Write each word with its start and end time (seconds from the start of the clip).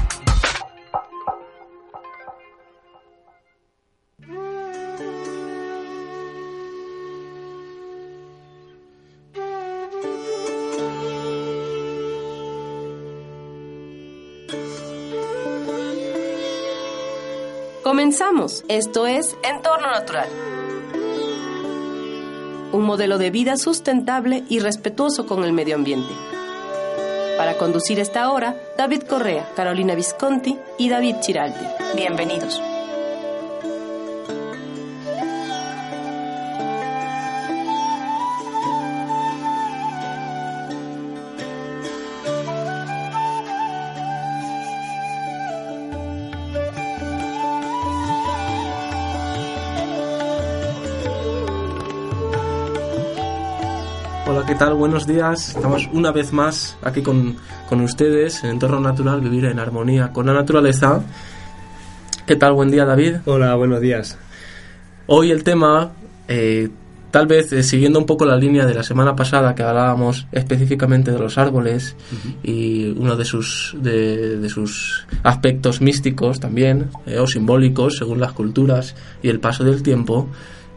Comenzamos. 17.84 18.66
Esto 18.68 19.06
es 19.06 19.38
Entorno 19.44 19.92
Natural. 19.92 20.61
Un 22.74 22.84
modelo 22.84 23.18
de 23.18 23.32
vida 23.32 23.58
sustentable 23.58 24.44
y 24.48 24.60
respetuoso 24.60 25.26
con 25.26 25.44
el 25.44 25.52
medio 25.52 25.76
ambiente. 25.76 26.14
Para 27.38 27.58
conducir 27.58 28.00
esta 28.00 28.32
hora, 28.32 28.56
David 28.78 29.04
Correa, 29.04 29.50
Carolina 29.56 29.96
Visconti 29.96 30.58
y 30.78 30.90
David 30.90 31.16
Chiraldi. 31.22 31.66
Bienvenidos. 31.96 32.62
Tal? 54.62 54.76
Buenos 54.76 55.08
días. 55.08 55.56
Estamos 55.56 55.90
una 55.92 56.12
vez 56.12 56.32
más 56.34 56.78
aquí 56.84 57.02
con, 57.02 57.36
con 57.68 57.82
ustedes 57.82 58.44
en 58.44 58.52
Entorno 58.52 58.80
Natural, 58.80 59.20
vivir 59.20 59.46
en 59.46 59.58
armonía 59.58 60.14
con 60.14 60.28
la 60.28 60.34
naturaleza. 60.34 61.02
¿Qué 62.28 62.36
tal? 62.36 62.54
Buen 62.54 62.70
día, 62.70 62.86
David. 62.86 63.16
Hola, 63.26 63.56
buenos 63.56 63.82
días. 63.82 64.20
Hoy 65.08 65.32
el 65.32 65.44
tema, 65.44 65.94
eh, 66.28 66.70
tal 67.10 67.26
vez 67.26 67.52
eh, 67.54 67.64
siguiendo 67.64 67.98
un 67.98 68.06
poco 68.06 68.24
la 68.24 68.36
línea 68.36 68.68
de 68.68 68.76
la 68.76 68.84
semana 68.84 69.16
pasada 69.16 69.56
que 69.56 69.64
hablábamos 69.64 70.28
específicamente 70.32 71.10
de 71.10 71.18
los 71.18 71.40
árboles 71.40 71.96
y 72.44 72.92
uno 72.92 73.16
de 73.16 73.26
sus, 73.26 73.76
de, 73.80 74.38
de 74.38 74.50
sus 74.50 75.08
aspectos 75.24 75.82
místicos 75.82 76.40
también, 76.40 76.92
eh, 77.08 77.18
o 77.18 77.26
simbólicos 77.26 77.98
según 77.98 78.20
las 78.20 78.34
culturas 78.34 78.96
y 79.24 79.30
el 79.30 79.40
paso 79.40 79.64
del 79.64 79.82
tiempo. 79.82 80.30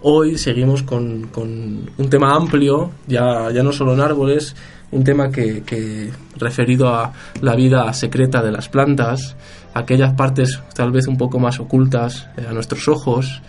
Hoy 0.07 0.37
seguimos 0.37 0.83
con, 0.83 1.29
con 1.29 1.91
un 1.97 2.11
tema 2.11 2.35
amplio, 2.35 2.91
ya, 3.07 3.51
ya 3.51 3.63
no 3.63 3.73
solo 3.73 3.95
en 3.95 4.03
árboles, 4.03 4.55
un 4.91 5.03
tema 5.03 5.31
que, 5.31 5.63
que 5.63 6.11
referido 6.37 6.89
a 6.95 7.11
la 7.41 7.57
vida 7.57 7.91
secreta 7.95 8.43
de 8.43 8.53
las 8.53 8.69
plantas, 8.69 9.35
aquellas 9.73 10.13
partes 10.13 10.61
tal 10.75 10.93
vez 10.93 11.07
un 11.07 11.17
poco 11.17 11.39
más 11.39 11.59
ocultas 11.59 12.29
eh, 12.37 12.45
a 12.47 12.53
nuestros 12.53 12.87
ojos, 12.87 13.41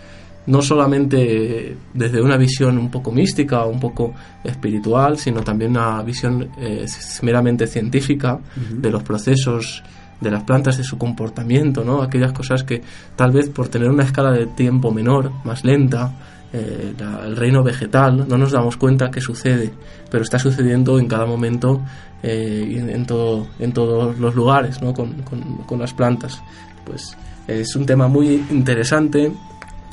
no 0.46 0.62
solamente 0.62 1.76
desde 1.92 2.22
una 2.22 2.38
visión 2.38 2.78
un 2.78 2.90
poco 2.90 3.12
mística 3.12 3.62
o 3.62 3.68
un 3.68 3.78
poco 3.78 4.14
espiritual, 4.42 5.18
sino 5.18 5.42
también 5.42 5.72
una 5.72 6.02
visión 6.02 6.52
eh, 6.58 6.86
meramente 7.20 7.66
científica 7.66 8.40
de 8.56 8.90
los 8.90 9.02
procesos 9.02 9.82
de 10.22 10.30
las 10.30 10.44
plantas, 10.44 10.78
de 10.78 10.84
su 10.84 10.96
comportamiento, 10.96 11.84
¿no? 11.84 12.02
aquellas 12.02 12.32
cosas 12.32 12.64
que 12.64 12.80
tal 13.14 13.32
vez 13.32 13.50
por 13.50 13.68
tener 13.68 13.90
una 13.90 14.04
escala 14.04 14.32
de 14.32 14.46
tiempo 14.46 14.90
menor, 14.90 15.30
más 15.44 15.62
lenta, 15.62 16.14
eh, 16.56 16.94
la- 16.98 17.24
el 17.26 17.36
reino 17.36 17.62
vegetal, 17.62 18.26
no 18.28 18.38
nos 18.38 18.52
damos 18.52 18.76
cuenta 18.76 19.10
que 19.10 19.20
sucede, 19.20 19.72
pero 20.10 20.22
está 20.24 20.38
sucediendo 20.38 20.98
en 20.98 21.06
cada 21.06 21.26
momento 21.26 21.82
eh, 22.22 22.84
en, 22.96 23.04
todo, 23.06 23.46
en 23.58 23.72
todos 23.72 24.18
los 24.18 24.34
lugares 24.34 24.80
¿no? 24.82 24.92
con, 24.94 25.12
con- 25.22 25.58
con 25.66 25.78
las 25.78 25.92
plantas. 25.92 26.40
Pues 26.84 27.16
es 27.46 27.76
un 27.76 27.84
tema 27.84 28.08
muy 28.08 28.42
interesante 28.50 29.32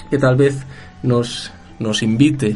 que 0.10 0.18
tal 0.18 0.36
vez 0.36 0.56
nos, 1.04 1.52
nos 1.80 2.02
invite 2.02 2.56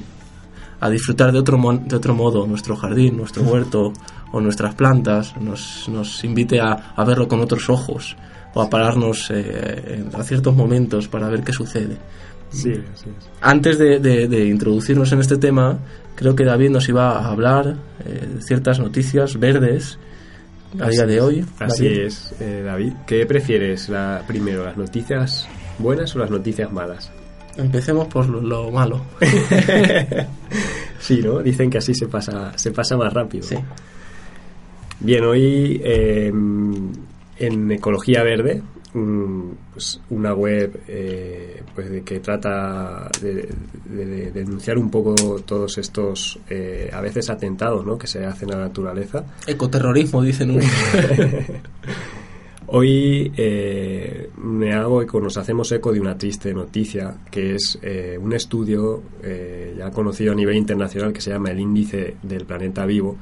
a 0.80 0.90
disfrutar 0.90 1.32
de 1.32 1.40
otro, 1.40 1.58
de 1.86 1.96
otro 1.96 2.14
modo 2.16 2.46
nuestro 2.48 2.76
jardín, 2.76 3.18
nuestro 3.18 3.44
huerto 3.44 3.92
o 4.32 4.40
nuestras 4.40 4.76
plantas, 4.76 5.36
nos, 5.42 5.88
nos 5.90 6.24
invite 6.24 6.60
a, 6.62 6.94
a 6.96 7.04
verlo 7.04 7.28
con 7.28 7.40
otros 7.42 7.70
ojos 7.70 8.16
o 8.54 8.62
a 8.62 8.70
pararnos 8.70 9.30
eh, 9.32 10.06
a 10.14 10.24
ciertos 10.24 10.56
momentos 10.56 11.08
para 11.08 11.30
ver 11.30 11.44
qué 11.44 11.52
sucede. 11.52 11.98
Sí, 12.50 12.74
así 12.94 13.10
es. 13.10 13.30
Antes 13.42 13.78
de, 13.78 14.00
de- 14.00 14.28
de 14.28 14.46
introducirnos 14.48 15.12
en 15.12 15.20
este 15.20 15.38
tema, 15.38 15.78
creo 16.16 16.36
que 16.36 16.44
David 16.46 16.70
nos 16.70 16.88
iba 16.90 17.20
a 17.20 17.30
hablar 17.30 17.76
eh, 18.06 18.28
de 18.36 18.42
ciertas 18.42 18.80
noticias 18.80 19.40
verdes 19.40 20.00
a 20.80 20.90
día 20.90 21.06
de 21.06 21.22
hoy. 21.22 21.46
Así 21.60 21.86
David. 21.86 22.00
es, 22.02 22.34
eh, 22.40 22.62
David. 22.66 22.94
¿Qué 23.06 23.26
prefieres 23.26 23.90
la, 23.90 24.24
primero, 24.28 24.64
las 24.66 24.78
noticias 24.78 25.48
buenas 25.80 26.16
o 26.16 26.20
las 26.20 26.30
noticias 26.32 26.72
malas? 26.72 27.12
Empecemos 27.58 28.08
por 28.08 28.28
lo, 28.30 28.42
lo 28.42 28.72
malo. 28.72 29.02
Sí, 31.00 31.22
¿no? 31.24 31.40
Dicen 31.44 31.70
que 31.70 31.78
así 31.78 31.94
se 31.94 32.08
pasa, 32.08 32.58
se 32.58 32.72
pasa 32.72 32.98
más 32.98 33.14
rápido. 33.14 33.44
Sí. 33.46 33.56
Bien, 35.00 35.24
hoy 35.24 35.80
eh, 35.84 36.28
en 37.40 37.72
Ecología 37.72 38.24
Verde, 38.24 38.62
mm, 38.64 38.77
pues 38.94 40.00
una 40.10 40.34
web 40.34 40.80
eh, 40.88 41.62
pues 41.76 41.90
de 41.90 42.02
que 42.04 42.20
trata 42.20 43.10
de, 43.22 43.50
de- 43.86 44.06
de 44.06 44.32
denunciar 44.32 44.78
un 44.78 44.90
poco 44.90 45.14
todos 45.46 45.78
estos, 45.78 46.40
eh, 46.50 46.90
a 46.92 47.02
veces 47.02 47.30
atentados, 47.30 47.86
¿no? 47.86 47.98
que 47.98 48.08
se 48.08 48.26
hacen 48.26 48.52
a 48.54 48.58
la 48.58 48.64
naturaleza. 48.68 49.24
Ecoterrorismo, 49.46 50.22
dicen 50.24 50.52
unos. 50.52 50.66
Hoy 52.70 53.32
eh, 53.38 54.30
me 54.44 54.74
hago 54.74 55.02
eco, 55.02 55.22
nos 55.22 55.38
hacemos 55.38 55.72
eco 55.72 55.94
de 55.94 56.02
una 56.02 56.18
triste 56.18 56.54
noticia, 56.54 57.16
que 57.32 57.56
es 57.56 57.80
eh, 57.82 58.18
un 58.22 58.34
estudio 58.34 59.04
ya 59.78 59.90
conocido 59.92 60.34
a 60.34 60.36
nivel 60.36 60.58
internacional 60.58 61.14
que 61.14 61.22
se 61.22 61.30
llama 61.32 61.52
el 61.52 61.60
Índice 61.62 62.16
del 62.24 62.44
Planeta 62.46 62.86
Vivo. 62.86 63.16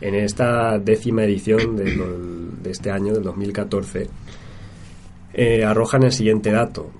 En 0.00 0.14
esta 0.14 0.78
décima 0.78 1.24
edición 1.24 1.76
del- 1.76 2.62
de 2.62 2.70
este 2.70 2.90
año, 2.90 3.14
del 3.14 3.22
2014, 3.22 4.08
eh, 5.34 5.64
arrojan 5.64 6.02
el 6.02 6.12
siguiente 6.12 6.50
dato. 6.50 6.90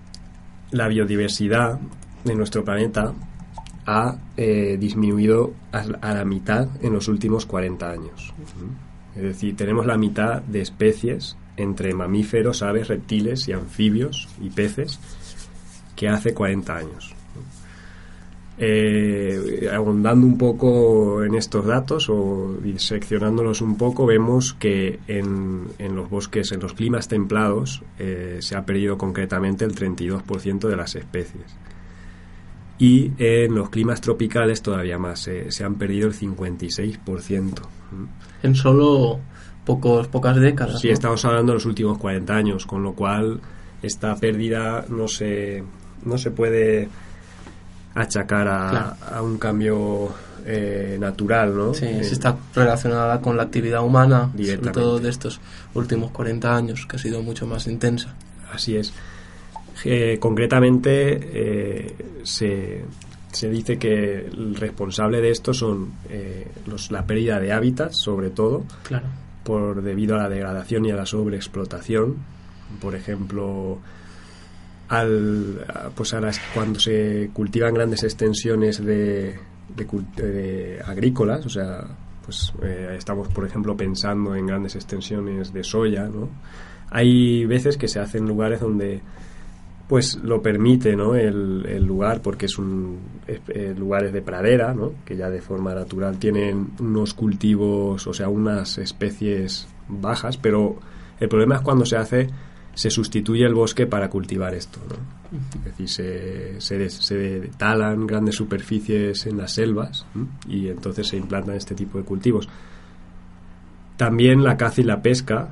La 0.71 0.89
biodiversidad 0.89 1.79
de 2.25 2.35
nuestro 2.35 2.65
planeta 2.65 3.13
ha 3.87 4.17
eh, 4.37 4.77
disminuido 4.79 5.53
a, 5.73 6.15
la 6.15 6.25
mitad 6.25 6.69
en 6.83 6.93
los 6.93 7.09
últimos 7.09 7.47
40 7.47 7.91
años. 7.91 8.33
Es 9.17 9.23
decir, 9.23 9.57
tenemos 9.57 9.87
la 9.87 9.99
mitad 9.99 10.43
de 10.43 10.63
especies 10.63 11.37
entre 11.57 11.93
mamíferos, 11.93 12.63
aves, 12.63 12.89
reptiles 12.89 13.49
y 13.49 13.53
anfibios 13.53 14.29
y 14.41 14.51
peces 14.51 14.99
que 15.97 16.09
hace 16.09 16.33
40 16.33 16.75
años. 16.75 17.15
Eh, 18.59 19.69
abundando 19.73 20.27
un 20.27 20.37
poco 20.37 21.25
en 21.25 21.35
estos 21.35 21.65
datos 21.67 22.11
o 22.11 22.59
diseccionándolos 22.63 23.63
un 23.63 23.77
poco, 23.77 24.05
vemos 24.07 24.53
que 24.53 25.01
en, 25.09 25.69
en 25.79 25.97
los 25.97 26.11
bosques, 26.11 26.53
en 26.53 26.61
los 26.61 26.75
climas 26.75 27.09
templados, 27.09 27.83
eh, 27.99 28.39
se 28.41 28.55
ha 28.55 28.67
perdido 28.67 28.99
concretamente 28.99 29.65
el 29.65 29.75
32% 29.75 30.69
de 30.69 30.77
las 30.77 30.95
especies. 30.95 31.47
Y 32.79 33.13
en 33.19 33.55
los 33.55 33.71
climas 33.71 34.01
tropicales 34.01 34.61
todavía 34.61 34.99
más, 34.99 35.29
eh, 35.29 35.51
se 35.51 35.65
han 35.65 35.77
perdido 35.77 36.09
el 36.09 36.15
56%. 36.15 37.63
en 38.43 38.55
solo 38.55 39.21
pocos, 39.65 40.09
pocas 40.09 40.37
décadas. 40.37 40.81
Sí, 40.81 40.89
¿no? 40.89 40.95
estamos 40.95 41.25
hablando 41.25 41.53
de 41.53 41.57
los 41.57 41.67
últimos 41.67 41.99
40 41.99 42.35
años, 42.35 42.67
con 42.67 42.83
lo 42.83 42.95
cual 42.95 43.41
esta 43.83 44.15
pérdida 44.17 44.85
no 44.89 45.09
se, 45.09 45.65
no 46.05 46.19
se 46.19 46.31
puede 46.31 46.89
achacar 47.95 48.49
a, 48.49 48.71
Claro. 48.71 49.17
a 49.19 49.23
un 49.23 49.39
cambio 49.39 50.09
eh, 50.45 50.97
natural, 51.01 51.57
¿no? 51.57 51.73
Sí, 51.75 51.85
Eh, 51.87 52.03
sí 52.05 52.15
está 52.15 52.37
relacionada 52.55 53.21
con 53.21 53.37
la 53.37 53.45
actividad 53.45 53.83
humana, 53.85 54.31
sobre 54.37 54.71
todo 54.73 54.99
de 54.99 55.09
estos 55.11 55.41
últimos 55.75 56.11
40 56.11 56.57
años, 56.57 56.85
que 56.87 56.97
ha 56.97 56.99
sido 56.99 57.23
mucho 57.23 57.47
más 57.47 57.67
intensa. 57.69 58.15
Así 58.53 58.77
es. 58.77 58.93
Eh, 59.85 60.19
concretamente, 60.21 61.21
eh, 61.33 61.97
se, 62.25 62.85
se 63.31 63.49
dice 63.51 63.79
que 63.79 64.27
el 64.27 64.55
responsable 64.57 65.21
de 65.21 65.31
esto 65.31 65.55
son 65.55 65.93
los, 66.67 66.91
la 66.91 67.07
pérdida 67.07 67.39
de 67.41 67.53
hábitats, 67.53 67.99
sobre 68.01 68.31
todo, 68.31 68.65
Claro. 68.83 69.07
por 69.45 69.83
debido 69.83 70.17
a 70.17 70.19
la 70.19 70.29
degradación 70.29 70.85
y 70.87 70.91
a 70.91 70.97
la 70.97 71.07
sobreexplotación. 71.07 72.17
Por 72.81 72.95
ejemplo, 72.95 73.79
al, 74.93 75.65
pues 75.95 76.13
a 76.13 76.21
las- 76.21 76.39
cuando 76.53 76.79
se 76.79 77.31
cultivan 77.33 77.73
grandes 77.73 78.03
extensiones 78.05 78.85
de, 78.85 79.39
de 79.75 79.87
de 80.17 80.83
agrícolas, 80.85 81.47
o 81.47 81.49
sea, 81.49 81.83
pues 82.25 82.53
eh, 82.63 82.95
estamos, 82.99 83.29
por 83.29 83.47
ejemplo, 83.47 83.75
pensando 83.75 84.37
en 84.37 84.47
grandes 84.47 84.75
extensiones 84.77 85.53
de 85.53 85.65
soya, 85.65 86.05
¿no? 86.09 86.29
Hay 86.91 87.47
veces 87.47 87.79
que 87.79 87.89
se 87.89 88.01
hacen 88.01 88.27
lugares 88.29 88.61
donde 88.61 89.01
pues 89.89 90.17
lo 90.17 90.43
permite 90.43 90.95
¿no? 90.95 91.15
el, 91.15 91.85
lugar 91.85 92.21
porque 92.23 92.47
es 92.47 92.59
un 92.59 92.99
es, 93.27 93.79
lugares 93.79 94.13
de 94.13 94.23
pradera 94.23 94.73
¿no? 94.73 94.93
que 95.05 95.17
ya 95.17 95.29
de 95.29 95.41
forma 95.41 95.75
natural 95.75 96.19
tienen 96.19 96.69
unos 96.81 97.13
cultivos 97.13 98.07
o 98.07 98.15
sea 98.15 98.29
unas 98.29 98.79
especies 98.79 99.67
bajas 99.89 100.39
pero 100.39 100.77
el 101.21 101.29
problema 101.29 101.57
es 101.57 101.63
cuando 101.63 101.85
se 101.85 101.97
hace 101.97 102.29
se 102.75 102.91
sustituye 102.91 103.45
el 103.45 103.55
bosque 103.55 103.87
para 103.87 104.09
cultivar 104.09 104.55
esto 104.55 104.81
¿no? 104.89 105.39
es 105.59 105.65
decir 105.65 105.89
se, 105.89 106.61
se, 106.61 106.91
se, 106.91 107.51
talan 107.57 108.07
grandes 108.07 108.35
superficies 108.35 109.27
en 109.27 109.39
las 109.39 109.53
selvas 109.53 110.07
y 110.49 110.69
entonces 110.69 111.09
se 111.09 111.17
implantan 111.17 111.57
este 111.57 111.75
tipo 111.75 111.99
de 111.99 112.05
cultivos 112.05 112.49
también 113.97 114.43
la 114.43 114.57
caza 114.57 114.81
y 114.81 114.85
la 114.85 115.03
pesca 115.03 115.51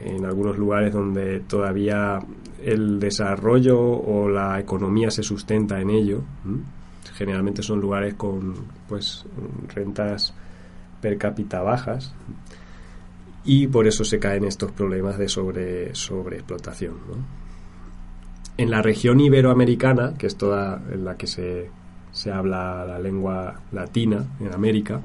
en 0.00 0.24
algunos 0.24 0.58
lugares 0.58 0.92
donde 0.92 1.40
todavía 1.40 2.18
el 2.62 2.98
desarrollo 2.98 3.78
o 3.80 4.28
la 4.28 4.58
economía 4.58 5.10
se 5.10 5.22
sustenta 5.22 5.80
en 5.80 5.90
ello. 5.90 6.22
Generalmente 7.14 7.62
son 7.62 7.80
lugares 7.80 8.14
con 8.14 8.54
pues 8.88 9.24
rentas 9.74 10.34
per 11.00 11.18
cápita 11.18 11.62
bajas 11.62 12.12
y 13.44 13.66
por 13.66 13.86
eso 13.86 14.04
se 14.04 14.18
caen 14.18 14.44
estos 14.44 14.72
problemas 14.72 15.18
de 15.18 15.28
sobre 15.28 15.94
sobreexplotación. 15.94 16.94
En 18.56 18.70
la 18.70 18.82
región 18.82 19.20
iberoamericana, 19.20 20.14
que 20.16 20.26
es 20.26 20.36
toda 20.36 20.82
en 20.90 21.04
la 21.04 21.16
que 21.16 21.26
se, 21.26 21.70
se 22.12 22.30
habla 22.30 22.84
la 22.86 22.98
lengua 22.98 23.60
latina 23.72 24.24
en 24.40 24.54
América, 24.54 25.00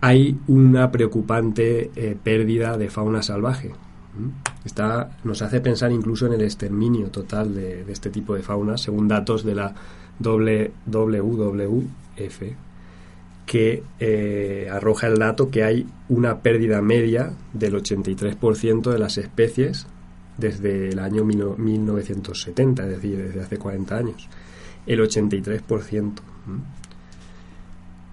hay 0.00 0.38
una 0.46 0.90
preocupante 0.90 1.90
eh, 1.94 2.16
pérdida 2.22 2.78
de 2.78 2.88
fauna 2.88 3.22
salvaje. 3.22 3.72
Está, 4.64 5.18
nos 5.24 5.42
hace 5.42 5.60
pensar 5.60 5.92
incluso 5.92 6.26
en 6.26 6.32
el 6.34 6.42
exterminio 6.42 7.08
total 7.10 7.54
de, 7.54 7.84
este 7.88 8.10
tipo 8.10 8.34
de 8.34 8.42
fauna, 8.42 8.76
según 8.76 9.08
datos 9.08 9.44
de 9.44 9.54
la 9.54 9.74
WWF, 10.18 10.82
que 13.50 13.82
eh, 13.98 14.68
arroja 14.70 15.08
el 15.08 15.18
dato 15.18 15.50
que 15.50 15.64
hay 15.64 15.84
una 16.08 16.38
pérdida 16.38 16.80
media 16.82 17.32
del 17.52 17.74
83% 17.74 18.92
de 18.92 18.98
las 19.00 19.18
especies 19.18 19.88
desde 20.36 20.90
el 20.90 21.00
año 21.00 21.24
1970, 21.24 22.84
es 22.84 22.88
decir, 22.88 23.16
desde 23.16 23.40
hace 23.40 23.58
40 23.58 23.96
años. 23.96 24.28
El 24.86 25.00
83%. 25.00 26.12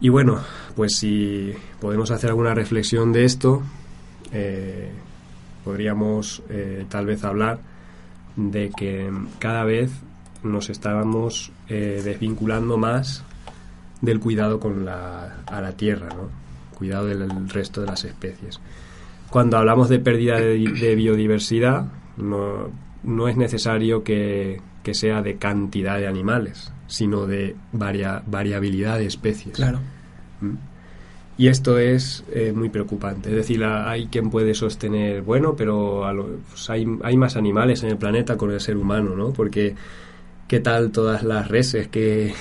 Y 0.01 0.10
bueno, 0.10 0.42
pues 0.75 0.95
si 0.95 1.54
podemos 1.80 2.10
hacer 2.10 2.31
alguna 2.31 2.56
reflexión 2.56 3.13
de 3.13 3.25
esto, 3.25 3.62
eh, 4.31 4.89
podríamos 5.63 6.42
eh, 6.50 6.88
tal 6.89 7.06
vez 7.06 7.24
hablar 7.24 7.60
de 8.36 8.72
que 8.75 9.12
cada 9.38 9.66
vez 9.66 9.92
nos 10.42 10.72
estábamos 10.72 11.51
desvinculando 11.68 12.78
más 12.78 13.24
del 14.01 14.19
cuidado 14.19 14.59
con 14.59 14.85
la, 14.85 15.44
a 15.45 15.61
la 15.61 15.71
tierra, 15.73 16.09
¿no? 16.09 16.29
cuidado 16.77 17.07
del 17.07 17.49
resto 17.49 17.81
de 17.81 17.88
las 17.88 18.05
especies. 18.05 18.59
Cuando 19.29 19.57
hablamos 19.57 19.89
de 19.89 19.99
pérdida 19.99 20.39
de, 20.39 20.95
biodiversidad, 20.95 21.88
no, 22.17 22.69
no, 23.03 23.27
es 23.27 23.35
necesario 23.35 24.03
que, 24.03 24.61
que, 24.83 24.94
sea 24.94 25.21
de 25.21 25.38
cantidad 25.38 25.97
de 25.97 26.07
animales, 26.07 26.71
sino 26.85 27.25
de 27.25 27.55
varia, 27.73 28.21
variabilidad 28.25 28.99
de 28.99 29.07
especies. 29.07 29.55
Claro. 29.55 29.79
¿Mm? 30.39 30.55
Y 31.39 31.50
esto 31.50 31.77
es 31.77 32.23
eh, 32.31 32.51
muy 32.55 32.69
preocupante. 32.69 33.29
Es 33.29 33.35
decir, 33.35 33.63
hay 33.63 34.07
quien 34.07 34.31
puede 34.31 34.55
sostener, 34.55 35.21
bueno, 35.21 35.55
pero 35.55 36.03
pues 36.50 36.69
hay, 36.69 36.88
hay, 37.03 37.15
más 37.15 37.35
animales 37.35 37.83
en 37.83 37.89
el 37.89 37.97
planeta 37.97 38.38
con 38.38 38.51
el 38.51 38.59
ser 38.59 38.75
humano, 38.75 39.15
¿no? 39.15 39.33
Porque, 39.33 39.75
¿qué 40.47 40.59
tal 40.59 40.91
todas 40.91 41.21
las 41.21 41.47
reses 41.47 41.89
que, 41.89 42.33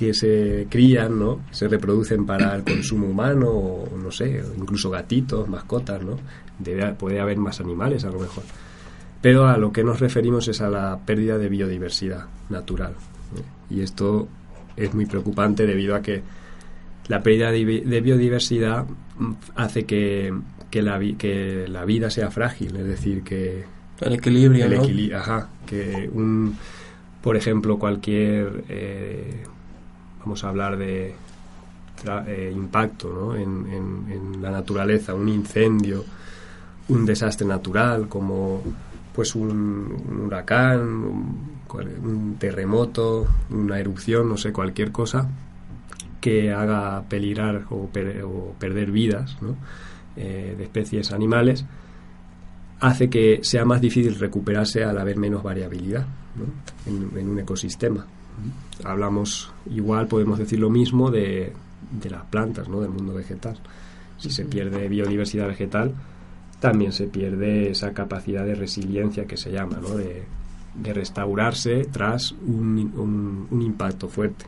que 0.00 0.14
se 0.14 0.66
crían, 0.70 1.18
¿no? 1.18 1.42
Se 1.50 1.68
reproducen 1.68 2.24
para 2.24 2.56
el 2.56 2.64
consumo 2.64 3.06
humano, 3.06 3.50
o 3.50 3.98
no 4.02 4.10
sé, 4.10 4.42
incluso 4.56 4.88
gatitos, 4.88 5.46
mascotas, 5.46 6.02
¿no? 6.02 6.16
Debe, 6.58 6.94
puede 6.94 7.20
haber 7.20 7.36
más 7.36 7.60
animales 7.60 8.02
a 8.04 8.10
lo 8.10 8.18
mejor. 8.18 8.44
Pero 9.20 9.46
a 9.46 9.58
lo 9.58 9.70
que 9.70 9.84
nos 9.84 10.00
referimos 10.00 10.48
es 10.48 10.62
a 10.62 10.70
la 10.70 10.98
pérdida 11.04 11.36
de 11.36 11.50
biodiversidad 11.50 12.24
natural. 12.48 12.94
Y 13.68 13.82
esto 13.82 14.26
es 14.74 14.94
muy 14.94 15.04
preocupante 15.04 15.66
debido 15.66 15.94
a 15.94 16.00
que 16.00 16.22
la 17.08 17.22
pérdida 17.22 17.50
de, 17.50 18.00
biodiversidad 18.00 18.86
mm, 19.18 19.32
hace 19.56 19.84
que, 19.84 20.32
la, 20.72 20.98
que 21.18 21.66
la 21.68 21.84
vida 21.84 22.08
sea 22.08 22.30
frágil, 22.30 22.74
es 22.74 22.86
decir, 22.86 23.22
que... 23.22 23.66
El 24.00 24.14
equilibrio, 24.14 24.64
el 24.64 25.14
ajá, 25.14 25.50
que 25.66 26.08
un, 26.10 26.56
por 27.20 27.36
ejemplo, 27.36 27.78
cualquier... 27.78 28.64
Eh, 28.70 29.44
vamos 30.20 30.44
a 30.44 30.48
hablar 30.48 30.76
de 30.76 31.14
eh, 32.26 32.52
impacto 32.54 33.12
¿no? 33.12 33.36
en, 33.36 34.40
la 34.40 34.50
naturaleza, 34.50 35.14
un 35.14 35.28
incendio, 35.28 36.04
un 36.88 37.04
desastre 37.04 37.46
natural 37.46 38.08
como 38.08 38.62
pues 39.14 39.34
un, 39.34 40.24
huracán, 40.26 40.80
un, 40.80 42.36
terremoto, 42.38 43.26
una 43.50 43.78
erupción, 43.78 44.28
no 44.28 44.36
sé, 44.36 44.52
cualquier 44.52 44.92
cosa, 44.92 45.28
que 46.20 46.52
haga 46.52 47.02
peligrar 47.08 47.64
o, 47.70 47.88
perder 48.58 48.90
vidas 48.90 49.36
eh, 50.16 50.54
de 50.56 50.64
especies 50.64 51.12
animales, 51.12 51.64
hace 52.80 53.10
que 53.10 53.40
sea 53.42 53.64
más 53.64 53.80
difícil 53.80 54.18
recuperarse 54.18 54.84
al 54.84 54.98
haber 54.98 55.16
menos 55.16 55.42
variabilidad 55.42 56.06
en, 56.86 57.28
un 57.28 57.38
ecosistema. 57.38 58.06
Hablamos, 58.84 59.52
igual 59.70 60.06
podemos 60.06 60.38
decir 60.38 60.58
lo 60.58 60.70
mismo 60.70 61.10
de, 61.10 61.52
de 61.90 62.10
las 62.10 62.24
plantas, 62.24 62.68
¿no? 62.68 62.80
del 62.80 62.90
mundo 62.90 63.14
vegetal. 63.14 63.56
Si 64.18 64.30
se 64.30 64.44
pierde 64.44 64.88
biodiversidad 64.88 65.48
vegetal, 65.48 65.94
también 66.60 66.92
se 66.92 67.06
pierde 67.06 67.70
esa 67.70 67.92
capacidad 67.92 68.44
de 68.44 68.54
resiliencia 68.54 69.26
que 69.26 69.36
se 69.36 69.50
llama, 69.50 69.78
¿no? 69.80 69.96
de, 69.96 70.24
de 70.74 70.92
restaurarse 70.92 71.86
tras 71.90 72.32
un, 72.32 73.48
un, 73.50 73.62
impacto 73.62 74.08
fuerte. 74.08 74.46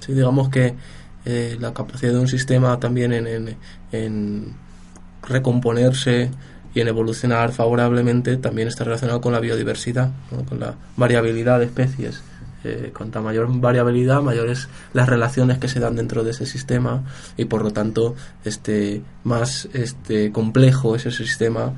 Sí, 0.00 0.12
digamos 0.12 0.48
que 0.48 0.74
eh, 1.24 1.56
la 1.60 1.72
capacidad 1.72 2.12
de 2.12 2.18
un 2.18 2.28
sistema 2.28 2.78
también 2.80 3.12
en, 3.12 3.56
en, 3.92 4.54
recomponerse 5.22 6.30
y 6.74 6.80
en 6.80 6.88
evolucionar 6.88 7.52
favorablemente 7.52 8.36
también 8.36 8.68
está 8.68 8.84
relacionado 8.84 9.20
con 9.20 9.32
la 9.32 9.40
biodiversidad, 9.40 10.10
con 10.48 10.60
la 10.60 10.74
variabilidad 10.96 11.58
de 11.58 11.66
especies. 11.66 12.22
Eh, 12.64 12.92
cuanta 12.96 13.20
mayor 13.20 13.48
variabilidad, 13.60 14.20
mayores 14.20 14.68
las 14.92 15.08
relaciones 15.08 15.58
que 15.58 15.68
se 15.68 15.78
dan 15.78 15.94
dentro 15.94 16.24
de 16.24 16.32
ese 16.32 16.44
sistema 16.44 17.04
y 17.36 17.44
por 17.44 17.62
lo 17.62 17.70
tanto 17.70 18.16
este 18.44 19.00
más 19.22 19.68
este 19.74 20.32
complejo 20.32 20.96
ese 20.96 21.12
sistema 21.12 21.74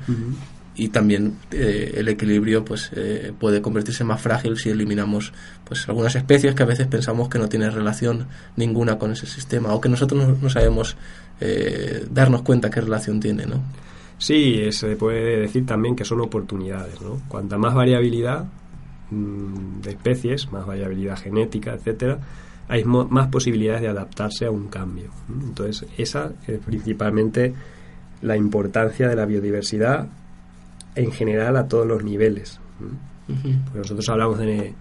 y 0.75 0.89
también 0.89 1.37
eh, 1.51 1.93
el 1.97 2.07
equilibrio 2.07 2.63
pues 2.63 2.91
eh, 2.95 3.33
puede 3.37 3.61
convertirse 3.61 4.03
más 4.03 4.21
frágil 4.21 4.57
si 4.57 4.69
eliminamos 4.69 5.33
pues 5.63 5.87
algunas 5.89 6.15
especies 6.15 6.55
que 6.55 6.63
a 6.63 6.65
veces 6.65 6.87
pensamos 6.87 7.29
que 7.29 7.39
no 7.39 7.49
tienen 7.49 7.71
relación 7.71 8.27
ninguna 8.55 8.97
con 8.97 9.11
ese 9.11 9.27
sistema 9.27 9.73
o 9.73 9.81
que 9.81 9.89
nosotros 9.89 10.41
no, 10.41 10.49
sabemos 10.49 10.95
eh, 11.41 12.05
darnos 12.09 12.41
cuenta 12.43 12.69
qué 12.69 12.81
relación 12.81 13.19
tiene 13.19 13.45
no 13.45 13.61
sí 14.17 14.71
se 14.71 14.95
puede 14.95 15.41
decir 15.41 15.65
también 15.65 15.95
que 15.95 16.05
son 16.05 16.21
oportunidades 16.21 17.01
no 17.01 17.21
cuanta 17.27 17.57
más 17.57 17.73
variabilidad 17.73 18.45
mm, 19.11 19.81
de 19.81 19.91
especies 19.91 20.51
más 20.51 20.65
variabilidad 20.65 21.17
genética 21.17 21.73
etcétera 21.73 22.19
hay 22.67 22.83
más 22.85 23.27
posibilidades 23.27 23.81
de 23.81 23.89
adaptarse 23.89 24.45
a 24.45 24.51
un 24.51 24.67
cambio 24.67 25.11
entonces 25.29 25.87
esa 25.97 26.31
es 26.47 26.59
principalmente 26.59 27.53
la 28.21 28.37
importancia 28.37 29.07
de 29.07 29.15
la 29.15 29.25
biodiversidad 29.25 30.07
en 30.95 31.11
general 31.11 31.57
a 31.57 31.67
todos 31.67 31.85
los 31.87 32.03
niveles. 32.03 32.59
nosotros 33.73 34.07
hablamos 34.09 34.37
de, 34.39 34.73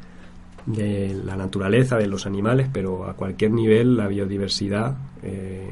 de, 0.66 1.22
la 1.25 1.37
naturaleza, 1.37 1.96
de 1.96 2.06
los 2.06 2.26
animales, 2.26 2.68
pero 2.72 3.08
a 3.08 3.14
cualquier 3.14 3.52
nivel 3.52 3.96
la 3.96 4.08
biodiversidad 4.08 4.96
eh, 5.22 5.70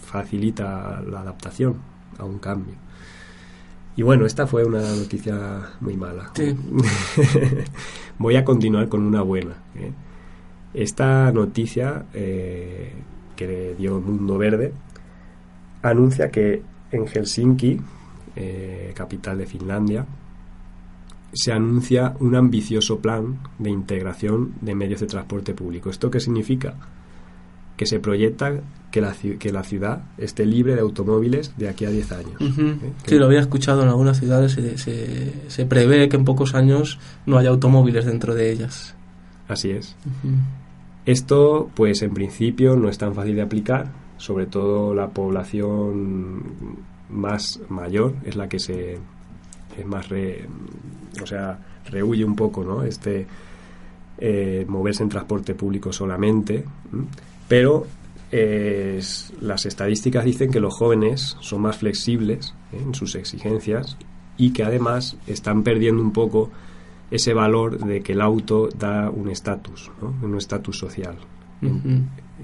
facilita 0.00 1.00
la 1.02 1.20
adaptación 1.20 1.76
a 2.18 2.24
un 2.24 2.38
cambio. 2.38 2.74
Y 3.96 4.02
bueno, 4.02 4.26
esta 4.26 4.46
fue 4.46 4.64
una 4.64 4.80
noticia 4.80 5.70
muy 5.80 5.96
mala. 5.96 6.30
Voy 8.18 8.36
a 8.36 8.44
continuar 8.44 8.88
con 8.88 9.02
una 9.02 9.22
buena. 9.22 9.56
¿eh? 9.74 9.92
Esta 10.74 11.32
noticia 11.32 12.04
eh, 12.12 12.92
que 13.34 13.74
dio 13.78 14.00
Mundo 14.00 14.36
Verde 14.36 14.72
anuncia 15.82 16.30
que 16.30 16.62
en 16.90 17.06
Helsinki 17.06 17.80
eh, 18.38 18.92
capital 18.94 19.38
de 19.38 19.46
Finlandia, 19.46 20.04
se 21.32 21.52
anuncia 21.52 22.14
un 22.20 22.34
ambicioso 22.36 22.98
plan 23.00 23.38
de 23.58 23.70
integración 23.70 24.52
de 24.60 24.74
medios 24.74 25.00
de 25.00 25.06
transporte 25.06 25.54
público. 25.54 25.88
¿Esto 25.88 26.10
qué 26.10 26.20
significa? 26.20 26.74
Que 27.76 27.86
se 27.86 28.00
proyecta 28.00 28.60
que 28.90 29.00
la, 29.00 29.14
que 29.38 29.52
la 29.52 29.62
ciudad 29.62 30.02
esté 30.16 30.46
libre 30.46 30.74
de 30.74 30.80
automóviles 30.80 31.52
de 31.56 31.68
aquí 31.68 31.84
a 31.84 31.90
10 31.90 32.12
años. 32.12 32.40
¿eh? 32.40 32.92
Sí, 33.04 33.16
lo 33.16 33.26
había 33.26 33.40
escuchado 33.40 33.82
en 33.82 33.88
algunas 33.88 34.18
ciudades, 34.18 34.52
se, 34.52 34.78
se, 34.78 35.32
se, 35.48 35.66
prevé 35.66 36.08
que 36.08 36.16
en 36.16 36.24
pocos 36.24 36.54
años 36.54 36.98
no 37.26 37.36
haya 37.36 37.50
automóviles 37.50 38.06
dentro 38.06 38.34
de 38.34 38.50
ellas. 38.50 38.94
Así 39.48 39.70
es. 39.70 39.94
Esto, 41.04 41.70
pues 41.74 42.02
en 42.02 42.14
principio 42.14 42.76
no 42.76 42.88
es 42.88 42.98
tan 42.98 43.14
fácil 43.14 43.36
de 43.36 43.42
aplicar, 43.42 43.92
sobre 44.16 44.46
todo 44.46 44.94
la 44.94 45.08
población 45.08 46.42
más 47.10 47.60
mayor 47.68 48.14
es 48.24 48.36
la 48.36 48.48
que 48.48 48.58
se 48.58 48.98
es 49.78 49.86
más 49.86 50.08
re, 50.08 50.46
o 51.22 51.26
sea 51.26 51.58
rehuye 51.90 52.24
un 52.24 52.34
poco 52.34 52.64
no 52.64 52.82
este 52.82 53.26
eh, 54.18 54.64
moverse 54.66 55.02
en 55.02 55.08
transporte 55.08 55.54
público 55.54 55.92
solamente 55.92 56.64
pero 57.48 57.86
eh, 58.32 59.00
las 59.40 59.66
estadísticas 59.66 60.24
dicen 60.24 60.50
que 60.50 60.60
los 60.60 60.74
jóvenes 60.74 61.36
son 61.40 61.62
más 61.62 61.76
flexibles 61.76 62.54
¿eh? 62.72 62.80
en 62.82 62.94
sus 62.94 63.14
exigencias 63.14 63.96
y 64.36 64.52
que 64.52 64.64
además 64.64 65.16
están 65.26 65.62
perdiendo 65.62 66.02
un 66.02 66.12
poco 66.12 66.50
ese 67.10 67.34
valor 67.34 67.78
de 67.78 68.02
que 68.02 68.12
el 68.12 68.20
auto 68.20 68.68
da 68.76 69.10
un 69.10 69.30
estatus, 69.30 69.90
¿no? 70.02 70.14
un 70.22 70.36
estatus 70.36 70.78
social. 70.78 71.16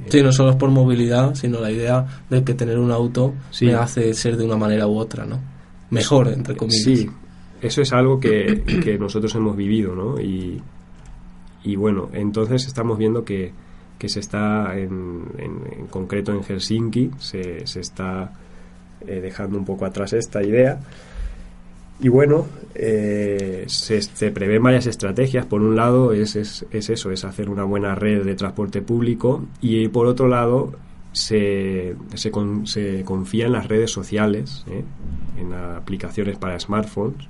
Sí, 0.09 0.23
no 0.23 0.33
solo 0.33 0.51
es 0.51 0.57
por 0.57 0.71
movilidad, 0.71 1.35
sino 1.35 1.61
la 1.61 1.71
idea 1.71 2.23
de 2.31 2.43
que 2.45 2.55
tener 2.55 2.79
un 2.79 2.91
auto 2.91 3.35
me 3.61 3.75
hace 3.75 4.15
ser 4.15 4.37
de 4.37 4.45
una 4.45 4.57
manera 4.57 4.87
u 4.87 4.97
otra, 4.97 5.27
¿no? 5.27 5.39
Mejor, 5.91 6.29
entre 6.29 6.57
comillas. 6.57 6.83
Sí, 6.83 7.11
eso 7.61 7.83
es 7.83 7.93
algo 7.93 8.19
que, 8.19 8.63
que 8.83 8.99
nosotros 8.99 9.35
hemos 9.35 9.57
vivido, 9.57 9.95
¿no? 9.95 10.19
Y, 10.19 10.63
y 11.63 11.77
bueno, 11.77 12.09
entonces 12.15 12.67
estamos 12.67 12.97
viendo 12.97 13.25
que, 13.25 13.53
que 14.03 14.09
se 14.09 14.19
está, 14.19 14.77
en, 14.77 15.87
concreto 15.89 16.33
en 16.33 16.43
Helsinki, 16.43 17.13
se, 17.21 17.65
se 17.69 17.79
está 17.79 18.33
eh, 19.07 19.21
dejando 19.21 19.57
un 19.57 19.65
poco 19.65 19.85
atrás 19.85 20.13
esta 20.13 20.43
idea. 20.43 20.81
Y 22.01 22.09
bueno, 22.09 22.47
eh, 22.75 23.63
se, 23.69 24.03
se, 24.03 24.33
prevén 24.33 24.61
varias 24.61 24.89
estrategias. 24.89 25.47
Por 25.47 25.63
un 25.63 25.77
lado 25.77 26.13
es, 26.13 26.35
es, 26.35 26.67
es, 26.73 26.91
eso, 26.91 27.13
es 27.13 27.25
hacer 27.25 27.49
una 27.49 27.63
buena 27.63 27.95
red 27.95 28.25
de 28.25 28.35
transporte 28.35 28.83
público 28.83 29.45
y 29.61 29.87
por 29.87 30.09
otro 30.09 30.27
lado 30.27 30.73
se, 31.13 31.95
se, 32.15 32.33
con, 32.33 32.67
se 32.67 33.05
confía 33.05 33.47
en 33.47 33.53
las 33.53 33.69
redes 33.69 33.93
sociales, 33.93 34.65
¿eh? 34.69 34.83
en 35.39 35.53
aplicaciones 35.53 36.39
para 36.39 36.59
smartphones, 36.59 37.29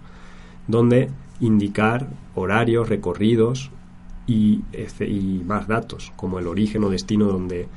donde 0.69 1.11
indicar 1.39 2.07
horarios, 2.35 2.89
recorridos 2.89 3.71
y, 4.27 4.61
y 5.01 5.43
más 5.45 5.67
datos, 5.67 6.13
como 6.17 6.39
el 6.39 6.47
origen 6.47 6.85
o 6.85 6.91
destino 6.91 7.27
donde, 7.27 7.69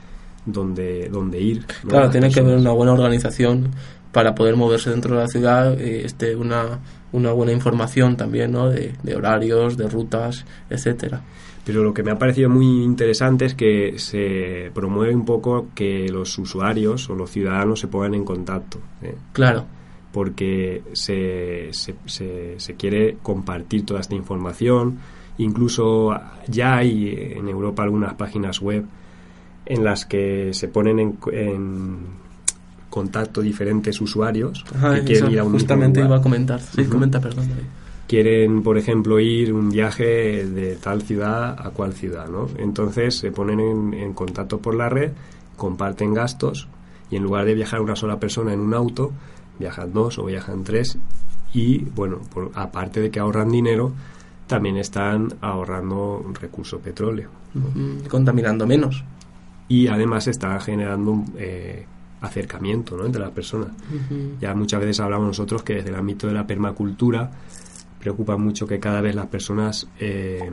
donde, 0.46 1.10
donde 1.10 1.42
ir. 1.42 1.66
¿no? 1.84 1.90
Claro, 1.90 2.10
tiene 2.10 2.30
que 2.30 2.40
haber 2.40 2.58
una 2.58 2.72
buena 2.72 2.94
organización 2.94 3.72
para 4.12 4.34
poder 4.34 4.56
moverse 4.56 4.90
dentro 4.90 5.16
de 5.16 5.22
la 5.22 5.28
ciudad, 5.28 5.80
eh, 5.80 6.06
este, 6.06 6.36
una, 6.36 6.80
una 7.12 7.32
buena 7.32 7.52
información 7.52 8.16
también 8.16 8.52
¿no? 8.52 8.70
de, 8.70 8.94
de 9.04 9.16
horarios, 9.16 9.76
de 9.76 9.88
rutas, 9.90 10.46
etcétera. 10.70 11.22
Pero 11.66 11.84
lo 11.84 11.94
que 11.94 12.04
me 12.04 12.12
ha 12.12 12.18
parecido 12.18 12.48
muy 12.48 12.84
interesante 12.84 13.46
es 13.46 13.56
que 13.56 13.98
se 13.98 14.70
promueve 14.74 15.16
un 15.16 15.26
poco 15.26 15.70
que 15.74 16.08
los 16.10 16.38
usuarios 16.38 17.10
o 17.10 17.16
los 17.16 17.32
ciudadanos 17.32 17.80
se 17.80 17.88
pongan 17.88 18.14
en 18.14 18.24
contacto. 18.24 18.80
¿eh? 19.02 19.16
Claro. 19.34 19.66
Porque 20.12 20.84
se, 20.94 21.70
se, 21.74 21.96
se, 22.06 22.60
se, 22.60 22.76
quiere 22.76 23.18
compartir 23.22 23.84
toda 23.84 24.00
esta 24.00 24.14
información. 24.14 25.00
Incluso 25.38 26.14
ya 26.48 26.78
hay 26.78 27.34
en 27.36 27.48
Europa 27.50 27.84
algunas 27.84 28.14
páginas 28.14 28.62
web 28.62 28.86
en 29.66 29.84
las 29.84 30.06
que 30.06 30.54
se 30.54 30.68
ponen 30.68 31.00
en, 31.00 31.18
en 31.32 31.98
contacto 32.90 33.42
diferentes 33.42 34.00
usuarios 34.00 34.64
Ajá, 34.74 34.96
que 34.96 35.04
quieren 35.04 35.32
ir 35.32 35.40
a 35.40 35.44
un 35.44 35.52
justamente 35.52 36.00
iba 36.00 36.16
a 36.16 36.22
comentar 36.22 36.62
sí, 36.62 36.82
uh 36.82 36.84
-huh. 36.86 36.90
comenta 36.90 37.20
perdón 37.20 37.50
David. 37.50 37.64
quieren 38.08 38.64
por 38.64 38.78
ejemplo 38.78 39.20
ir 39.20 39.52
un 39.52 39.70
viaje 39.70 40.46
de 40.46 40.76
tal 40.76 41.02
ciudad 41.02 41.58
a 41.60 41.72
cual 41.72 41.92
ciudad 41.94 42.30
no 42.30 42.48
entonces 42.58 43.16
se 43.18 43.32
ponen 43.32 43.60
en, 43.60 43.94
en, 43.96 44.14
contacto 44.14 44.60
por 44.60 44.76
la 44.76 44.88
red 44.88 45.12
comparten 45.58 46.14
gastos 46.14 46.70
y 47.12 47.18
en 47.18 47.24
lugar 47.24 47.46
de 47.46 47.56
viajar 47.56 47.82
una 47.82 47.98
sola 47.98 48.18
persona 48.18 48.54
en 48.54 48.62
un 48.62 48.74
auto 48.74 49.12
viajan 49.60 49.92
dos 49.92 50.18
o 50.18 50.26
viajan 50.26 50.64
tres 50.64 50.98
y 51.54 51.80
bueno 51.96 52.20
por, 52.34 52.52
aparte 52.54 53.02
de 53.02 53.10
que 53.12 53.20
ahorran 53.20 53.50
dinero 53.52 53.92
también 54.48 54.78
están 54.78 55.34
ahorrando 55.42 56.24
recurso 56.40 56.80
petróleo 56.80 57.30
¿no? 57.54 57.66
uh 57.66 57.70
-huh. 57.70 58.08
contaminando 58.08 58.68
menos 58.68 59.04
y 59.68 59.88
además 59.88 60.28
está 60.28 60.60
generando 60.60 61.24
eh, 61.38 61.86
acercamiento 62.22 62.98
¿no? 62.98 63.06
entre 63.06 63.22
las 63.22 63.32
personas. 63.32 63.70
Uh 63.92 64.14
-huh. 64.14 64.40
Ya 64.40 64.54
muchas 64.54 64.80
veces 64.80 65.00
hablamos 65.00 65.28
nosotros 65.28 65.64
que 65.64 65.76
desde 65.76 65.90
el 65.90 65.96
ámbito 65.96 66.28
de 66.28 66.34
la 66.34 66.46
permacultura 66.46 67.32
preocupa 68.00 68.38
mucho 68.38 68.68
que 68.68 68.80
cada 68.80 69.02
vez 69.02 69.16
las 69.16 69.28
personas 69.28 69.88
eh, 70.00 70.52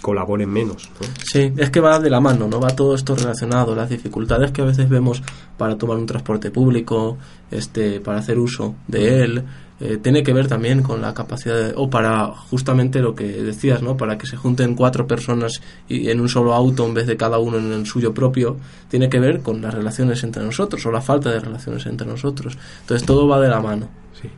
colaboren 0.00 0.48
menos. 0.50 0.90
¿no? 1.00 1.06
Sí, 1.22 1.52
es 1.56 1.70
que 1.70 1.80
va 1.80 1.98
de 1.98 2.10
la 2.10 2.20
mano, 2.20 2.48
¿no? 2.48 2.60
Va 2.60 2.68
todo 2.68 2.94
esto 2.94 3.14
relacionado, 3.14 3.74
las 3.74 3.90
dificultades 3.90 4.52
que 4.52 4.62
a 4.62 4.64
veces 4.64 4.88
vemos 4.88 5.22
para 5.56 5.76
tomar 5.76 5.98
un 5.98 6.06
transporte 6.06 6.50
público, 6.50 7.18
este, 7.50 8.00
para 8.00 8.18
hacer 8.18 8.38
uso 8.38 8.74
de 8.86 9.22
él, 9.22 9.44
eh, 9.80 9.96
tiene 10.02 10.24
que 10.24 10.32
ver 10.32 10.48
también 10.48 10.82
con 10.82 11.00
la 11.00 11.14
capacidad 11.14 11.54
de, 11.56 11.72
o 11.76 11.88
para 11.88 12.26
justamente 12.26 13.00
lo 13.00 13.14
que 13.14 13.24
decías, 13.24 13.80
¿no? 13.80 13.96
Para 13.96 14.18
que 14.18 14.26
se 14.26 14.36
junten 14.36 14.74
cuatro 14.74 15.06
personas 15.06 15.62
y 15.88 16.10
en 16.10 16.20
un 16.20 16.28
solo 16.28 16.52
auto 16.52 16.84
en 16.84 16.94
vez 16.94 17.06
de 17.06 17.16
cada 17.16 17.38
uno 17.38 17.58
en 17.58 17.72
el 17.72 17.86
suyo 17.86 18.12
propio, 18.12 18.56
tiene 18.88 19.08
que 19.08 19.20
ver 19.20 19.40
con 19.40 19.62
las 19.62 19.72
relaciones 19.72 20.24
entre 20.24 20.42
nosotros 20.42 20.84
o 20.84 20.90
la 20.90 21.00
falta 21.00 21.30
de 21.30 21.38
relaciones 21.38 21.86
entre 21.86 22.08
nosotros. 22.08 22.58
Entonces 22.80 23.06
todo 23.06 23.28
va 23.28 23.40
de 23.40 23.48
la 23.48 23.60
mano. 23.60 23.88
Sí. 24.20 24.28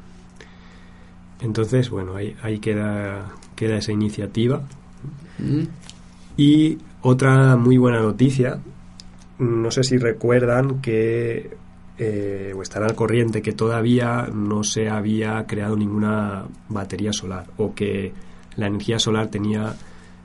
Entonces, 1.41 1.89
bueno, 1.89 2.17
ahí, 2.17 2.37
ahí 2.43 2.59
queda, 2.59 3.31
queda 3.57 3.77
esa 3.77 3.93
iniciativa. 3.93 4.63
Mm. 5.39 5.63
Y 6.37 6.79
otra 7.01 7.57
muy 7.57 7.79
buena 7.79 8.01
noticia, 8.01 8.59
no 9.39 9.71
sé 9.71 9.85
si 9.85 9.97
recuerdan 9.97 10.83
que 10.83 11.57
eh, 12.03 12.55
o 12.57 12.63
estará 12.63 12.87
al 12.87 12.95
corriente 12.95 13.43
que 13.43 13.53
todavía 13.53 14.27
no 14.33 14.65
se 14.65 14.89
había 14.89 15.45
creado 15.47 15.77
ninguna 15.77 16.47
batería 16.71 17.13
solar 17.13 17.45
o 17.59 17.75
que 17.75 18.15
la 18.57 18.69
energía 18.69 18.99
solar 18.99 19.29
tenía 19.29 19.75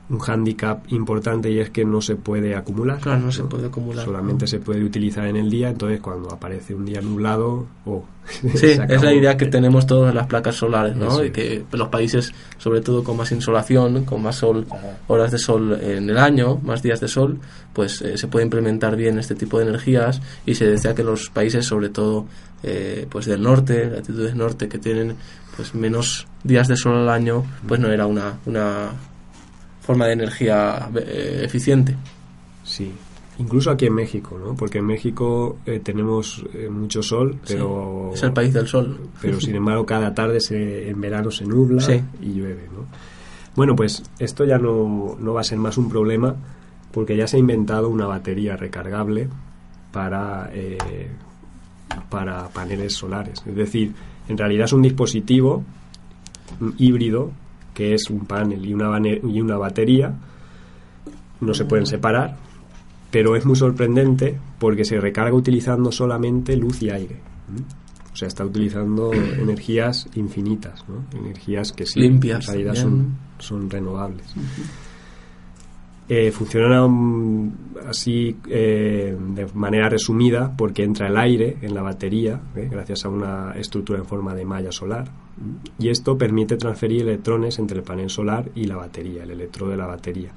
un 0.08 0.18
hándicap 0.18 0.90
importante 0.92 1.50
y 1.50 1.58
es 1.58 1.70
que 1.70 1.84
no 1.84 2.00
se 2.00 2.16
puede 2.16 2.54
acumular. 2.54 3.00
Claro, 3.00 3.20
no, 3.20 3.26
¿no? 3.26 3.32
se 3.32 3.44
puede 3.44 3.66
acumular. 3.66 4.04
Solamente 4.04 4.44
¿no? 4.44 4.46
se 4.48 4.58
puede 4.60 4.84
utilizar 4.84 5.26
en 5.26 5.36
el 5.36 5.50
día, 5.50 5.70
entonces 5.70 6.00
cuando 6.00 6.30
aparece 6.30 6.74
un 6.74 6.84
día 6.84 7.00
nublado, 7.00 7.66
oh, 7.84 8.04
Sí, 8.54 8.66
es 8.88 9.02
la 9.02 9.12
idea 9.12 9.36
que 9.36 9.46
tenemos 9.46 9.86
todos 9.86 10.08
en 10.08 10.16
las 10.16 10.26
placas 10.26 10.56
solares, 10.56 10.96
¿no? 10.96 11.24
Y 11.24 11.30
que 11.30 11.64
los 11.72 11.88
países, 11.88 12.32
sobre 12.58 12.80
todo 12.80 13.04
con 13.04 13.16
más 13.16 13.30
insolación, 13.32 14.04
con 14.04 14.22
más 14.22 14.36
sol, 14.36 14.66
horas 15.06 15.30
de 15.30 15.38
sol 15.38 15.78
en 15.80 16.10
el 16.10 16.18
año, 16.18 16.58
más 16.62 16.82
días 16.82 17.00
de 17.00 17.08
sol, 17.08 17.38
pues 17.72 18.02
eh, 18.02 18.18
se 18.18 18.28
puede 18.28 18.44
implementar 18.44 18.96
bien 18.96 19.18
este 19.18 19.34
tipo 19.34 19.58
de 19.58 19.66
energías 19.66 20.20
y 20.44 20.54
se 20.54 20.66
decía 20.66 20.94
que 20.94 21.04
los 21.04 21.30
países, 21.30 21.64
sobre 21.66 21.88
todo 21.88 22.26
eh, 22.62 23.06
pues 23.08 23.26
del 23.26 23.42
norte, 23.42 23.88
latitudes 23.88 24.34
norte, 24.34 24.68
que 24.68 24.78
tienen 24.78 25.16
pues 25.56 25.74
menos 25.74 26.26
días 26.42 26.68
de 26.68 26.76
sol 26.76 26.96
al 26.96 27.08
año, 27.08 27.44
pues 27.66 27.80
no 27.80 27.90
era 27.90 28.06
una, 28.06 28.38
una 28.44 28.90
forma 29.86 30.06
de 30.06 30.12
energía 30.12 30.88
eh, 30.94 31.42
eficiente. 31.44 31.94
Sí, 32.64 32.92
incluso 33.38 33.70
aquí 33.70 33.86
en 33.86 33.94
México, 33.94 34.38
¿no? 34.38 34.54
Porque 34.54 34.78
en 34.78 34.86
México 34.86 35.58
eh, 35.66 35.80
tenemos 35.82 36.44
eh, 36.52 36.68
mucho 36.68 37.02
sol, 37.02 37.38
pero 37.46 38.10
sí, 38.12 38.18
es 38.18 38.22
el 38.24 38.32
país 38.32 38.52
del 38.52 38.66
sol. 38.66 38.98
Pero 39.20 39.40
sin 39.40 39.54
embargo 39.54 39.86
cada 39.86 40.14
tarde 40.14 40.40
se, 40.40 40.88
en 40.88 41.00
verano 41.00 41.30
se 41.30 41.44
nubla 41.44 41.80
sí. 41.80 42.00
y 42.20 42.32
llueve, 42.32 42.68
¿no? 42.74 42.86
Bueno, 43.54 43.74
pues 43.74 44.02
esto 44.18 44.44
ya 44.44 44.58
no, 44.58 45.16
no 45.18 45.32
va 45.32 45.40
a 45.40 45.44
ser 45.44 45.58
más 45.58 45.78
un 45.78 45.88
problema 45.88 46.36
porque 46.92 47.16
ya 47.16 47.26
se 47.26 47.36
ha 47.36 47.40
inventado 47.40 47.88
una 47.88 48.06
batería 48.06 48.56
recargable 48.56 49.28
para 49.92 50.50
eh, 50.52 50.78
para 52.10 52.48
paneles 52.48 52.94
solares. 52.94 53.42
Es 53.46 53.54
decir, 53.54 53.94
en 54.28 54.36
realidad 54.36 54.66
es 54.66 54.72
un 54.72 54.82
dispositivo 54.82 55.64
híbrido 56.78 57.30
que 57.76 57.92
es 57.92 58.08
un 58.08 58.20
panel 58.24 58.64
y 58.64 58.72
una, 58.72 58.98
y 59.06 59.38
una 59.38 59.58
batería, 59.58 60.14
no 61.42 61.52
se 61.52 61.66
pueden 61.66 61.84
separar, 61.84 62.34
pero 63.10 63.36
es 63.36 63.44
muy 63.44 63.54
sorprendente 63.54 64.38
porque 64.58 64.86
se 64.86 64.98
recarga 64.98 65.34
utilizando 65.34 65.92
solamente 65.92 66.56
luz 66.56 66.80
y 66.80 66.88
aire. 66.88 67.20
O 68.10 68.16
sea, 68.16 68.28
está 68.28 68.46
utilizando 68.46 69.12
energías 69.12 70.08
infinitas, 70.14 70.86
¿no? 70.88 71.04
energías 71.20 71.72
que 71.72 71.84
sí, 71.84 72.00
limpias, 72.00 72.48
en 72.48 72.54
realidad 72.54 72.74
son, 72.76 73.18
son, 73.38 73.68
renovables. 73.68 74.26
Uh 74.34 74.40
-huh. 74.40 74.64
eh, 76.08 76.32
funcionan 76.32 77.52
así 77.86 78.38
eh, 78.48 79.14
de 79.34 79.46
manera 79.52 79.90
resumida 79.90 80.50
porque 80.56 80.82
entra 80.82 81.08
el 81.08 81.16
aire 81.18 81.58
en 81.60 81.74
la 81.74 81.82
batería 81.82 82.40
¿eh? 82.54 82.68
gracias 82.70 83.04
a 83.04 83.10
una 83.10 83.52
estructura 83.52 83.98
en 83.98 84.06
forma 84.06 84.34
de 84.34 84.46
malla 84.46 84.72
solar 84.72 85.25
y 85.78 85.88
esto 85.88 86.16
permite 86.16 86.56
transferir 86.56 87.02
electrones 87.02 87.58
entre 87.58 87.78
el 87.78 87.84
panel 87.84 88.10
solar 88.10 88.50
y 88.54 88.64
la 88.64 88.76
batería, 88.76 89.24
el 89.24 89.32
electrodo 89.32 89.70
de 89.70 89.76
la 89.76 89.86
batería. 89.86 90.32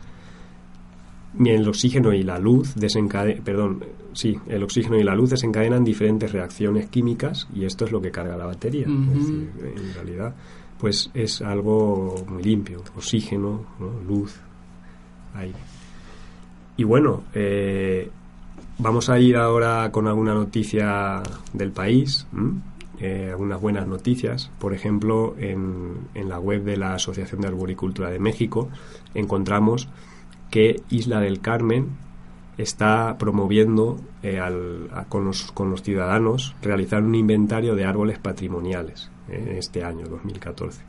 el 1.43 1.67
oxígeno 1.67 2.13
y 2.13 2.23
la 2.23 2.37
luz 2.37 2.75
desencadenan, 2.75 3.43
perdón, 3.43 3.83
sí, 4.13 4.37
el 4.47 4.63
oxígeno 4.63 4.97
y 4.97 5.03
la 5.03 5.15
luz 5.15 5.29
desencadenan 5.29 5.83
diferentes 5.83 6.31
reacciones 6.31 6.89
químicas 6.89 7.47
y 7.53 7.65
esto 7.65 7.85
es 7.85 7.91
lo 7.91 8.01
que 8.01 8.11
carga 8.11 8.35
la 8.35 8.45
batería. 8.45 8.87
Es 8.87 9.19
decir, 9.19 9.49
en 9.77 9.93
realidad, 9.93 10.35
pues 10.79 11.09
es 11.13 11.41
algo 11.41 12.25
muy 12.27 12.43
limpio, 12.43 12.81
oxígeno, 12.95 13.65
luz, 14.07 14.35
aire. 15.35 15.59
Y 16.77 16.83
bueno, 16.83 17.23
eh, 17.33 18.09
vamos 18.77 19.09
a 19.09 19.19
ir 19.19 19.37
ahora 19.37 19.91
con 19.91 20.07
alguna 20.07 20.33
noticia 20.33 21.21
del 21.53 21.71
país, 21.71 22.25
eh, 22.99 23.29
algunas 23.31 23.61
buenas 23.61 23.87
noticias. 23.87 24.51
Por 24.59 24.73
ejemplo, 24.73 25.35
en, 25.37 26.07
en 26.13 26.29
la 26.29 26.39
web 26.39 26.63
de 26.63 26.77
la 26.77 26.93
Asociación 26.93 27.41
de 27.41 27.47
Arboricultura 27.47 28.09
de 28.09 28.19
México 28.19 28.69
encontramos 29.13 29.89
que 30.49 30.81
Isla 30.89 31.19
del 31.19 31.41
Carmen 31.41 31.97
está 32.57 33.17
promoviendo 33.17 34.01
eh, 34.21 34.41
con, 35.07 35.25
los, 35.25 35.51
con, 35.53 35.71
los, 35.71 35.81
ciudadanos 35.81 36.55
realizar 36.61 37.01
un 37.01 37.15
inventario 37.15 37.75
de 37.75 37.85
árboles 37.85 38.19
patrimoniales 38.19 39.09
en 39.29 39.49
este 39.49 39.83
año 39.83 40.07
2014. 40.07 40.81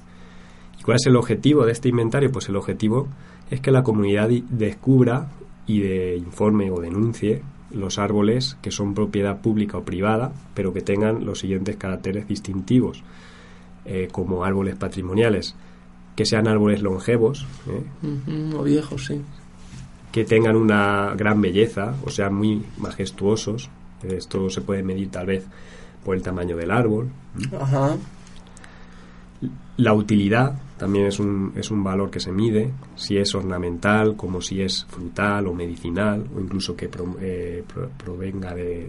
¿Y 0.80 0.82
cuál 0.82 0.96
es 0.96 1.06
el 1.06 1.14
objetivo 1.14 1.64
de 1.64 1.72
este 1.72 1.88
inventario? 1.88 2.32
Pues 2.32 2.48
el 2.48 2.56
objetivo 2.56 3.06
es 3.50 3.60
que 3.60 3.70
la 3.70 3.84
comunidad 3.84 4.28
descubra 4.28 5.30
y 5.66 5.80
de 5.80 6.16
informe 6.16 6.72
o 6.72 6.80
denuncie 6.80 7.42
los 7.70 7.98
árboles 7.98 8.56
que 8.62 8.70
son 8.70 8.94
propiedad 8.94 9.40
pública 9.40 9.78
o 9.78 9.84
privada, 9.84 10.32
pero 10.54 10.72
que 10.72 10.80
tengan 10.80 11.24
los 11.24 11.40
siguientes 11.40 11.76
caracteres 11.76 12.26
distintivos, 12.26 13.02
eh, 13.84 14.08
como 14.10 14.44
árboles 14.44 14.76
patrimoniales, 14.76 15.54
que 16.16 16.26
sean 16.26 16.48
árboles 16.48 16.82
longevos. 16.82 17.46
¿eh? 17.68 18.52
o 18.56 18.62
viejos, 18.62 19.06
sí 19.06 19.22
que 20.12 20.24
tengan 20.24 20.56
una 20.56 21.14
gran 21.16 21.40
belleza, 21.40 21.94
o 22.04 22.10
sea, 22.10 22.30
muy 22.30 22.64
majestuosos. 22.78 23.70
Esto 24.02 24.50
se 24.50 24.60
puede 24.60 24.82
medir 24.82 25.10
tal 25.10 25.26
vez 25.26 25.46
por 26.04 26.16
el 26.16 26.22
tamaño 26.22 26.56
del 26.56 26.70
árbol. 26.70 27.10
Ajá. 27.58 27.96
La 29.76 29.94
utilidad 29.94 30.54
también 30.80 31.04
es 31.04 31.20
un, 31.20 31.52
es 31.56 31.70
un 31.70 31.84
valor 31.84 32.10
que 32.10 32.20
se 32.20 32.32
mide, 32.32 32.70
si 32.96 33.18
es 33.18 33.34
ornamental, 33.34 34.16
como 34.16 34.40
si 34.40 34.62
es 34.62 34.86
frutal 34.88 35.46
o 35.46 35.52
medicinal, 35.52 36.24
o 36.34 36.40
incluso 36.40 36.74
que 36.74 36.88
eh, 37.20 37.62
provenga 38.02 38.54
de, 38.54 38.88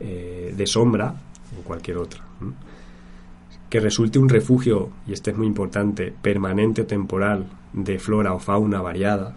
eh, 0.00 0.54
de 0.54 0.66
sombra 0.66 1.14
o 1.58 1.62
cualquier 1.62 1.96
otra. 1.96 2.22
Que 3.70 3.80
resulte 3.80 4.18
un 4.18 4.28
refugio, 4.28 4.90
y 5.06 5.14
este 5.14 5.30
es 5.30 5.36
muy 5.38 5.46
importante, 5.46 6.12
permanente 6.12 6.82
o 6.82 6.86
temporal 6.86 7.46
de 7.72 7.98
flora 7.98 8.34
o 8.34 8.38
fauna 8.38 8.82
variada, 8.82 9.34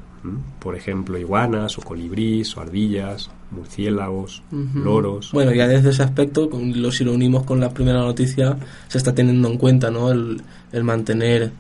por 0.60 0.76
ejemplo, 0.76 1.18
iguanas 1.18 1.78
o 1.78 1.82
colibrís 1.82 2.58
o 2.58 2.62
ardillas, 2.62 3.30
murciélagos, 3.52 4.44
loros. 4.74 5.32
Bueno, 5.32 5.54
ya 5.54 5.68
desde 5.68 5.92
ese 5.92 6.04
aspecto, 6.04 6.50
si 6.92 7.06
lo 7.06 7.14
unimos 7.14 7.46
con 7.46 7.62
la 7.62 7.70
primera 7.70 8.00
noticia, 8.00 8.58
se 8.90 8.98
está 8.98 9.14
teniendo 9.14 9.48
en 9.48 9.58
cuenta 9.58 9.90
¿no? 9.90 10.12
el, 10.12 10.42
mantener 10.84 11.52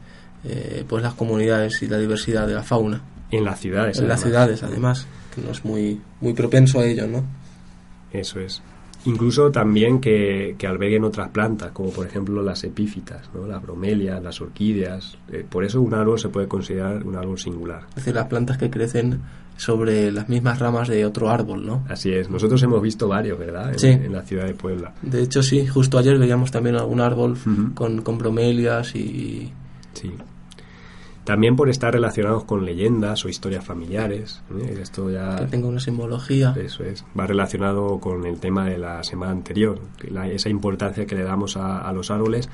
eh, 0.43 0.85
pues 0.87 1.03
las 1.03 1.13
comunidades 1.13 1.81
y 1.81 1.87
la 1.87 1.97
diversidad 1.97 2.47
de 2.47 2.53
la 2.53 2.63
fauna. 2.63 3.01
En 3.31 3.43
las 3.43 3.59
ciudades. 3.59 3.99
En 3.99 4.07
las 4.07 4.21
ciudades, 4.21 4.63
además, 4.63 5.05
que 5.33 5.41
no 5.41 5.51
es 5.51 5.65
muy, 5.65 5.99
muy 6.21 6.33
propenso 6.33 6.79
a 6.79 6.85
ello, 6.85 7.07
¿no? 7.07 7.23
Eso 8.11 8.39
es. 8.39 8.61
Incluso 9.05 9.51
también 9.51 10.01
que, 10.01 10.55
que, 10.57 10.67
alberguen 10.67 11.03
otras 11.03 11.29
plantas, 11.29 11.71
como 11.71 11.91
por 11.91 12.05
ejemplo 12.05 12.41
las 12.41 12.63
epífitas, 12.63 13.29
¿no? 13.33 13.47
las 13.47 13.61
bromelias, 13.61 14.21
las 14.21 14.41
orquídeas. 14.41 15.17
Eh, 15.31 15.45
por 15.47 15.63
eso 15.63 15.81
un 15.81 15.93
árbol 15.93 16.19
se 16.19 16.29
puede 16.29 16.47
considerar 16.47 17.05
un 17.05 17.15
árbol 17.15 17.39
singular. 17.39 17.83
Es 17.89 17.95
decir, 17.95 18.15
las 18.15 18.27
plantas 18.27 18.57
que 18.57 18.69
crecen 18.69 19.21
sobre 19.55 20.11
las 20.11 20.29
mismas 20.29 20.59
ramas 20.59 20.87
de 20.87 21.05
otro 21.05 21.29
árbol, 21.29 21.65
¿no? 21.65 21.85
Así 21.89 22.11
es. 22.11 22.29
Nosotros 22.29 22.61
hemos 22.63 22.81
visto 22.81 23.07
varios, 23.07 23.39
¿verdad? 23.39 23.71
En, 23.71 23.79
sí. 23.79 23.87
en 23.87 24.11
la 24.11 24.23
ciudad 24.23 24.45
de 24.45 24.53
Puebla. 24.53 24.93
De 25.01 25.21
hecho, 25.21 25.41
sí. 25.41 25.65
Justo 25.65 25.97
ayer 25.97 26.17
veíamos 26.17 26.51
también 26.51 26.75
algún 26.75 27.01
árbol 27.01 27.37
con, 27.73 28.01
con 28.01 28.17
bromelias 28.17 28.95
y... 28.95 29.51
Sí. 29.99 30.13
También 31.27 31.57
por 31.57 31.69
estar 31.69 31.91
relacionados 31.91 32.45
con 32.45 32.65
leyendas 32.65 33.25
o 33.25 33.27
historias 33.27 33.65
familiares. 33.65 34.41
¿eh? 34.61 34.79
Esto 34.81 35.09
ya. 35.09 35.35
Que 35.35 35.45
tenga 35.47 35.67
una 35.67 35.81
simbología. 35.81 36.55
Eso 36.57 36.85
es. 36.85 37.03
Va 37.19 37.27
relacionado 37.27 37.99
con 37.99 38.25
el 38.25 38.39
tema 38.39 38.63
de 38.63 38.77
la 38.77 39.03
semana 39.03 39.33
anterior. 39.33 39.77
esa 40.31 40.47
importancia 40.47 41.05
que 41.05 41.15
le 41.15 41.23
damos 41.23 41.57
a, 41.57 41.91
los 41.91 42.11
árboles, 42.11 42.47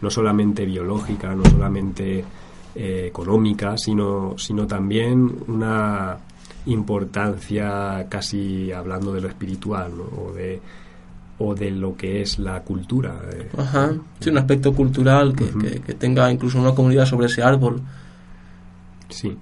no 0.00 0.08
solamente 0.08 0.64
biológica, 0.64 1.34
no 1.34 1.44
solamente 1.44 2.24
eh, 2.76 3.06
económica, 3.08 3.76
sino, 3.76 4.38
sino 4.38 4.68
también 4.68 5.28
una 5.48 6.16
importancia 6.66 8.06
casi 8.08 8.70
hablando 8.70 9.12
de 9.12 9.20
lo 9.20 9.26
espiritual 9.26 9.94
o 10.00 10.32
de 10.32 10.60
o 11.44 11.54
de 11.54 11.70
lo 11.70 11.96
que 11.96 12.22
es 12.22 12.38
la 12.38 12.62
cultura. 12.62 13.20
Eh. 13.32 13.48
Ajá, 13.56 13.94
sí, 14.20 14.30
un 14.30 14.38
aspecto 14.38 14.72
cultural 14.72 15.34
que, 15.34 15.80
que, 15.80 15.94
tenga 15.94 16.30
incluso 16.30 16.58
una 16.58 16.74
comunidad 16.74 17.06
sobre 17.06 17.26
ese 17.26 17.42
árbol 17.42 17.82
Sí. 19.12 19.36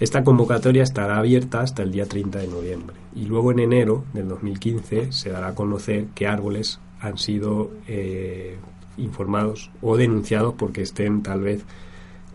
Esta 0.00 0.24
convocatoria 0.24 0.82
estará 0.82 1.18
abierta 1.18 1.60
hasta 1.60 1.82
el 1.82 1.92
día 1.92 2.06
30 2.06 2.40
de 2.40 2.48
noviembre 2.48 2.96
y 3.14 3.24
luego 3.24 3.52
en 3.52 3.60
enero 3.60 4.04
del 4.12 4.28
2015 4.28 5.12
se 5.12 5.30
dará 5.30 5.48
a 5.48 5.54
conocer 5.54 6.06
qué 6.14 6.26
árboles 6.26 6.80
han 7.00 7.18
sido 7.18 7.70
eh, 7.86 8.56
informados 8.96 9.70
o 9.80 9.96
denunciados 9.96 10.54
porque 10.54 10.82
estén 10.82 11.22
tal 11.22 11.42
vez 11.42 11.62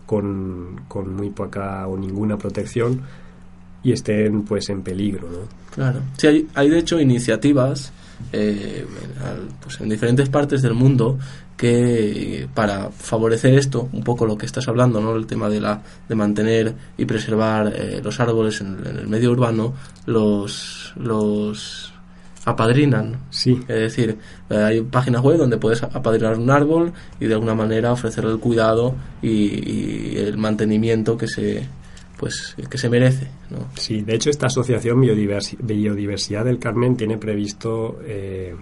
con, 0.06 0.80
muy 1.14 1.28
poca 1.30 1.86
o 1.86 1.98
ninguna 1.98 2.38
protección 2.38 3.02
y 3.82 3.92
estén 3.92 4.44
pues 4.44 4.70
en 4.70 4.82
peligro. 4.82 5.28
¿no? 5.30 5.38
Claro, 5.74 6.00
sí, 6.16 6.26
hay, 6.26 6.48
hay 6.54 6.70
de 6.70 6.78
hecho 6.78 6.98
iniciativas 6.98 7.92
eh, 8.32 8.86
pues 9.62 9.80
en 9.80 9.88
diferentes 9.88 10.28
partes 10.28 10.62
del 10.62 10.74
mundo 10.74 11.18
que 11.56 12.48
para 12.54 12.90
favorecer 12.90 13.54
esto, 13.54 13.88
un 13.92 14.04
poco 14.04 14.26
lo 14.26 14.38
que 14.38 14.46
estás 14.46 14.68
hablando, 14.68 15.00
¿no? 15.00 15.16
el 15.16 15.26
tema 15.26 15.48
de, 15.48 15.60
la, 15.60 15.82
de 16.08 16.14
mantener 16.14 16.74
y 16.96 17.04
preservar 17.04 17.72
eh, 17.74 18.00
los 18.02 18.20
árboles 18.20 18.60
en, 18.60 18.78
el 18.86 19.08
medio 19.08 19.32
urbano, 19.32 19.74
los, 20.06 20.92
los 20.96 21.92
apadrinan. 22.44 23.18
Sí. 23.30 23.60
Es 23.68 23.80
decir, 23.80 24.18
eh, 24.50 24.56
hay 24.56 24.80
páginas 24.82 25.22
web 25.22 25.38
donde 25.38 25.58
puedes 25.58 25.82
apadrinar 25.82 26.38
un 26.38 26.50
árbol 26.50 26.92
y 27.20 27.26
de 27.26 27.34
alguna 27.34 27.54
manera 27.54 27.92
ofrecerle 27.92 28.32
el 28.32 28.38
cuidado 28.38 28.94
y, 29.22 30.16
el 30.16 30.36
mantenimiento 30.38 31.16
que 31.16 31.28
se 31.28 31.66
pues 32.18 32.56
que 32.68 32.78
se 32.78 32.90
merece. 32.90 33.28
¿no? 33.50 33.68
Sí, 33.74 34.02
de 34.02 34.16
hecho 34.16 34.28
esta 34.28 34.46
asociación 34.46 35.00
Biodiversidad 35.00 36.44
del 36.44 36.58
Carmen 36.58 36.96
tiene 36.96 37.16
previsto 37.16 38.00
eh, 38.04 38.54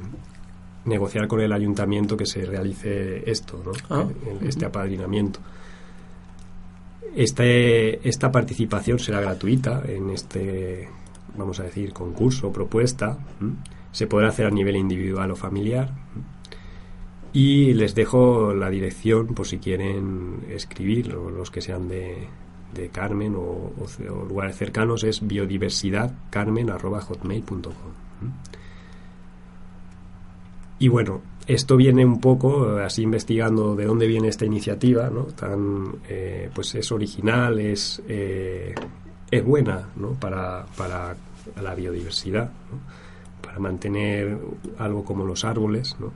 negociar 0.85 1.27
con 1.27 1.41
el 1.41 1.53
ayuntamiento 1.53 2.17
que 2.17 2.27
se 2.27 2.45
realice 2.45 3.29
esto, 3.29 3.63
¿no? 3.65 3.73
Ah. 3.91 4.07
este 4.47 4.67
apadrinamiento. 4.67 5.41
Este, 7.15 8.07
esta 8.07 8.31
participación 8.31 8.99
será 8.99 9.23
gratuita 9.23 9.83
en 9.89 10.11
este, 10.11 10.87
vamos 11.35 11.59
a 11.59 11.63
decir, 11.63 11.95
concurso, 11.95 12.53
propuesta. 12.53 13.19
Se 13.91 14.07
podrá 14.07 14.29
hacer 14.29 14.45
a 14.47 14.51
nivel 14.51 14.77
individual 14.77 15.31
o 15.31 15.37
familiar. 15.37 15.95
Y 17.33 17.73
les 17.73 17.95
dejo 17.95 18.53
la 18.53 18.69
dirección 18.69 19.29
por 19.29 19.47
si 19.47 19.59
quieren 19.59 20.45
escribir, 20.51 21.09
los 21.09 21.51
que 21.51 21.63
sean 21.63 21.89
de, 21.89 22.29
de 22.77 22.89
Carmen 22.89 23.35
o, 23.37 23.73
lugares 24.29 24.57
cercanos, 24.57 25.05
es 25.05 25.25
biodiversidadcarmen.hotmail.com. 25.27 27.73
Y 30.79 30.89
bueno, 30.89 31.23
esto 31.47 31.77
viene 31.77 32.05
un 32.05 32.21
poco, 32.21 32.77
así 32.79 33.03
investigando 33.03 33.75
de 33.75 33.87
dónde 33.87 34.07
viene 34.07 34.29
esta 34.29 34.45
iniciativa, 34.45 35.09
¿no? 35.09 35.25
Tan, 35.25 36.01
eh, 36.09 36.51
pues 36.55 36.75
es 36.75 36.93
original, 36.93 37.59
es, 37.59 38.03
eh, 38.09 38.75
es 39.31 39.45
buena, 39.45 39.89
¿no? 39.97 40.13
Para, 40.15 40.67
para 40.77 41.17
la 41.63 41.75
biodiversidad, 41.75 42.51
Para 43.41 43.59
mantener 43.59 44.37
algo 44.79 45.05
como 45.05 45.25
los 45.25 45.45
árboles, 45.45 45.97
¿no? 45.99 46.13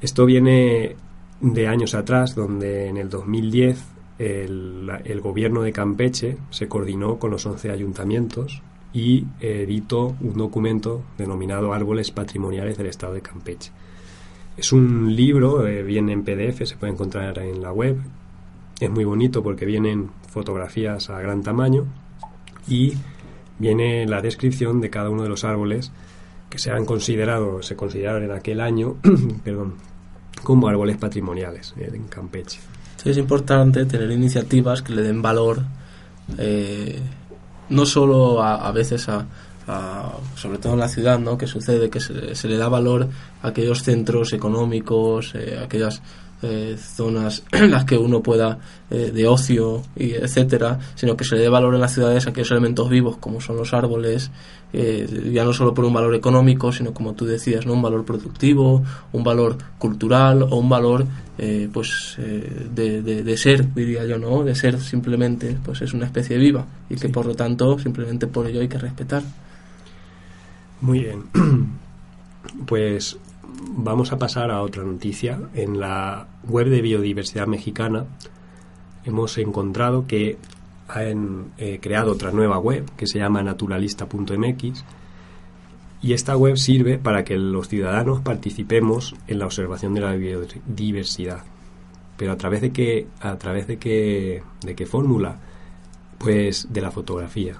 Esto 0.00 0.26
viene 0.26 0.94
de 1.40 1.66
años 1.66 1.94
atrás, 1.94 2.34
donde 2.34 2.88
en 2.88 2.98
el 2.98 3.08
2010 3.08 3.95
el, 4.18 4.90
el 5.04 5.20
gobierno 5.20 5.62
de 5.62 5.72
Campeche 5.72 6.38
se 6.50 6.68
coordinó 6.68 7.18
con 7.18 7.30
los 7.30 7.44
11 7.44 7.70
ayuntamientos 7.70 8.62
y 8.96 9.26
editó 9.40 10.16
un 10.22 10.38
documento 10.38 11.02
denominado 11.18 11.74
Árboles 11.74 12.10
Patrimoniales 12.10 12.78
del 12.78 12.86
Estado 12.86 13.12
de 13.12 13.20
Campeche. 13.20 13.70
Es 14.56 14.72
un 14.72 15.14
libro, 15.14 15.66
eh, 15.66 15.82
viene 15.82 16.12
en 16.12 16.24
PDF, 16.24 16.64
se 16.64 16.76
puede 16.76 16.94
encontrar 16.94 17.38
en 17.40 17.60
la 17.60 17.72
web. 17.72 17.98
Es 18.80 18.90
muy 18.90 19.04
bonito 19.04 19.42
porque 19.42 19.66
vienen 19.66 20.08
fotografías 20.30 21.10
a 21.10 21.20
gran 21.20 21.42
tamaño 21.42 21.84
y 22.66 22.94
viene 23.58 24.06
la 24.06 24.22
descripción 24.22 24.80
de 24.80 24.88
cada 24.88 25.10
uno 25.10 25.24
de 25.24 25.28
los 25.28 25.44
árboles 25.44 25.92
que 26.48 26.58
se 26.58 26.70
han 26.70 26.86
considerado, 26.86 27.62
se 27.62 27.76
consideraron 27.76 28.24
en 28.24 28.30
aquel 28.30 28.62
año, 28.62 28.96
perdón, 29.44 29.74
como 30.42 30.68
árboles 30.68 30.96
patrimoniales 30.96 31.74
eh, 31.76 31.90
en 31.92 32.04
Campeche. 32.04 32.60
Es 33.10 33.18
importante 33.18 33.84
tener 33.86 34.10
iniciativas 34.10 34.82
que 34.82 34.94
le 34.94 35.02
den 35.02 35.22
valor 35.22 35.62
eh, 36.38 37.00
no 37.68 37.86
solo 37.86 38.42
a, 38.42 38.70
veces 38.72 39.08
a, 39.08 39.26
sobre 40.36 40.58
todo 40.58 40.74
en 40.74 40.80
la 40.80 40.88
ciudad, 40.88 41.18
¿no? 41.18 41.36
Que 41.36 41.46
sucede 41.46 41.90
que 41.90 42.00
se, 42.00 42.48
le 42.48 42.56
da 42.56 42.68
valor 42.68 43.08
a 43.42 43.48
aquellos 43.48 43.82
centros 43.82 44.32
económicos, 44.32 45.34
eh, 45.34 45.58
aquellas 45.62 46.00
eh, 46.42 46.76
zonas 46.78 47.42
en 47.52 47.70
las 47.70 47.84
que 47.84 47.96
uno 47.96 48.22
pueda 48.22 48.58
eh, 48.90 49.10
de 49.12 49.26
ocio 49.26 49.82
y 49.96 50.12
etcétera 50.12 50.78
sino 50.94 51.16
que 51.16 51.24
se 51.24 51.36
le 51.36 51.42
dé 51.42 51.48
valor 51.48 51.74
en 51.74 51.80
las 51.80 51.94
ciudades 51.94 52.26
a 52.26 52.30
aquellos 52.30 52.50
elementos 52.50 52.90
vivos 52.90 53.16
como 53.16 53.40
son 53.40 53.56
los 53.56 53.72
árboles 53.72 54.30
eh, 54.72 55.30
ya 55.32 55.44
no 55.44 55.52
solo 55.52 55.72
por 55.72 55.84
un 55.84 55.94
valor 55.94 56.14
económico 56.14 56.72
sino 56.72 56.92
como 56.92 57.14
tú 57.14 57.24
decías 57.24 57.64
no 57.64 57.72
un 57.72 57.82
valor 57.82 58.04
productivo 58.04 58.84
un 59.12 59.24
valor 59.24 59.56
cultural 59.78 60.42
o 60.42 60.56
un 60.56 60.68
valor 60.68 61.06
pues 61.70 62.16
de, 62.16 63.02
de, 63.02 63.36
ser 63.36 63.74
diría 63.74 64.06
yo 64.06 64.18
no 64.18 64.42
de 64.42 64.54
ser 64.54 64.80
simplemente 64.80 65.58
pues 65.62 65.82
es 65.82 65.92
una 65.92 66.06
especie 66.06 66.38
viva 66.38 66.64
y 66.88 66.96
que 66.96 67.10
por 67.10 67.26
lo 67.26 67.34
tanto 67.34 67.78
simplemente 67.78 68.26
por 68.26 68.46
ello 68.46 68.60
hay 68.60 68.68
que 68.68 68.78
respetar. 68.78 69.22
Muy 70.80 71.00
bien. 71.00 71.24
Pues 72.64 73.18
vamos 73.62 74.12
a 74.12 74.18
pasar 74.18 74.50
a 74.50 74.62
otra 74.62 74.82
noticia. 74.84 75.38
En 75.54 75.80
la 75.80 76.28
web 76.48 76.68
de 76.68 76.82
Biodiversidad 76.82 77.46
Mexicana 77.46 78.06
hemos 79.04 79.38
encontrado 79.38 80.06
que 80.06 80.38
han 80.88 81.52
eh, 81.58 81.78
creado 81.80 82.12
otra 82.12 82.30
nueva 82.30 82.58
web 82.58 82.88
que 82.96 83.06
se 83.06 83.18
llama 83.18 83.42
naturalista.mx 83.42 84.84
y 86.02 86.12
esta 86.12 86.36
web 86.36 86.56
sirve 86.56 86.98
para 86.98 87.24
que 87.24 87.36
los 87.36 87.68
ciudadanos 87.68 88.20
participemos 88.20 89.14
en 89.26 89.38
la 89.38 89.46
observación 89.46 89.94
de 89.94 90.00
la 90.00 90.12
biodiversidad. 90.12 91.44
Pero 92.16 92.32
a 92.32 92.36
través 92.36 92.60
de 92.60 92.70
qué, 92.70 93.06
a 93.20 93.36
través 93.36 93.66
de 93.66 93.78
qué, 93.78 94.42
de 94.62 94.74
qué 94.74 94.86
fórmula, 94.86 95.40
pues 96.18 96.72
de 96.72 96.80
la 96.80 96.90
fotografía. 96.90 97.56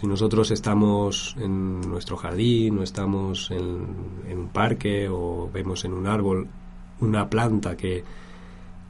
Si 0.00 0.06
nosotros 0.06 0.50
estamos 0.50 1.36
en 1.38 1.82
nuestro 1.82 2.16
jardín 2.16 2.78
o 2.78 2.82
estamos 2.82 3.50
en, 3.50 3.86
un 4.34 4.48
parque 4.50 5.08
o 5.10 5.50
vemos 5.52 5.84
en 5.84 5.92
un 5.92 6.06
árbol 6.06 6.48
una 7.00 7.28
planta 7.28 7.76
que 7.76 8.02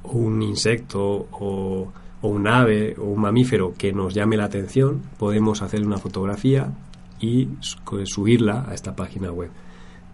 o 0.04 0.12
un 0.12 0.40
insecto 0.40 1.26
o, 1.32 1.92
un 2.22 2.48
ave 2.48 2.94
o 2.98 3.04
un 3.04 3.20
mamífero 3.20 3.74
que 3.76 3.92
nos 3.92 4.14
llame 4.14 4.36
la 4.36 4.44
atención, 4.44 5.02
podemos 5.18 5.62
hacer 5.62 5.84
una 5.84 5.98
fotografía 5.98 6.72
y 7.20 7.48
subirla 8.04 8.64
a 8.68 8.74
esta 8.74 8.94
página 8.94 9.32
web. 9.32 9.50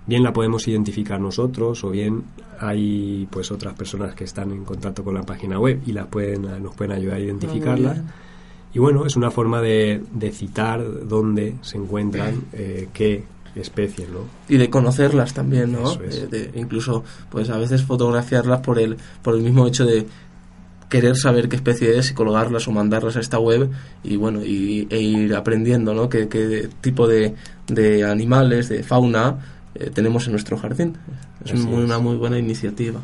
Bien 0.07 0.23
la 0.23 0.33
podemos 0.33 0.67
identificar 0.69 1.21
nosotros 1.21 1.85
o 1.85 1.91
bien 1.91 2.25
hay 2.59 3.27
pues 3.31 3.51
otras 3.51 3.75
personas 3.75 4.15
que 4.15 4.25
están 4.25 4.51
en 4.51 4.65
contacto 4.65 5.05
con 5.05 5.15
la 5.15 5.23
página 5.23 5.59
web 5.59 5.83
y 5.87 5.93
las 5.93 6.07
pueden, 6.07 6.63
nos 6.63 6.75
pueden 6.75 6.93
ayudar 6.93 7.17
a 7.17 7.21
identificarla. 7.21 8.03
Y 8.75 8.81
bueno, 8.81 9.07
es 9.07 9.15
una 9.17 9.31
forma 9.31 9.61
de, 9.61 10.03
de 10.13 10.33
citar 10.33 10.83
dónde 11.07 11.55
se 11.63 11.79
encuentran 11.79 12.43
eh, 12.53 12.89
qué 12.93 13.23
especies, 13.55 14.09
¿no? 14.09 14.21
Y 14.49 14.57
de 14.57 14.69
conocerlas 14.69 15.33
también, 15.33 15.73
¿no? 15.73 15.93
Eh, 15.93 16.27
de, 16.29 16.51
incluso, 16.57 17.05
pues 17.31 17.51
a 17.51 17.57
veces 17.57 17.85
fotografiarlas 17.85 18.61
por 18.61 18.81
el, 18.81 18.97
por 19.23 19.37
el 19.37 19.43
mismo 19.43 19.67
hecho 19.67 19.85
de 19.85 20.07
querer 20.89 21.17
saber 21.17 21.49
qué 21.49 21.57
especie 21.57 21.97
es 21.99 22.11
y 22.11 22.15
colgarlas 22.15 22.67
o 22.69 22.73
mandarlas 22.73 23.17
a 23.17 23.21
esta 23.21 23.39
web 23.39 23.71
y 24.03 24.17
bueno, 24.17 24.45
y, 24.45 24.87
e 24.91 25.01
ir 25.01 25.35
aprendiendo, 25.35 25.95
¿no? 25.95 26.09
Qué, 26.09 26.29
qué 26.29 26.69
tipo 26.81 27.07
de, 27.07 27.35
de, 27.69 28.05
animales, 28.05 28.69
de 28.69 28.83
fauna 28.83 29.39
eh, 29.75 29.91
tenemos 29.95 30.27
en 30.27 30.33
nuestro 30.33 30.57
jardín. 30.57 30.97
Es 31.45 31.53
una 31.61 31.99
muy 31.99 32.17
buena 32.17 32.39
iniciativa. 32.39 33.01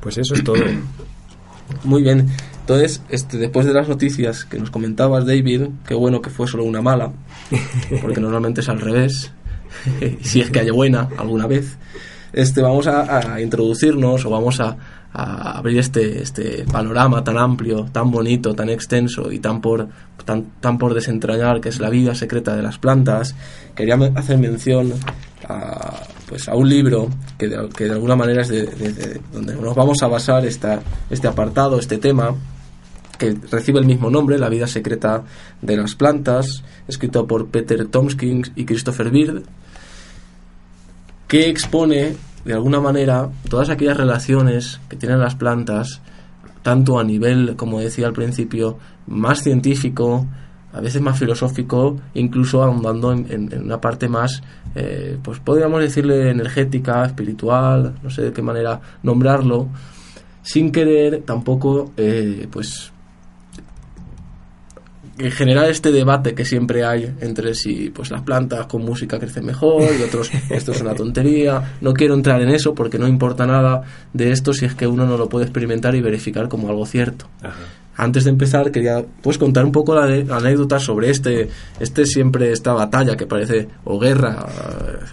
Pues 0.00 0.18
eso 0.18 0.34
es 0.34 0.44
todo. 0.44 0.62
Muy 1.84 2.02
bien. 2.02 2.28
Entonces, 2.68 3.00
este, 3.08 3.38
después 3.38 3.64
de 3.64 3.72
las 3.72 3.88
noticias 3.88 4.44
que 4.44 4.58
nos 4.58 4.70
comentabas, 4.70 5.24
David, 5.24 5.68
qué 5.86 5.94
bueno 5.94 6.20
que 6.20 6.28
fue 6.28 6.46
solo 6.46 6.64
una 6.64 6.82
mala, 6.82 7.12
porque 8.02 8.20
normalmente 8.20 8.60
es 8.60 8.68
al 8.68 8.78
revés, 8.78 9.32
si 10.20 10.42
es 10.42 10.50
que 10.50 10.60
haya 10.60 10.74
buena 10.74 11.08
alguna 11.16 11.46
vez, 11.46 11.78
este, 12.34 12.60
vamos 12.60 12.86
a, 12.86 13.40
introducirnos 13.40 14.22
o 14.26 14.28
vamos 14.28 14.60
a, 14.60 14.76
abrir 15.14 15.78
este, 15.78 16.20
este 16.20 16.66
panorama 16.70 17.24
tan 17.24 17.38
amplio, 17.38 17.86
tan 17.90 18.10
bonito, 18.10 18.54
tan 18.54 18.68
extenso 18.68 19.32
y 19.32 19.38
tan 19.38 19.62
por, 19.62 19.88
tan, 20.26 20.44
tan 20.60 20.76
por 20.76 20.92
desentrañar 20.92 21.62
que 21.62 21.70
es 21.70 21.80
la 21.80 21.88
vida 21.88 22.14
secreta 22.14 22.54
de 22.54 22.60
las 22.60 22.76
plantas. 22.76 23.34
Quería 23.74 23.94
hacer 24.14 24.36
mención 24.36 24.92
a, 25.48 26.02
pues 26.28 26.50
a 26.50 26.54
un 26.54 26.68
libro 26.68 27.08
que 27.38 27.48
de, 27.48 27.66
que 27.70 27.84
de 27.84 27.92
alguna 27.92 28.14
manera 28.14 28.42
es 28.42 28.48
de, 28.48 29.22
donde 29.32 29.54
nos 29.54 29.74
vamos 29.74 30.02
a 30.02 30.08
basar 30.08 30.44
esta, 30.44 30.82
este 31.08 31.26
apartado, 31.26 31.78
este 31.78 31.96
tema, 31.96 32.34
que 33.18 33.36
recibe 33.50 33.80
el 33.80 33.86
mismo 33.86 34.10
nombre, 34.10 34.38
La 34.38 34.48
vida 34.48 34.66
secreta 34.66 35.24
de 35.60 35.76
las 35.76 35.94
plantas, 35.94 36.62
escrito 36.86 37.26
por 37.26 37.48
Peter 37.48 37.86
Tomskins 37.86 38.52
y 38.54 38.64
Christopher 38.64 39.10
Bird, 39.10 39.42
que 41.26 41.50
expone 41.50 42.16
de 42.44 42.54
alguna 42.54 42.80
manera 42.80 43.28
todas 43.50 43.68
aquellas 43.68 43.96
relaciones 43.96 44.80
que 44.88 44.96
tienen 44.96 45.20
las 45.20 45.34
plantas, 45.34 46.00
tanto 46.62 46.98
a 46.98 47.04
nivel, 47.04 47.56
como 47.56 47.80
decía 47.80 48.06
al 48.06 48.12
principio, 48.12 48.78
más 49.06 49.42
científico, 49.42 50.26
a 50.72 50.80
veces 50.80 51.00
más 51.02 51.18
filosófico, 51.18 52.00
incluso 52.14 52.62
ahondando 52.62 53.12
en, 53.12 53.50
una 53.62 53.80
parte 53.80 54.08
más, 54.08 54.42
eh, 54.74 55.18
pues 55.22 55.40
podríamos 55.40 55.80
decirle 55.80 56.30
energética, 56.30 57.04
espiritual, 57.04 57.96
no 58.02 58.10
sé 58.10 58.22
de 58.22 58.32
qué 58.32 58.42
manera 58.42 58.80
nombrarlo, 59.02 59.68
sin 60.42 60.70
querer 60.70 61.22
tampoco, 61.22 61.92
eh, 61.96 62.46
pues 62.50 62.92
generar 65.30 65.68
este 65.68 65.90
debate 65.90 66.34
que 66.34 66.44
siempre 66.44 66.84
hay 66.84 67.14
entre 67.20 67.54
si 67.54 67.90
pues 67.90 68.10
las 68.10 68.22
plantas 68.22 68.66
con 68.66 68.84
música 68.84 69.18
crecen 69.18 69.44
mejor 69.44 69.82
y 69.98 70.02
otros 70.02 70.30
esto 70.50 70.72
es 70.72 70.80
una 70.80 70.94
tontería. 70.94 71.76
No 71.80 71.92
quiero 71.92 72.14
entrar 72.14 72.40
en 72.42 72.50
eso 72.50 72.74
porque 72.74 72.98
no 72.98 73.08
importa 73.08 73.46
nada 73.46 73.82
de 74.12 74.30
esto 74.30 74.52
si 74.52 74.64
es 74.64 74.74
que 74.74 74.86
uno 74.86 75.06
no 75.06 75.16
lo 75.16 75.28
puede 75.28 75.44
experimentar 75.44 75.94
y 75.94 76.00
verificar 76.00 76.48
como 76.48 76.68
algo 76.68 76.86
cierto 76.86 77.26
antes 77.98 78.24
de 78.24 78.30
empezar 78.30 78.70
quería 78.70 79.04
pues 79.20 79.36
contar 79.36 79.64
un 79.64 79.72
poco 79.72 79.94
la, 79.94 80.04
anécdota 80.04 80.78
sobre 80.78 81.10
este 81.10 81.50
este 81.78 82.06
siempre 82.06 82.52
esta 82.52 82.72
batalla 82.72 83.16
que 83.16 83.26
parece 83.26 83.68
o 83.84 83.98
guerra 83.98 84.46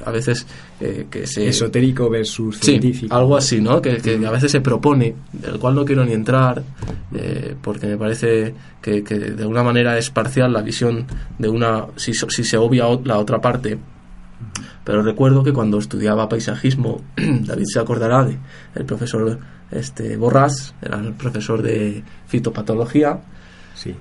a 0.06 0.12
veces 0.12 0.46
eh, 0.80 1.08
que 1.10 1.26
se 1.26 1.48
esotérico 1.48 2.10
versus 2.10 2.60
científico. 2.60 3.14
algo 3.14 3.36
así 3.36 3.60
no 3.60 3.82
que, 3.82 4.00
a 4.26 4.32
veces 4.32 4.52
se 4.52 4.62
propone 4.62 5.16
del 5.34 5.60
cual 5.60 5.76
no 5.76 5.84
quiero 5.84 6.06
ni 6.06 6.14
entrar 6.14 6.62
eh, 7.14 7.56
porque 7.60 7.88
me 7.88 7.98
parece 7.98 8.54
que, 8.82 9.04
que, 9.04 9.18
de 9.18 9.42
alguna 9.42 9.64
manera 9.64 9.98
es 9.98 10.12
parcial 10.12 10.54
la 10.54 10.62
visión 10.62 11.08
de 11.40 11.50
una 11.50 11.88
si, 11.96 12.14
si 12.14 12.44
se 12.44 12.58
obvia 12.58 12.86
la 13.04 13.18
otra 13.18 13.42
parte. 13.42 13.78
Pero 14.84 15.02
recuerdo 15.02 15.44
que 15.44 15.54
cuando 15.54 15.80
estudiaba 15.80 16.30
paisajismo 16.30 17.02
David 17.16 17.66
se 17.66 17.80
acordará 17.80 18.24
de 18.24 18.38
el 18.76 18.86
profesor 18.86 19.40
este 19.72 20.16
Borrás, 20.16 20.76
era 20.82 21.00
el 21.00 21.14
profesor 21.14 21.62
de 21.62 22.04
fitopatología. 22.28 23.20
Sí. 23.76 23.96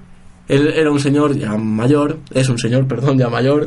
Él 0.49 0.69
era 0.69 0.91
un 0.91 1.01
señor 1.01 1.37
ya 1.37 1.57
mayor, 1.57 2.19
es 2.33 2.49
un 2.49 2.59
señor, 2.59 2.87
perdón, 2.89 3.19
ya 3.19 3.29
mayor, 3.29 3.67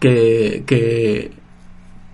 que, 0.00 0.64
que, 0.66 1.32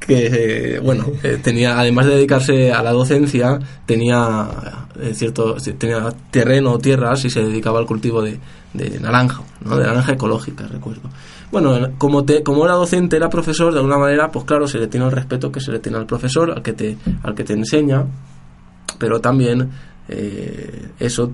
que 0.01 0.81
bueno, 0.83 1.07
eh, 1.23 1.39
tenía, 1.43 1.79
además 1.79 2.07
de 2.07 2.17
dedicarse 2.17 2.73
a 2.73 2.83
la 2.83 2.93
docencia, 2.93 3.59
tenía 3.87 4.87
eh, 5.01 5.13
cierto, 5.15 5.57
tenía 5.79 6.09
terreno, 6.31 6.73
o 6.73 6.79
tierras 6.79 7.25
y 7.25 7.31
se 7.31 7.43
dedicaba 7.43 7.79
al 7.79 7.87
cultivo 7.87 8.23
de, 8.23 8.39
de 8.73 9.01
naranja, 9.01 9.43
¿no? 9.65 9.77
de 9.77 9.87
naranja 9.87 10.13
ecológica, 10.13 10.67
recuerdo. 10.69 11.11
Bueno, 11.51 11.93
como, 11.99 12.25
te, 12.25 12.43
como 12.43 12.65
era 12.65 12.75
docente, 12.75 13.17
era 13.17 13.29
profesor, 13.29 13.73
de 13.73 13.79
alguna 13.79 13.99
manera, 13.99 14.31
pues 14.31 14.45
claro, 14.45 14.67
se 14.67 14.79
le 14.79 14.89
tiene 14.89 15.07
el 15.07 15.13
respeto 15.13 15.51
que 15.51 15.61
se 15.61 15.73
le 15.73 15.79
tiene 15.79 15.99
al 15.99 16.07
profesor, 16.07 16.51
al 16.51 16.63
que 16.63 16.73
te, 16.73 16.97
al 17.23 17.35
que 17.35 17.45
te 17.45 17.53
enseña, 17.53 18.05
pero 18.99 19.21
también 19.21 19.71
eh, 20.09 20.91
eso 20.99 21.33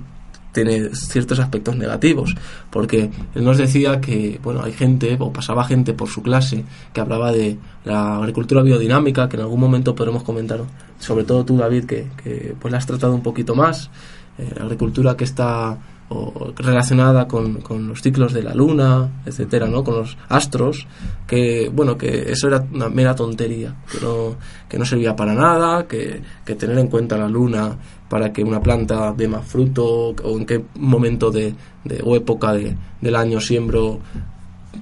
tiene 0.53 0.95
ciertos 0.95 1.39
aspectos 1.39 1.77
negativos, 1.77 2.35
porque 2.71 3.11
él 3.35 3.45
nos 3.45 3.59
decía 3.59 4.01
que, 4.01 4.41
bueno, 4.43 4.63
hay 4.63 4.73
gente, 4.73 5.17
o 5.19 5.33
pasaba 5.33 5.65
gente 5.65 5.93
por 5.93 6.09
su 6.09 6.23
clase, 6.23 6.65
que 6.93 7.01
hablaba 7.01 7.33
de 7.33 7.57
la 7.85 8.17
agricultura 8.17 8.63
biodinámica, 8.63 9.29
que 9.29 9.37
en 9.37 9.43
algún 9.43 9.61
momento 9.61 9.95
podremos 9.95 10.23
comentar, 10.23 10.61
sobre 10.99 11.25
todo 11.25 11.45
tú, 11.45 11.57
David, 11.57 11.85
que, 11.85 12.09
que 12.23 12.55
pues 12.59 12.73
la 12.73 12.79
has 12.79 12.87
tratado 12.87 13.15
un 13.15 13.23
poquito 13.23 13.55
más, 13.55 13.91
eh, 14.39 14.53
la 14.57 14.65
agricultura 14.65 15.17
que 15.17 15.25
está 15.25 15.79
o 16.13 16.53
relacionada 16.57 17.29
con, 17.29 17.61
con, 17.61 17.87
los 17.87 18.03
ciclos 18.03 18.33
de 18.33 18.43
la 18.43 18.53
luna, 18.53 19.23
etcétera, 19.25 19.69
¿no? 19.69 19.85
Con 19.85 19.95
los 19.95 20.19
astros, 20.29 20.87
que 21.27 21.71
bueno, 21.73 21.97
que 21.97 22.33
eso 22.33 22.49
era 22.49 22.65
una 22.73 22.89
mera 22.89 23.15
tontería, 23.15 23.77
que 23.91 24.05
no, 24.05 24.35
que 24.69 24.77
no 24.77 24.85
servía 24.85 25.15
para 25.15 25.35
nada, 25.35 25.87
que, 25.87 26.21
que 26.45 26.57
tener 26.57 26.79
en 26.79 26.89
cuenta 26.89 27.17
la 27.17 27.29
luna 27.29 27.77
para 28.09 28.33
que 28.33 28.43
una 28.43 28.61
planta 28.61 29.15
dé 29.17 29.29
más 29.29 29.47
fruto 29.47 30.11
o 30.11 30.37
en 30.37 30.47
qué 30.47 30.65
momento 30.75 31.31
de, 31.31 31.55
de 31.85 32.03
o 32.05 32.17
época 32.17 32.55
de, 32.55 32.77
del 33.01 33.15
año 33.15 33.41
siembro 33.41 34.01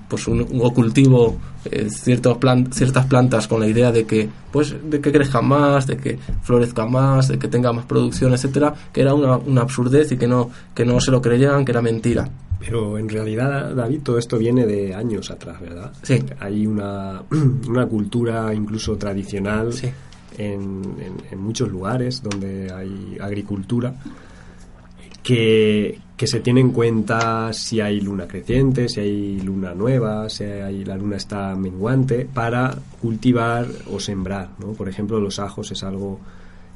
pues 0.09 0.27
un, 0.29 0.45
cultivo 0.75 1.37
eh, 1.65 1.89
ciertas 1.91 3.07
plantas 3.07 3.49
con 3.49 3.61
la 3.61 3.67
idea 3.67 3.91
de 3.93 4.05
que 4.05 4.29
pues 4.53 4.75
de 4.91 5.01
que 5.01 5.13
crezcan 5.13 5.47
más 5.49 5.87
de 5.87 5.97
que 5.97 6.19
florezca 6.43 6.87
más 6.87 7.29
de 7.29 7.39
que 7.39 7.49
tenga 7.49 7.73
más 7.73 7.87
producción 7.87 8.33
etcétera 8.33 8.75
que 8.93 9.01
era 9.01 9.15
una, 9.15 9.37
una, 9.37 9.63
absurdez 9.63 10.13
y 10.13 10.17
que 10.19 10.27
no 10.29 10.51
que 10.75 10.85
no 10.85 11.01
se 11.01 11.11
lo 11.11 11.21
creyeran 11.23 11.65
que 11.65 11.73
era 11.73 11.81
mentira 11.83 12.29
Pero 12.61 12.99
en 12.99 13.09
realidad, 13.09 13.75
David, 13.75 14.01
todo 14.03 14.19
esto 14.19 14.37
viene 14.37 14.67
de 14.67 14.93
años 14.95 15.31
atrás, 15.31 15.61
¿verdad? 15.61 15.93
Sí. 16.03 16.19
Hay 16.41 16.67
una, 16.67 17.23
una 17.69 17.87
cultura 17.87 18.53
incluso 18.53 18.97
tradicional 18.97 19.73
Sí. 19.73 19.87
en, 20.37 20.83
en- 21.01 21.23
en 21.31 21.39
muchos 21.39 21.69
lugares 21.71 22.21
donde 22.23 22.73
hay 22.73 23.17
agricultura 23.21 23.95
que, 25.23 25.99
que 26.19 26.27
se 26.27 26.41
tiene 26.41 26.61
en 26.61 26.73
cuenta 26.73 27.53
si 27.53 27.81
hay 27.81 28.01
luna 28.01 28.27
creciente, 28.27 28.89
si 28.89 29.01
hay 29.01 29.41
luna 29.41 29.73
nueva, 29.73 30.29
si 30.29 30.43
hay, 30.43 30.85
la 30.85 30.97
luna 30.97 31.17
está 31.17 31.55
menguante, 31.55 32.29
para 32.35 32.77
cultivar 33.01 33.69
o 33.89 34.01
sembrar. 34.01 34.51
¿no? 34.59 34.73
Por 34.73 34.89
ejemplo, 34.89 35.21
los 35.21 35.39
ajos 35.39 35.71
es 35.71 35.85
algo, 35.85 36.19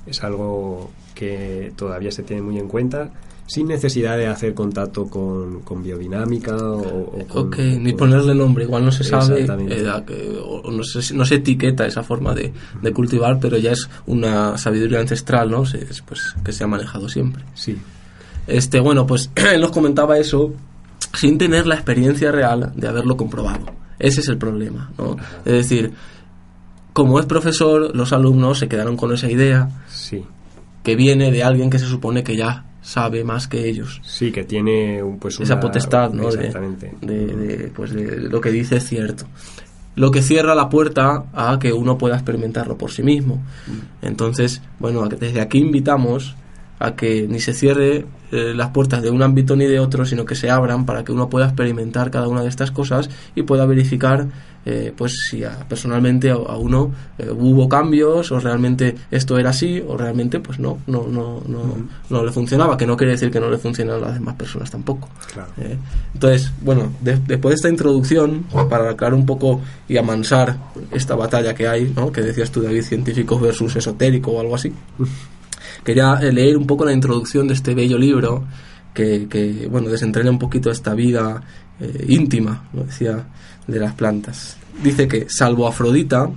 es 0.07 0.22
algo 0.22 0.92
que 1.16 1.72
todavía 1.74 2.12
se 2.12 2.22
tiene 2.22 2.40
muy 2.40 2.59
en 2.59 2.68
cuenta 2.68 3.11
sin 3.44 3.66
necesidad 3.66 4.16
de 4.16 4.28
hacer 4.28 4.55
contacto 4.55 5.09
con, 5.09 5.62
con 5.62 5.83
biodinámica 5.83 6.57
o, 6.57 7.00
o 7.00 7.26
con, 7.26 7.46
Ok, 7.48 7.59
ni 7.59 7.92
ponerle 7.94 8.37
nombre, 8.37 8.62
igual 8.62 8.85
no 8.85 8.92
se 8.92 9.02
sabe, 9.02 9.44
eh, 9.44 10.40
o 10.40 10.70
no, 10.70 10.85
se, 10.85 11.12
no 11.14 11.24
se 11.24 11.35
etiqueta 11.35 11.85
esa 11.85 12.05
forma 12.05 12.33
de, 12.33 12.52
de 12.81 12.92
cultivar, 12.92 13.40
pero 13.40 13.59
ya 13.59 13.72
es 13.72 13.90
una 14.07 14.57
sabiduría 14.57 15.00
ancestral, 15.00 15.50
¿no? 15.50 15.64
Pues, 16.07 16.37
que 16.44 16.52
se 16.52 16.62
ha 16.62 16.68
manejado 16.68 17.09
siempre. 17.09 17.42
Sí, 17.55 17.76
Este, 18.46 18.81
bueno, 18.81 19.07
pues 19.07 19.31
él 19.52 19.61
nos 19.61 19.70
comentaba 19.70 20.18
eso 20.18 20.52
sin 21.14 21.38
tener 21.38 21.66
la 21.66 21.74
experiencia 21.74 22.33
real 22.33 22.72
de 22.74 22.88
haberlo 22.88 23.16
comprobado. 23.16 23.66
Ese 23.98 24.20
es 24.20 24.28
el 24.28 24.38
problema, 24.38 24.90
¿no? 24.98 25.16
Es 25.44 25.52
decir, 25.52 25.92
como 26.92 27.18
es 27.20 27.26
profesor, 27.26 27.94
los 27.94 28.12
alumnos 28.12 28.59
se 28.59 28.68
quedaron 28.68 28.96
con 28.96 29.12
esa 29.12 29.31
idea 29.31 29.68
sí. 29.88 30.24
que 30.83 30.96
viene 30.96 31.31
de 31.31 31.44
alguien 31.44 31.70
que 31.70 31.78
se 31.78 31.87
supone 31.87 32.24
que 32.24 32.37
ya 32.37 32.66
sabe 32.81 33.22
más 33.22 33.46
que 33.46 33.68
ellos. 33.68 34.00
Sí, 34.05 34.33
que 34.33 34.42
tiene 34.44 35.02
pues 35.20 35.38
esa 35.38 35.55
una- 35.55 35.61
potestad, 35.61 36.11
¿no? 36.12 36.31
De, 36.31 36.48
de, 37.00 37.72
pues 37.74 37.92
de 37.92 38.16
lo 38.22 38.40
que 38.40 38.50
dice 38.50 38.76
es 38.76 38.88
cierto. 38.88 39.26
Lo 39.94 40.11
que 40.11 40.22
cierra 40.22 40.55
la 40.55 40.68
puerta 40.68 41.26
a 41.35 41.59
que 41.61 41.72
uno 41.72 41.98
pueda 41.98 42.14
experimentarlo 42.16 42.76
por 42.78 42.90
sí 42.90 43.02
mismo. 43.02 43.42
Entonces, 44.00 44.62
bueno, 44.81 45.07
desde 45.07 45.40
aquí 45.40 45.59
invitamos 45.59 46.35
a 46.84 46.96
que 46.96 47.26
ni 47.28 47.40
se 47.40 47.52
cierre 47.54 48.04
eh, 48.32 48.52
las 48.54 48.70
puertas 48.70 49.02
de 49.02 49.10
un 49.10 49.22
ámbito 49.22 49.56
ni 49.56 49.66
de 49.66 49.78
otro, 49.80 50.04
sino 50.06 50.24
que 50.24 50.34
se 50.34 50.50
abran 50.50 50.86
para 50.86 51.04
que 51.04 51.12
uno 51.12 51.28
pueda 51.28 51.46
experimentar 51.46 52.10
cada 52.10 52.28
una 52.28 52.42
de 52.42 52.48
estas 52.48 52.70
cosas 52.70 53.10
y 53.34 53.42
pueda 53.42 53.66
verificar, 53.66 54.26
eh, 54.64 54.92
pues 54.96 55.14
si 55.28 55.44
a- 55.44 55.66
personalmente 55.68 56.30
a, 56.30 56.34
a 56.34 56.56
uno 56.56 56.92
eh, 57.18 57.28
hubo 57.30 57.68
cambios 57.68 58.32
o 58.32 58.40
realmente 58.40 58.94
esto 59.10 59.36
era 59.38 59.50
así 59.50 59.82
o 59.86 59.96
realmente 59.96 60.40
pues 60.40 60.58
no, 60.58 60.78
no, 60.86 61.06
no, 61.08 61.42
no, 61.46 61.60
no 62.08 62.24
le 62.24 62.32
funcionaba, 62.32 62.76
que 62.76 62.86
no 62.86 62.96
quiere 62.96 63.12
decir 63.12 63.30
que 63.30 63.40
no 63.40 63.50
le 63.50 63.58
funcione 63.58 63.92
a 63.92 63.98
las 63.98 64.14
demás 64.14 64.34
personas 64.36 64.70
tampoco. 64.70 65.08
Claro. 65.32 65.50
Eh, 65.58 65.76
Entonces, 66.14 66.52
bueno, 66.62 66.90
de- 67.00 67.18
después 67.26 67.50
de 67.52 67.56
esta 67.56 67.68
introducción, 67.68 68.44
para 68.70 68.90
aclarar 68.90 69.14
un 69.14 69.26
poco 69.26 69.60
y 69.88 69.96
amansar 69.98 70.56
esta 70.90 71.16
batalla 71.16 71.54
que 71.54 71.68
hay, 71.68 71.92
¿no? 71.94 72.10
que 72.12 72.22
decías 72.22 72.50
tú, 72.50 72.62
David, 72.62 72.82
científicos 72.82 73.40
versus 73.42 73.76
esotérico 73.76 74.30
o 74.32 74.40
algo 74.40 74.54
así, 74.54 74.72
quería 75.84 76.18
eh, 76.20 76.32
leer 76.32 76.56
un 76.56 76.66
poco 76.66 76.84
la 76.84 76.92
introducción 76.92 77.48
de 77.48 77.54
este 77.54 77.74
bello 77.74 77.98
libro 77.98 78.44
que, 78.94 79.66
bueno, 79.70 79.88
desentraña 79.88 80.30
un 80.30 80.38
poquito 80.38 80.70
esta 80.70 80.94
vida 80.94 81.42
eh, 81.80 82.04
íntima, 82.08 82.68
lo 82.74 82.84
decía, 82.84 83.26
de 83.66 83.78
las 83.80 83.94
plantas. 83.94 84.58
Dice 84.82 85.08
que, 85.08 85.26
salvo 85.30 85.66
Afrodita, 85.66 86.28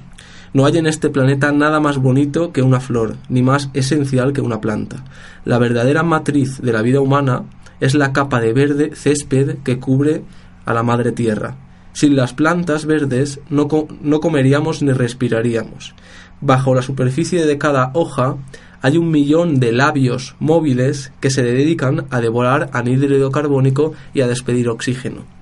no 0.53 0.65
hay 0.65 0.77
en 0.77 0.87
este 0.87 1.09
planeta 1.09 1.51
nada 1.51 1.81
más 1.81 1.97
bonito 1.97 2.53
que 2.53 2.61
una 2.61 2.79
flor, 2.79 3.17
ni 3.27 3.41
más 3.41 3.69
esencial 3.73 4.31
que 4.31 4.39
una 4.39 4.61
planta. 4.61 5.03
La 5.43 5.59
verdadera 5.59 6.01
matriz 6.03 6.61
de 6.61 6.71
la 6.71 6.81
vida 6.81 7.01
humana 7.01 7.43
es 7.81 7.93
la 7.93 8.13
capa 8.13 8.39
de 8.39 8.53
verde 8.53 8.91
césped 8.95 9.57
que 9.65 9.79
cubre 9.79 10.23
a 10.65 10.73
la 10.73 10.81
madre 10.81 11.11
tierra. 11.11 11.57
Sin 11.91 12.15
las 12.15 12.33
plantas 12.33 12.85
verdes 12.85 13.41
no, 13.49 13.67
co- 13.67 13.87
no 14.01 14.21
comeríamos 14.21 14.81
ni 14.81 14.93
respiraríamos. 14.93 15.93
Bajo 16.39 16.73
la 16.73 16.81
superficie 16.81 17.45
de 17.45 17.57
cada 17.57 17.91
hoja 17.93 18.37
hay 18.81 18.97
un 18.97 19.11
millón 19.11 19.59
de 19.59 19.71
labios 19.71 20.35
móviles 20.39 21.11
que 21.19 21.29
se 21.29 21.43
dedican 21.43 22.05
a 22.09 22.21
devorar 22.21 22.69
anhídrido 22.73 23.31
carbónico 23.31 23.93
y 24.13 24.21
a 24.21 24.27
despedir 24.27 24.69
oxígeno 24.69 25.35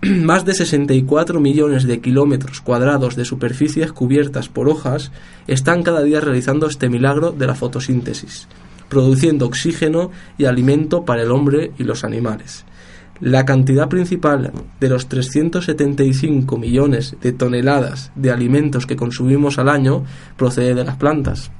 más 0.02 0.46
de 0.46 0.54
64 0.54 1.40
millones 1.40 1.84
de 1.84 2.00
kilómetros 2.00 2.60
cuadrados 2.62 3.16
de 3.16 3.26
superficies 3.26 3.92
cubiertas 3.92 4.48
por 4.48 4.68
hojas 4.68 5.12
están 5.46 5.82
cada 5.82 6.02
día 6.02 6.20
realizando 6.20 6.66
este 6.66 6.88
milagro 6.88 7.32
de 7.32 7.46
la 7.46 7.54
fotosíntesis, 7.54 8.48
produciendo 8.88 9.46
oxígeno 9.46 10.10
y 10.38 10.46
alimento 10.46 11.04
para 11.04 11.22
el 11.22 11.30
hombre 11.30 11.72
y 11.78 11.84
los 11.84 12.04
animales. 12.04 12.64
La 13.20 13.44
cantidad 13.44 13.90
principal 13.90 14.52
de 14.80 14.88
los 14.88 15.06
375 15.08 16.56
millones 16.56 17.16
de 17.20 17.32
toneladas 17.32 18.10
de 18.14 18.30
alimentos 18.30 18.86
que 18.86 18.96
consumimos 18.96 19.58
al 19.58 19.68
año 19.68 20.04
procede 20.38 20.74
de 20.74 20.84
las 20.84 20.96
plantas, 20.96 21.50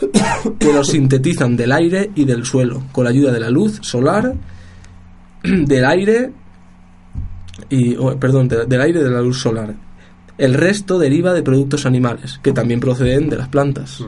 que 0.58 0.72
los 0.72 0.88
sintetizan 0.88 1.56
del 1.56 1.72
aire 1.72 2.10
y 2.14 2.24
del 2.24 2.44
suelo, 2.44 2.84
con 2.92 3.04
la 3.04 3.10
ayuda 3.10 3.32
de 3.32 3.40
la 3.40 3.50
luz 3.50 3.78
solar, 3.82 4.34
del 5.42 5.84
aire 5.84 6.30
y 7.70 7.96
perdón, 8.20 8.48
de- 8.48 8.66
del 8.66 8.80
aire 8.80 9.00
y 9.00 9.04
de 9.04 9.10
la 9.10 9.20
luz 9.20 9.40
solar. 9.40 9.74
El 10.38 10.54
resto 10.54 10.98
deriva 10.98 11.32
de 11.34 11.42
productos 11.42 11.84
animales, 11.86 12.38
que 12.42 12.52
también 12.52 12.78
proceden 12.80 13.28
de 13.28 13.36
las 13.36 13.48
plantas. 13.48 14.04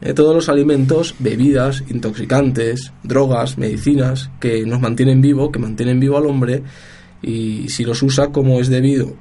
Eh, 0.00 0.14
todos 0.14 0.34
los 0.34 0.48
alimentos, 0.48 1.14
bebidas, 1.18 1.84
intoxicantes, 1.88 2.92
drogas, 3.04 3.56
medicinas, 3.58 4.30
que 4.40 4.64
nos 4.66 4.80
mantienen 4.80 5.20
vivo, 5.20 5.52
que 5.52 5.58
mantienen 5.60 6.00
vivo 6.00 6.16
al 6.16 6.26
hombre, 6.26 6.62
y 7.22 7.68
si 7.68 7.84
los 7.84 8.02
usa 8.02 8.28
como 8.32 8.60
es 8.60 8.68
debido, 8.68 9.14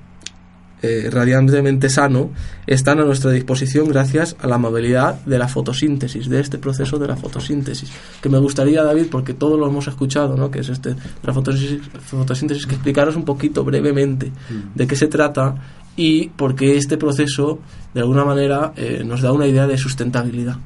eh, 0.81 1.09
radiantemente 1.11 1.89
sano, 1.89 2.31
están 2.65 2.99
a 2.99 3.05
nuestra 3.05 3.31
disposición 3.31 3.87
gracias 3.89 4.35
a 4.39 4.47
la 4.47 4.55
amabilidad 4.55 5.15
de 5.25 5.37
la 5.37 5.47
fotosíntesis, 5.47 6.29
de 6.29 6.39
este 6.39 6.57
proceso 6.57 6.97
de 6.97 7.07
la 7.07 7.17
fotosíntesis. 7.17 7.91
Que 8.21 8.29
me 8.29 8.39
gustaría, 8.39 8.83
David, 8.83 9.07
porque 9.11 9.33
todos 9.33 9.59
lo 9.59 9.67
hemos 9.67 9.87
escuchado, 9.87 10.37
¿no? 10.37 10.49
que 10.49 10.59
es 10.59 10.69
este, 10.69 10.95
la 11.23 11.33
fotosíntesis, 11.33 11.81
fotosíntesis, 12.05 12.65
que 12.65 12.75
explicaros 12.75 13.15
un 13.15 13.25
poquito 13.25 13.63
brevemente 13.63 14.31
de 14.73 14.87
qué 14.87 14.95
se 14.95 15.07
trata 15.07 15.55
y 15.95 16.29
por 16.29 16.55
qué 16.55 16.77
este 16.77 16.97
proceso, 16.97 17.59
de 17.93 17.99
alguna 17.99 18.23
manera, 18.23 18.71
eh, 18.77 19.03
nos 19.05 19.21
da 19.21 19.33
una 19.33 19.47
idea 19.47 19.67
de 19.67 19.77
sustentabilidad. 19.77 20.57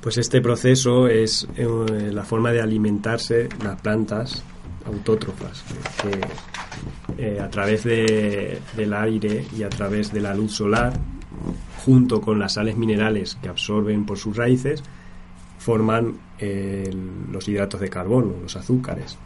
Pues 0.00 0.16
este 0.16 0.40
proceso 0.40 1.08
es 1.08 1.46
eh, 1.56 1.66
la 2.12 2.22
forma 2.22 2.52
de 2.52 2.60
alimentarse 2.60 3.48
las 3.64 3.80
plantas 3.80 4.44
autótrofas, 4.86 5.62
que 6.00 6.20
eh, 7.18 7.38
a 7.40 7.48
través 7.50 7.84
de- 7.84 8.58
del 8.76 8.92
aire 8.94 9.44
y 9.56 9.62
a 9.62 9.68
través 9.70 10.12
de 10.12 10.20
la 10.20 10.34
luz 10.34 10.52
solar, 10.52 10.92
junto 11.84 12.20
con 12.20 12.38
las 12.38 12.54
sales 12.54 12.76
minerales 12.76 13.36
que 13.42 13.48
absorben 13.48 14.04
por 14.06 14.18
sus 14.18 14.36
raíces, 14.36 14.82
forman 15.58 16.14
eh, 16.38 16.90
los 17.30 17.46
hidratos 17.48 17.80
de 17.80 17.90
carbono, 17.90 18.34
los 18.42 18.56
azúcares. 18.56 19.18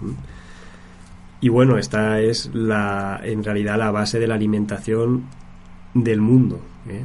Y 1.40 1.48
bueno, 1.48 1.78
esta 1.78 2.20
es 2.20 2.50
la, 2.54 3.20
en 3.22 3.44
realidad 3.44 3.78
la 3.78 3.90
base 3.90 4.18
de 4.18 4.26
la 4.26 4.34
alimentación 4.34 5.24
del 5.94 6.20
mundo, 6.20 6.60
¿eh? 6.88 7.04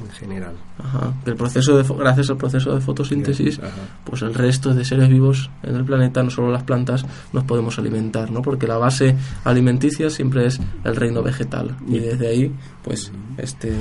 En 0.00 0.10
general. 0.10 0.54
Ajá. 0.78 1.12
Del 1.24 1.36
proceso 1.36 1.76
de, 1.76 1.84
gracias 1.96 2.30
al 2.30 2.36
proceso 2.36 2.74
de 2.74 2.80
fotosíntesis, 2.80 3.60
pues 4.04 4.22
el 4.22 4.34
resto 4.34 4.74
de 4.74 4.84
seres 4.84 5.08
vivos 5.08 5.50
en 5.62 5.76
el 5.76 5.84
planeta, 5.84 6.22
no 6.22 6.30
solo 6.30 6.50
las 6.50 6.62
plantas, 6.62 7.04
nos 7.32 7.44
podemos 7.44 7.78
alimentar, 7.78 8.30
¿no? 8.30 8.42
Porque 8.42 8.66
la 8.66 8.78
base 8.78 9.16
alimenticia 9.44 10.10
siempre 10.10 10.46
es 10.46 10.60
el 10.84 10.96
reino 10.96 11.22
vegetal 11.22 11.76
y 11.86 11.98
desde 11.98 12.28
ahí, 12.28 12.52
pues, 12.82 13.12
este 13.36 13.72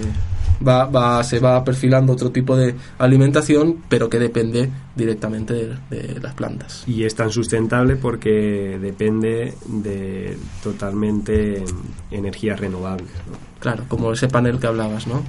va, 0.66 0.86
va 0.86 1.24
se 1.24 1.40
va 1.40 1.64
perfilando 1.64 2.14
otro 2.14 2.32
tipo 2.32 2.56
de 2.56 2.76
alimentación, 2.98 3.84
pero 3.88 4.10
que 4.10 4.20
depende 4.20 4.70
directamente 4.96 5.54
de, 5.54 5.78
de 5.90 6.20
las 6.20 6.34
plantas. 6.34 6.84
Y 6.88 7.04
es 7.04 7.16
tan 7.16 7.32
sustentable 7.32 7.96
porque 7.96 8.80
depende 8.82 9.54
de 9.68 10.38
totalmente 10.64 11.64
energías 12.12 12.60
renovables. 12.60 13.10
¿no? 13.30 13.38
Claro, 13.60 13.86
como 13.88 14.12
ese 14.12 14.28
panel 14.28 14.60
que 14.60 14.68
hablabas, 14.68 15.08
¿no? 15.08 15.24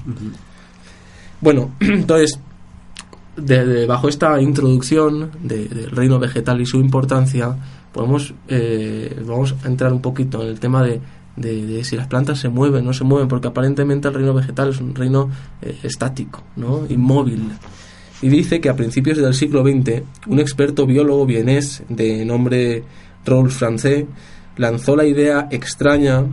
Bueno, 1.40 1.70
entonces, 1.80 2.38
de- 3.36 3.86
bajo 3.86 4.08
esta 4.08 4.40
introducción 4.40 5.30
de- 5.42 5.66
del 5.68 5.90
reino 5.90 6.18
vegetal 6.18 6.60
y 6.60 6.66
su 6.66 6.78
importancia, 6.78 7.54
podemos, 7.92 8.34
eh, 8.48 9.22
vamos 9.26 9.54
a 9.64 9.68
entrar 9.68 9.92
un 9.92 10.02
poquito 10.02 10.42
en 10.42 10.48
el 10.48 10.60
tema 10.60 10.82
de, 10.82 11.00
si 11.84 11.96
las 11.96 12.08
plantas 12.08 12.40
se 12.40 12.48
mueven 12.48 12.82
o 12.82 12.86
no 12.88 12.92
se 12.92 13.04
mueven, 13.04 13.28
porque 13.28 13.46
aparentemente 13.48 14.08
el 14.08 14.14
reino 14.14 14.34
vegetal 14.34 14.70
es 14.70 14.80
un 14.80 14.94
reino 14.94 15.30
eh, 15.62 15.78
estático, 15.84 16.42
¿no? 16.56 16.84
inmóvil. 16.88 17.48
Y 18.20 18.28
dice 18.28 18.60
que 18.60 18.68
a 18.68 18.74
principios 18.74 19.18
del 19.18 19.32
siglo 19.34 19.62
XX, 19.62 20.02
un 20.26 20.40
experto 20.40 20.84
biólogo 20.86 21.24
vienés 21.24 21.84
de 21.88 22.24
nombre 22.24 22.82
Rolf 23.24 23.56
Francais 23.56 24.06
lanzó 24.56 24.96
la 24.96 25.04
idea 25.04 25.46
extraña 25.52 26.24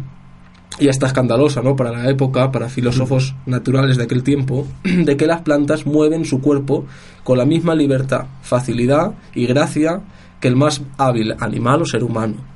y 0.79 0.89
hasta 0.89 1.07
escandalosa, 1.07 1.61
¿no? 1.61 1.75
Para 1.75 1.91
la 1.91 2.09
época, 2.09 2.51
para 2.51 2.69
filósofos 2.69 3.35
naturales 3.45 3.97
de 3.97 4.03
aquel 4.03 4.23
tiempo, 4.23 4.67
de 4.83 5.17
que 5.17 5.27
las 5.27 5.41
plantas 5.41 5.85
mueven 5.85 6.25
su 6.25 6.41
cuerpo 6.41 6.85
con 7.23 7.38
la 7.38 7.45
misma 7.45 7.75
libertad, 7.75 8.25
facilidad 8.41 9.13
y 9.33 9.45
gracia 9.45 10.01
que 10.39 10.47
el 10.47 10.55
más 10.55 10.81
hábil 10.97 11.35
animal 11.39 11.81
o 11.81 11.85
ser 11.85 12.03
humano. 12.03 12.54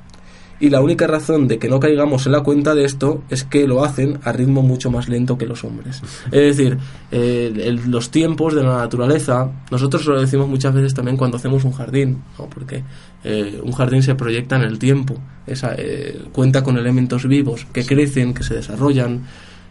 Y 0.60 0.68
la 0.68 0.82
única 0.82 1.06
razón 1.06 1.48
de 1.48 1.58
que 1.58 1.70
no 1.70 1.80
caigamos 1.80 2.26
en 2.26 2.32
la 2.32 2.42
cuenta 2.42 2.74
de 2.74 2.84
esto 2.84 3.22
es 3.30 3.44
que 3.44 3.66
lo 3.66 3.82
hacen 3.82 4.18
a 4.24 4.30
ritmo 4.32 4.60
mucho 4.60 4.90
más 4.90 5.08
lento 5.08 5.38
que 5.38 5.46
los 5.46 5.64
hombres. 5.64 6.02
Es 6.26 6.56
decir, 6.56 6.76
eh, 7.10 7.50
el- 7.64 7.90
los 7.90 8.10
tiempos 8.10 8.54
de 8.54 8.62
la 8.62 8.76
naturaleza, 8.76 9.50
nosotros 9.70 10.04
lo 10.04 10.20
decimos 10.20 10.48
muchas 10.48 10.74
veces 10.74 10.92
también 10.92 11.16
cuando 11.16 11.38
hacemos 11.38 11.64
un 11.64 11.72
jardín, 11.72 12.18
¿no? 12.38 12.44
porque 12.50 12.84
eh, 13.24 13.58
un 13.64 13.72
jardín 13.72 14.02
se 14.02 14.14
proyecta 14.14 14.56
en 14.56 14.62
el 14.62 14.78
tiempo, 14.78 15.16
esa, 15.46 15.74
eh, 15.78 16.20
cuenta 16.32 16.62
con 16.62 16.76
elementos 16.76 17.26
vivos 17.26 17.66
que 17.72 17.84
crecen, 17.86 18.34
que 18.34 18.42
se 18.42 18.54
desarrollan 18.54 19.22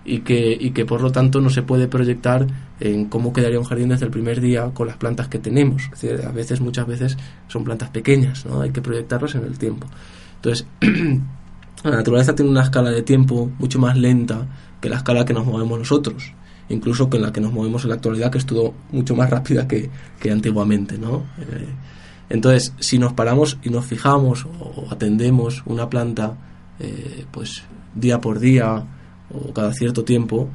y 0.06 0.20
que, 0.22 0.58
y 0.60 0.72
que 0.72 0.86
por 0.86 1.02
lo 1.02 1.12
tanto 1.12 1.40
no 1.40 1.52
se 1.52 1.62
puede 1.62 1.88
proyectar 1.88 2.48
en 2.80 3.06
cómo 3.06 3.32
quedaría 3.32 3.60
un 3.60 3.66
jardín 3.66 3.90
desde 3.90 4.06
el 4.06 4.12
primer 4.12 4.42
día 4.42 4.72
con 4.74 4.88
las 4.88 4.98
plantas 4.98 5.28
que 5.28 5.38
tenemos. 5.38 5.84
Es 5.94 6.02
decir, 6.02 6.26
a 6.26 6.32
veces, 6.32 6.62
muchas 6.62 6.88
veces 6.88 7.16
son 7.48 7.64
plantas 7.64 7.90
pequeñas, 7.92 8.46
¿no? 8.48 8.62
hay 8.62 8.72
que 8.72 8.82
proyectarlas 8.82 9.36
en 9.36 9.44
el 9.44 9.60
tiempo. 9.60 9.86
Entonces, 10.42 10.66
la 11.84 11.92
naturaleza 11.92 12.36
tiene 12.36 12.52
una 12.52 12.64
escala 12.64 12.90
de 12.92 13.02
tiempo 13.02 13.52
mucho 13.60 13.80
más 13.80 13.98
lenta 13.98 14.48
que 14.82 14.90
la 14.90 14.98
escala 14.98 15.26
que 15.26 15.34
nos 15.34 15.46
movemos 15.46 15.80
nosotros, 15.80 16.34
incluso 16.70 17.10
que 17.10 17.18
en 17.18 17.24
la 17.24 17.34
que 17.34 17.42
nos 17.42 17.52
movemos 17.52 17.84
en 17.84 17.90
la 17.90 17.96
actualidad, 17.96 18.32
que 18.32 18.38
es 18.38 18.46
todo 18.46 18.74
mucho 18.92 19.16
más 19.16 19.30
rápida 19.36 19.68
que, 19.68 19.90
que 20.20 20.32
antiguamente, 20.32 20.98
¿no? 20.98 21.24
Eh, 21.40 21.68
entonces, 22.30 22.74
si 22.80 23.00
nos 23.00 23.14
paramos 23.14 23.58
y 23.64 23.70
nos 23.70 23.86
fijamos 23.86 24.46
o 24.46 24.88
atendemos 24.92 25.64
una 25.66 25.90
planta, 25.90 26.38
eh, 26.80 27.26
pues 27.32 27.64
día 27.96 28.22
por 28.22 28.40
día 28.40 28.86
o 29.34 29.52
cada 29.52 29.74
cierto 29.74 30.04
tiempo, 30.04 30.50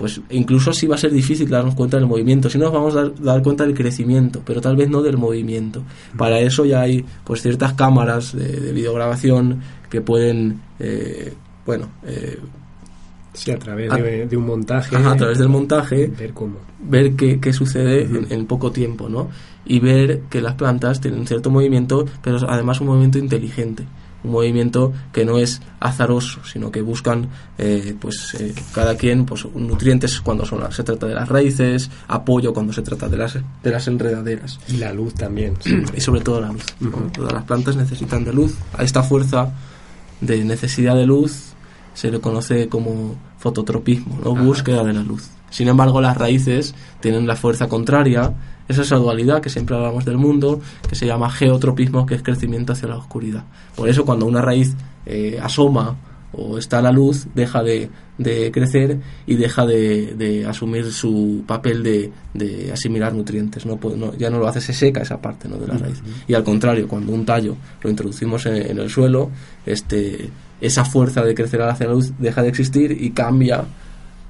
pues 0.00 0.18
incluso 0.30 0.70
así 0.70 0.86
va 0.86 0.94
a 0.94 0.98
ser 0.98 1.12
difícil 1.12 1.46
darnos 1.50 1.74
cuenta 1.74 1.98
del 1.98 2.06
movimiento. 2.06 2.48
Si 2.48 2.56
no 2.56 2.64
nos 2.64 2.72
vamos 2.72 2.96
a 2.96 3.02
dar, 3.02 3.14
dar 3.20 3.42
cuenta 3.42 3.64
del 3.66 3.74
crecimiento, 3.74 4.40
pero 4.46 4.62
tal 4.62 4.74
vez 4.74 4.88
no 4.88 5.02
del 5.02 5.18
movimiento. 5.18 5.82
Para 6.16 6.40
eso 6.40 6.64
ya 6.64 6.80
hay 6.80 7.04
pues 7.22 7.42
ciertas 7.42 7.74
cámaras 7.74 8.34
de, 8.34 8.48
de 8.60 8.72
videograbación 8.72 9.60
que 9.90 10.00
pueden, 10.00 10.62
eh, 10.78 11.34
bueno, 11.66 11.88
eh, 12.06 12.38
Sí, 13.34 13.50
a 13.52 13.58
través 13.58 13.92
A- 13.92 13.96
de, 13.98 14.26
de 14.26 14.36
un 14.36 14.46
montaje. 14.46 14.96
ajá, 14.96 15.12
a 15.12 15.16
través 15.16 15.38
del 15.38 15.48
montaje 15.50 16.08
Ver 16.08 16.32
cómo. 16.32 16.56
ver 16.82 17.12
qué, 17.12 17.38
qué 17.38 17.52
sucede 17.52 18.02
en, 18.02 18.26
en 18.30 18.46
poco 18.46 18.72
tiempo, 18.72 19.08
¿no? 19.08 19.28
Y 19.66 19.78
ver 19.80 20.22
que 20.30 20.40
las 20.40 20.54
plantas 20.54 21.00
tienen 21.00 21.26
cierto 21.26 21.50
movimiento, 21.50 22.06
pero 22.22 22.38
además 22.48 22.80
un 22.80 22.88
movimiento 22.88 23.18
inteligente, 23.18 23.84
un 24.24 24.30
movimiento 24.32 24.92
que 25.12 25.24
no 25.24 25.38
es 25.38 25.60
azaroso, 25.80 26.40
sino 26.44 26.70
que 26.70 26.82
buscan, 26.82 27.28
eh, 27.58 27.94
pues, 27.98 28.34
eh, 28.38 28.54
cada 28.74 28.96
quien, 28.96 29.24
pues, 29.24 29.46
nutrientes 29.54 30.20
cuando 30.20 30.44
son, 30.44 30.60
se 30.72 30.82
trata 30.82 31.06
de 31.06 31.14
las 31.14 31.28
raíces, 31.28 31.90
apoyo 32.08 32.52
cuando 32.52 32.72
se 32.72 32.82
trata 32.82 33.08
de 33.08 33.16
las, 33.16 33.38
de 33.62 33.70
las 33.70 33.88
enredaderas 33.88 34.60
Y 34.68 34.76
la 34.76 34.92
luz 34.92 35.14
también. 35.14 35.54
sí. 35.60 35.82
y 35.96 36.00
sobre 36.00 36.20
todo 36.20 36.40
la 36.40 36.52
luz. 36.52 36.64
Todas 37.12 37.32
las 37.32 37.44
plantas 37.44 37.76
necesitan 37.76 38.24
de 38.24 38.32
luz. 38.32 38.54
A 38.76 38.82
esta 38.82 39.02
fuerza 39.02 39.52
de 40.20 40.44
necesidad 40.44 40.94
de 40.94 41.06
luz 41.06 41.54
se 41.94 42.10
le 42.10 42.20
conoce 42.20 42.68
como 42.68 43.16
fototropismo, 43.38 44.20
¿no? 44.22 44.34
Búsqueda 44.34 44.84
de 44.84 44.92
la 44.92 45.02
luz. 45.02 45.28
Sin 45.50 45.68
embargo, 45.68 46.00
las 46.00 46.16
raíces 46.16 46.74
tienen 47.00 47.26
la 47.26 47.36
fuerza 47.36 47.68
contraria, 47.68 48.32
es 48.78 48.90
la 48.90 48.98
dualidad 48.98 49.40
que 49.40 49.50
siempre 49.50 49.76
hablamos 49.76 50.04
del 50.04 50.16
mundo, 50.18 50.60
que 50.88 50.94
se 50.94 51.06
llama 51.06 51.30
geotropismo, 51.30 52.06
que 52.06 52.14
es 52.14 52.22
crecimiento 52.22 52.72
hacia 52.72 52.88
la 52.88 52.96
oscuridad. 52.96 53.44
Por 53.76 53.88
eso 53.88 54.04
cuando 54.04 54.26
una 54.26 54.40
raíz 54.42 54.74
eh, 55.06 55.38
asoma 55.42 55.96
o 56.32 56.58
está 56.58 56.78
a 56.78 56.82
la 56.82 56.92
luz, 56.92 57.26
deja 57.34 57.60
de, 57.64 57.90
de 58.16 58.52
crecer 58.52 59.00
y 59.26 59.34
deja 59.34 59.66
de, 59.66 60.14
de 60.14 60.46
asumir 60.46 60.92
su 60.92 61.42
papel 61.44 61.82
de, 61.82 62.12
de 62.34 62.70
asimilar 62.72 63.12
nutrientes. 63.12 63.66
No, 63.66 63.80
no- 63.96 64.14
ya 64.16 64.30
no 64.30 64.38
lo 64.38 64.46
hace, 64.46 64.60
se 64.60 64.72
seca 64.72 65.00
esa 65.02 65.20
parte 65.20 65.48
¿no? 65.48 65.56
de 65.56 65.66
la 65.66 65.76
raíz. 65.76 66.00
Y 66.28 66.34
al 66.34 66.44
contrario, 66.44 66.86
cuando 66.86 67.12
un 67.12 67.24
tallo 67.26 67.56
lo 67.82 67.90
introducimos 67.90 68.46
en, 68.46 68.54
en 68.70 68.78
el 68.78 68.88
suelo, 68.88 69.30
este, 69.66 70.30
esa 70.60 70.84
fuerza 70.84 71.22
de 71.24 71.34
crecer 71.34 71.62
hacia 71.62 71.86
la 71.88 71.94
luz 71.94 72.12
deja 72.18 72.42
de 72.42 72.48
existir 72.50 72.92
y 72.92 73.10
cambia 73.10 73.64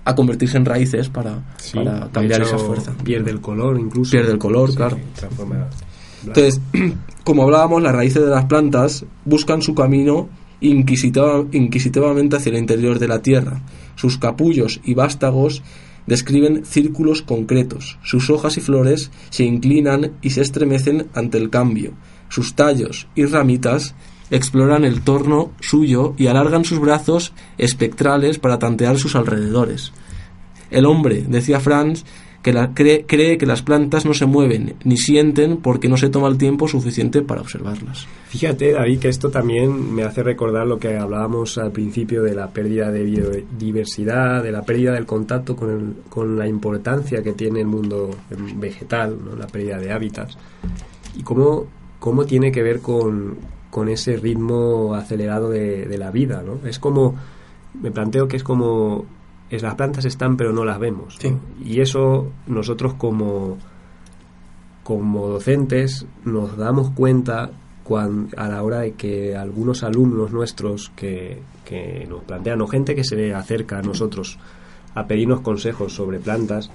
a 0.05 0.15
convertirse 0.15 0.57
en 0.57 0.65
raíces 0.65 1.09
para, 1.09 1.43
Sí, 1.59 1.77
para 1.77 2.07
de 2.07 2.11
cambiar 2.11 2.41
hecho, 2.43 2.57
esa 2.57 2.59
fuerza. 2.65 2.93
Pierde 3.05 3.31
el 3.31 3.41
color 3.41 3.79
incluso. 3.79 4.11
Pierde 4.11 4.33
el 4.33 4.39
color, 4.39 4.75
claro. 4.75 4.99
Entonces, 6.27 6.61
como 7.25 7.45
hablábamos, 7.45 7.83
las 7.83 7.95
raíces 7.95 8.23
de 8.23 8.31
las 8.31 8.45
plantas 8.47 9.05
buscan 9.25 9.63
su 9.63 9.75
camino 9.75 10.29
inquisitiva- 10.61 11.47
inquisitivamente 11.53 12.37
hacia 12.37 12.51
el 12.51 12.59
interior 12.59 12.99
de 12.99 13.09
la 13.09 13.23
tierra. 13.23 13.63
Sus 13.97 14.19
capullos 14.19 14.81
y 14.85 14.95
vástagos 14.95 15.63
describen 16.07 16.65
círculos 16.65 17.23
concretos. 17.23 17.99
Sus 18.03 18.31
hojas 18.31 18.57
y 18.57 18.61
flores 18.61 19.11
se 19.31 19.45
inclinan 19.45 20.13
y 20.23 20.31
se 20.31 20.41
estremecen 20.43 21.07
ante 21.15 21.39
el 21.39 21.51
cambio. 21.51 21.93
Sus 22.29 22.55
tallos 22.55 23.07
y 23.15 23.25
ramitas 23.27 23.95
exploran 24.31 24.85
el 24.85 25.03
torno 25.03 25.51
suyo 25.61 26.15
y 26.17 26.27
alargan 26.29 26.65
sus 26.65 26.79
brazos 26.81 27.33
espectrales 27.59 28.39
para 28.39 28.59
tantear 28.59 28.99
sus 28.99 29.17
alrededores. 29.17 29.93
El 30.71 30.87
hombre, 30.87 31.25
decía 31.29 31.59
Franz, 31.61 32.05
que 32.43 32.55
cree, 33.07 33.37
que 33.37 33.45
las 33.45 33.61
plantas 33.61 34.07
no 34.07 34.15
se 34.15 34.25
mueven 34.25 34.75
ni 34.85 34.97
sienten 34.97 35.59
porque 35.59 35.91
no 35.91 35.99
se 35.99 36.09
toma 36.09 36.29
el 36.29 36.39
tiempo 36.39 36.69
suficiente 36.69 37.21
para 37.21 37.43
observarlas. 37.43 38.07
Fíjate, 38.29 38.73
David, 38.73 38.99
que 39.01 39.09
esto 39.11 39.29
también 39.31 39.95
me 39.95 40.05
hace 40.05 40.23
recordar 40.23 40.67
lo 40.67 40.79
que 40.79 40.97
hablábamos 40.97 41.59
al 41.59 41.71
principio 41.71 42.23
de 42.23 42.35
la 42.35 42.49
pérdida 42.49 42.91
de 42.91 43.03
biodiversidad, 43.05 44.43
de 44.43 44.53
la 44.53 44.63
pérdida 44.63 44.93
del 44.93 45.05
contacto 45.07 45.55
con, 45.55 45.71
el- 45.71 45.95
con 46.09 46.39
la 46.39 46.47
importancia 46.49 47.23
que 47.23 47.33
tiene 47.33 47.61
el 47.61 47.67
mundo 47.67 48.11
vegetal, 48.57 49.19
la 49.39 49.47
pérdida 49.47 49.79
de 49.79 49.93
hábitats, 49.93 50.39
y 51.19 51.23
cómo, 51.23 51.67
cómo 51.99 52.25
tiene 52.25 52.51
que 52.53 52.63
ver 52.63 52.81
con, 52.81 53.37
con 53.71 53.89
ese 53.89 54.17
ritmo 54.17 54.95
acelerado 54.95 55.49
de, 55.51 55.87
de 55.87 55.99
la 55.99 56.11
vida. 56.11 56.43
¿no? 56.45 56.67
Es 56.67 56.79
como, 56.79 57.15
me 57.81 57.91
planteo 57.91 58.27
que 58.29 58.37
es 58.37 58.43
como, 58.45 59.07
es, 59.49 59.63
las 59.63 59.75
plantas 59.77 60.05
están 60.05 60.37
pero 60.37 60.53
no 60.53 60.65
las 60.65 60.79
vemos. 60.79 61.19
Y 61.65 61.81
eso 61.81 62.31
nosotros 62.47 62.95
como 62.95 63.59
como 64.83 65.29
docentes 65.29 66.07
nos 66.25 66.57
damos 66.57 66.91
cuenta 66.91 67.51
cuan- 67.85 68.29
a 68.37 68.49
la 68.49 68.63
hora 68.63 68.81
de 68.81 68.93
que 68.93 69.37
algunos 69.37 69.83
alumnos 69.85 70.33
nuestros 70.33 70.91
que, 70.97 71.43
que 71.65 72.07
nos 72.09 72.25
plantean 72.25 72.61
o 72.63 72.67
gente 72.67 72.95
que 72.95 73.05
se 73.05 73.33
acerca 73.35 73.79
a 73.79 73.83
nosotros 73.83 74.39
a 74.95 75.07
pedirnos 75.07 75.43
consejos 75.43 75.93
sobre 75.95 76.19
plantas, 76.19 76.71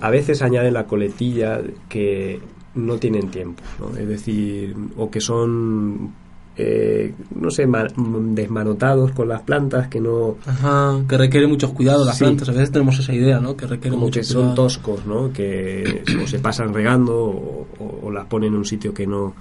a 0.00 0.08
veces 0.08 0.40
añaden 0.40 0.72
la 0.72 0.86
coletilla 0.86 1.60
que 1.90 2.40
no 2.74 2.96
tienen 2.98 3.30
tiempo, 3.30 3.62
¿no? 3.78 3.96
es 3.96 4.06
decir, 4.08 4.76
o 4.96 5.10
que 5.10 5.20
son, 5.20 6.12
eh, 6.56 7.12
no 7.34 7.50
sé, 7.50 7.66
ma- 7.66 7.86
desmanotados 7.96 9.12
con 9.12 9.28
las 9.28 9.42
plantas, 9.42 9.88
que 9.88 10.00
no, 10.00 10.36
Ajá, 10.46 11.00
que 11.08 11.16
requiere 11.18 11.46
muchos 11.46 11.70
cuidados 11.72 12.06
las 12.06 12.16
Sí. 12.18 12.24
plantas. 12.24 12.48
A 12.48 12.52
veces 12.52 12.70
tenemos 12.70 12.98
esa 12.98 13.12
idea, 13.14 13.40
¿no? 13.40 13.56
Que 13.56 13.66
requiere 13.66 13.90
como 13.94 14.06
mucho 14.06 14.20
que 14.20 14.24
son 14.24 14.40
cuidado. 14.42 14.54
toscos, 14.54 15.06
¿no? 15.06 15.32
Que 15.32 16.02
o 16.22 16.26
se 16.26 16.38
pasan 16.38 16.72
regando 16.74 17.16
o, 17.16 17.66
o- 17.78 18.00
o 18.06 18.10
las 18.10 18.26
ponen 18.26 18.52
en 18.52 18.58
un 18.58 18.64
sitio 18.64 18.92
que 18.94 19.06
no 19.06 19.34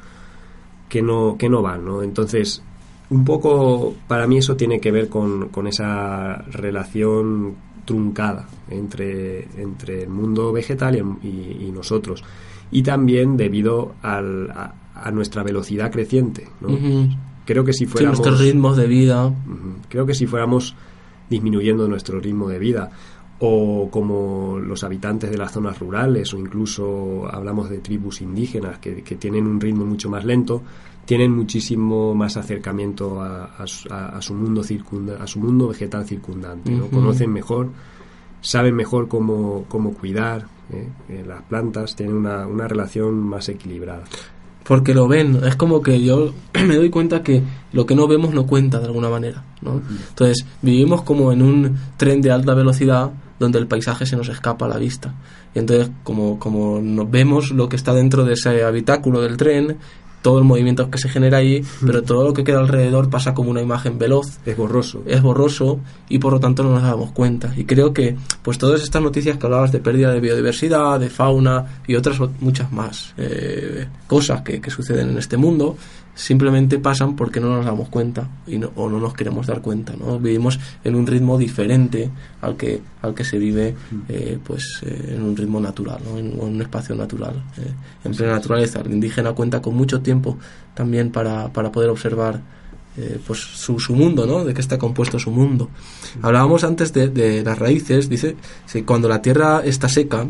que 0.87 1.01
no 1.03 1.35
que 1.37 1.49
no 1.49 1.61
van, 1.61 1.85
¿no? 1.85 2.01
Entonces, 2.01 2.63
un 3.11 3.23
poco 3.25 3.93
para 4.07 4.25
mí 4.25 4.37
eso 4.37 4.55
tiene 4.55 4.79
que 4.79 4.91
ver 4.91 5.07
con, 5.09 5.49
con 5.49 5.67
esa 5.67 6.37
relación 6.51 7.53
truncada 7.85 8.47
entre, 8.69 9.47
entre 9.61 10.03
el 10.03 10.09
mundo 10.09 10.51
vegetal 10.51 10.95
y, 10.95 11.27
y- 11.27 11.65
y 11.67 11.71
nosotros 11.71 12.23
y 12.71 12.83
también 12.83 13.37
debido 13.37 13.93
al- 14.01 14.51
a, 14.51 14.73
a 14.95 15.11
nuestra 15.11 15.43
velocidad 15.43 15.91
creciente, 15.91 16.47
¿no? 16.61 16.69
Creo 17.45 17.63
que 17.63 17.73
si 17.73 17.85
Sí, 17.85 17.87
fuéramos 17.87 18.19
nuestros 18.19 18.39
ritmos 18.41 18.77
de 18.77 18.87
vida. 18.87 19.33
Creo 19.89 20.05
que 20.05 20.13
si 20.13 20.27
fuéramos 20.27 20.75
disminuyendo 21.29 21.87
nuestro 21.87 22.19
ritmo 22.19 22.47
de 22.49 22.59
vida 22.59 22.91
o 23.39 23.89
como 23.89 24.59
los 24.59 24.83
habitantes 24.83 25.31
de 25.31 25.37
las 25.37 25.53
zonas 25.53 25.79
rurales 25.79 26.33
o 26.33 26.37
incluso 26.37 27.27
hablamos 27.31 27.69
de 27.69 27.77
tribus 27.79 28.21
indígenas 28.21 28.79
que, 28.79 29.01
que 29.01 29.15
tienen 29.15 29.47
un 29.47 29.61
ritmo 29.61 29.85
mucho 29.85 30.09
más 30.09 30.25
lento, 30.25 30.61
tienen 31.05 31.31
muchísimo 31.31 32.13
más 32.13 32.35
acercamiento 32.37 33.21
a, 33.21 33.45
a 33.45 33.65
su- 33.65 33.91
a- 33.91 34.09
a 34.09 34.21
su 34.21 34.33
mundo 34.35 34.61
circunda, 34.63 35.15
a 35.23 35.25
su 35.25 35.39
mundo 35.39 35.69
vegetal 35.69 36.05
circundante, 36.05 36.71
conocen 36.91 37.31
mejor, 37.31 37.69
saben 38.41 38.75
mejor 38.75 39.07
cómo, 39.07 39.65
cómo 39.67 39.93
cuidar 39.93 40.47
¿eh? 40.71 40.87
Eh, 41.09 41.23
las 41.27 41.43
plantas, 41.43 41.95
tienen 41.95 42.15
una, 42.15 42.47
una 42.47 42.67
relación 42.67 43.15
más 43.15 43.49
equilibrada. 43.49 44.03
Porque 44.63 44.93
lo 44.93 45.07
ven. 45.07 45.39
Es 45.43 45.55
como 45.55 45.81
que 45.81 46.01
yo 46.01 46.33
me 46.65 46.75
doy 46.75 46.89
cuenta 46.89 47.23
que 47.23 47.41
lo 47.73 47.85
que 47.85 47.95
no 47.95 48.07
vemos 48.07 48.33
no 48.33 48.45
cuenta 48.45 48.79
de 48.79 48.85
alguna 48.85 49.09
manera, 49.09 49.43
¿no? 49.61 49.81
Entonces, 50.09 50.45
vivimos 50.61 51.01
como 51.01 51.31
en 51.31 51.41
un 51.41 51.77
tren 51.97 52.21
de 52.21 52.31
alta 52.31 52.53
velocidad 52.53 53.11
donde 53.39 53.57
el 53.57 53.67
paisaje 53.67 54.05
se 54.05 54.15
nos 54.17 54.29
escapa 54.29 54.65
a 54.65 54.69
la 54.69 54.77
vista. 54.77 55.15
Y 55.55 55.59
entonces, 55.59 55.89
como, 56.03 56.37
como 56.37 56.81
vemos 57.07 57.51
lo 57.51 57.69
que 57.69 57.77
está 57.77 57.93
dentro 57.93 58.25
de 58.25 58.33
ese 58.33 58.63
habitáculo 58.63 59.21
del 59.21 59.37
tren, 59.37 59.77
todo 60.21 60.39
el 60.39 60.45
movimiento 60.45 60.89
que 60.89 60.97
se 60.97 61.09
genera 61.09 61.37
ahí, 61.37 61.63
pero 61.85 62.03
todo 62.03 62.23
lo 62.23 62.33
que 62.33 62.43
queda 62.43 62.59
alrededor 62.59 63.09
pasa 63.09 63.33
como 63.33 63.49
una 63.49 63.61
imagen 63.61 63.97
veloz. 63.97 64.39
Es 64.45 64.57
borroso. 64.57 65.03
Es 65.05 65.21
borroso 65.21 65.79
y 66.09 66.19
por 66.19 66.33
lo 66.33 66.39
tanto 66.39 66.63
no 66.63 66.71
nos 66.71 66.83
damos 66.83 67.11
cuenta. 67.11 67.53
Y 67.55 67.65
creo 67.65 67.93
que 67.93 68.15
pues 68.41 68.57
todas 68.57 68.81
estas 68.81 69.01
noticias 69.01 69.37
que 69.37 69.45
hablabas 69.45 69.71
de 69.71 69.79
pérdida 69.79 70.11
de 70.11 70.19
biodiversidad, 70.19 70.99
de 70.99 71.09
fauna 71.09 71.81
y 71.87 71.95
otras 71.95 72.19
muchas 72.39 72.71
más 72.71 73.13
eh, 73.17 73.87
cosas 74.07 74.41
que, 74.41 74.59
que 74.59 74.69
suceden 74.69 75.09
en 75.09 75.17
este 75.17 75.37
mundo, 75.37 75.77
simplemente 76.19 76.79
pasan 76.79 77.15
porque 77.15 77.39
no 77.39 77.47
nos 77.47 77.65
damos 77.65 77.87
cuenta 77.87 78.27
y 78.45 78.57
no, 78.57 78.71
o 78.75 78.89
no 78.89 78.99
nos 78.99 79.13
queremos 79.13 79.47
dar 79.47 79.61
cuenta 79.61 79.93
¿no? 79.97 80.19
vivimos 80.19 80.59
en 80.83 80.95
un 80.95 81.07
ritmo 81.07 81.37
diferente 81.37 82.09
al 82.41 82.57
que 82.57 82.81
al 83.01 83.15
que 83.15 83.23
se 83.23 83.37
vive 83.37 83.73
eh, 84.09 84.37
pues 84.43 84.81
eh, 84.85 85.13
en 85.15 85.23
un 85.23 85.37
ritmo 85.37 85.61
natural 85.61 86.01
¿no? 86.03 86.17
en, 86.17 86.37
un 86.37 86.61
espacio 86.61 86.93
natural 86.93 87.41
eh, 87.57 87.71
en 88.03 88.11
plena 88.13 88.33
naturaleza. 88.33 88.81
El 88.81 88.91
indígena 88.91 89.31
cuenta 89.31 89.61
con 89.61 89.75
mucho 89.75 90.01
tiempo 90.01 90.37
también 90.73 91.09
para, 91.09 91.47
para 91.53 91.71
poder 91.71 91.89
observar 91.89 92.41
pues 93.25 93.39
su, 93.39 93.79
su, 93.79 93.95
mundo 93.95 94.25
¿no? 94.25 94.43
de 94.43 94.53
qué 94.53 94.59
está 94.59 94.77
compuesto 94.77 95.19
su 95.19 95.31
mundo. 95.31 95.69
Hablábamos 96.21 96.65
antes 96.65 96.91
de, 96.91 97.07
de 97.07 97.43
las 97.43 97.57
raíces. 97.57 98.09
Dice 98.09 98.35
que 98.69 98.83
cuando 98.83 99.07
la 99.07 99.21
tierra 99.21 99.61
está 99.63 99.87
seca 99.87 100.27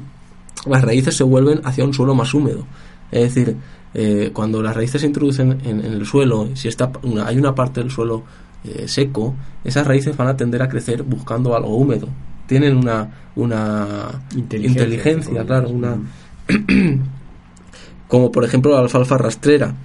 las 0.68 0.84
raíces 0.84 1.18
se 1.18 1.24
vuelven 1.24 1.62
hacia 1.64 1.84
un 1.84 1.96
suelo 1.96 2.14
más 2.14 2.32
húmedo. 2.36 2.68
Es 3.12 3.34
decir 3.34 3.56
eh, 3.94 4.32
cuando 4.34 4.62
las 4.62 4.76
raíces 4.76 5.02
se 5.02 5.08
introducen 5.08 5.60
en, 5.64 5.80
el 5.80 6.06
suelo, 6.06 6.50
si 6.56 6.68
está 6.68 6.92
hay 7.26 7.38
una 7.38 7.56
parte 7.56 7.82
del 7.82 7.90
suelo 7.90 8.24
eh, 8.64 8.88
seco, 8.88 9.36
esas 9.64 9.88
raíces 9.88 10.16
van 10.16 10.28
a 10.28 10.38
tender 10.38 10.62
a 10.62 10.70
crecer 10.70 11.04
buscando 11.04 11.56
algo 11.56 11.76
húmedo. 11.76 12.08
Tienen 12.48 12.78
una, 12.78 13.30
una 13.36 14.24
inteligencia, 14.36 15.46
claro, 15.46 15.70
una 15.70 15.98
como 18.08 18.32
por 18.32 18.44
ejemplo 18.44 18.72
la 18.72 18.80
alfalfa 18.80 19.18
rastrera, 19.18 19.76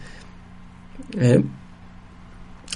eh, 1.19 1.43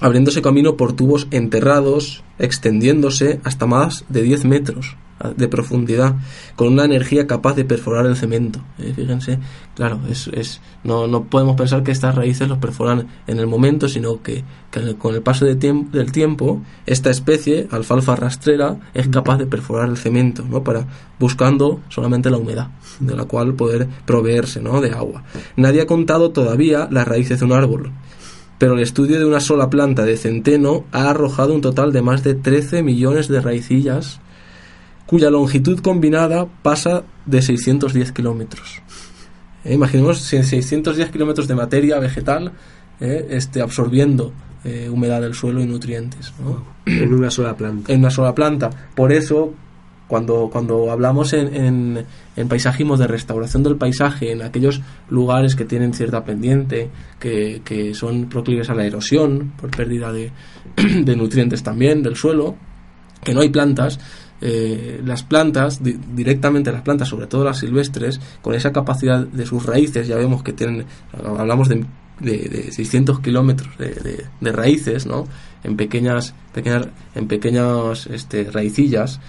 abriéndose 0.01 0.43
camino 0.43 0.77
por 0.77 0.93
tubos 0.93 1.27
enterrados, 1.31 2.23
extendiéndose 2.39 3.41
hasta 3.45 3.67
más 3.67 4.05
de 4.09 4.23
10 4.23 4.45
metros 4.45 4.97
de 5.37 5.49
profundidad, 5.49 6.15
con 6.55 6.69
una 6.69 6.85
energía 6.85 7.27
capaz 7.27 7.55
de 7.55 7.65
perforar 7.65 8.07
el 8.07 8.17
cemento. 8.17 8.61
¿eh? 8.79 8.93
Fíjense, 8.95 9.39
claro, 9.75 10.01
es, 10.09 10.29
es, 10.29 10.61
no, 10.85 11.07
no 11.07 11.25
podemos 11.25 11.57
pensar 11.57 11.83
que 11.83 11.91
estas 11.91 12.15
raíces 12.15 12.49
los 12.49 12.59
perforan 12.59 13.09
en 13.27 13.39
el 13.39 13.47
momento, 13.47 13.89
sino 13.89 14.23
que, 14.23 14.45
con 14.99 15.15
el 15.15 15.23
paso 15.23 15.45
de 15.45 15.57
del 15.59 16.13
tiempo, 16.13 16.63
esta 16.87 17.11
especie, 17.11 17.67
alfalfa 17.71 18.15
rastrera, 18.15 18.77
es 18.95 19.09
capaz 19.09 19.39
de 19.39 19.47
perforar 19.47 19.89
el 19.89 19.97
cemento, 19.97 20.45
¿no? 20.49 20.63
Para, 20.63 20.87
buscando 21.19 21.81
solamente 21.89 22.31
la 22.31 22.37
humedad, 22.37 22.69
de 23.01 23.17
la 23.17 23.25
cual 23.25 23.55
poder 23.55 23.89
proveerse, 24.07 24.61
¿no? 24.61 24.81
De 24.81 24.93
agua. 24.93 25.25
Nadie 25.57 25.83
ha 25.83 25.87
contado 25.87 26.31
todavía 26.31 26.89
las 26.91 27.09
raíces 27.09 27.41
de 27.41 27.45
un 27.45 27.53
árbol, 27.53 27.91
pero 28.59 28.75
el 28.75 28.81
estudio 28.81 29.19
de 29.19 29.25
una 29.25 29.41
sola 29.41 29.69
planta 29.69 30.05
de 30.05 30.17
centeno 30.17 30.85
ha 30.93 31.11
arrojado 31.11 31.55
un 31.55 31.61
total 31.61 31.93
de 31.93 32.03
más 32.03 32.23
de 32.23 32.35
13 32.35 32.83
millones 32.83 33.29
de 33.29 33.41
raicillas 33.41 34.21
cuya 35.09 35.31
longitud 35.31 35.81
combinada 35.81 36.47
pasa 36.63 37.03
de 37.25 37.41
610 37.41 38.13
kilómetros. 38.13 38.83
Eh, 39.65 39.73
imaginemos 39.73 40.19
610 40.19 41.11
kilómetros 41.11 41.49
de 41.49 41.55
materia 41.55 41.99
vegetal 41.99 42.53
eh, 43.01 43.27
este, 43.31 43.63
absorbiendo 43.63 44.35
eh, 44.65 44.91
humedad 44.91 45.23
del 45.23 45.33
suelo 45.33 45.63
y 45.63 45.67
nutrientes. 45.67 46.35
En 46.85 47.15
una 47.15 47.31
sola 47.31 47.57
planta. 47.57 47.91
En 47.91 48.01
una 48.01 48.11
sola 48.11 48.35
planta. 48.35 48.69
Por 48.95 49.11
eso, 49.11 49.55
cuando, 50.09 50.51
cuando 50.53 50.91
hablamos 50.91 51.33
en, 51.33 52.05
en, 52.37 52.49
paisajismo 52.49 52.99
de 52.99 53.07
restauración 53.07 53.63
del 53.63 53.77
paisaje, 53.77 54.33
en 54.33 54.43
aquellos 54.43 54.83
lugares 55.09 55.57
que 55.57 55.65
tienen 55.65 55.95
cierta 55.95 56.23
pendiente, 56.23 56.91
que, 57.19 57.63
que 57.65 57.95
son 57.95 58.29
proclives 58.29 58.69
a 58.69 58.75
la 58.75 58.85
erosión, 58.85 59.55
por 59.59 59.71
pérdida 59.71 60.13
de, 60.13 60.33
de 60.77 61.17
nutrientes 61.17 61.63
también 61.63 62.03
del 62.03 62.17
suelo, 62.17 62.57
que 63.25 63.33
no 63.33 63.41
hay 63.41 63.49
plantas, 63.49 63.99
eh, 64.41 65.01
las 65.05 65.23
plantas, 65.23 65.81
directamente 65.83 66.71
las 66.71 66.83
plantas, 66.83 67.09
sobre 67.09 67.27
todo 67.27 67.45
las 67.45 67.59
silvestres, 67.59 68.21
con 68.41 68.55
esa 68.55 68.73
capacidad 68.73 69.27
de 69.27 69.47
sus 69.47 69.67
raíces, 69.67 70.07
ya 70.07 70.17
vemos 70.17 70.43
que 70.43 70.53
tienen, 70.53 70.87
hablamos 71.13 71.69
de, 71.69 71.85
de, 72.21 72.71
600 72.73 73.21
kilómetros 73.21 73.77
de, 73.79 74.27
de, 74.41 74.53
raíces, 74.53 75.07
¿no? 75.07 75.27
En 75.65 75.77
pequeñas, 75.77 76.35
pequeñas, 76.53 76.89
en 77.15 77.27
pequeñas 77.27 78.07
este, 78.07 78.45
raicillas, 78.51 79.21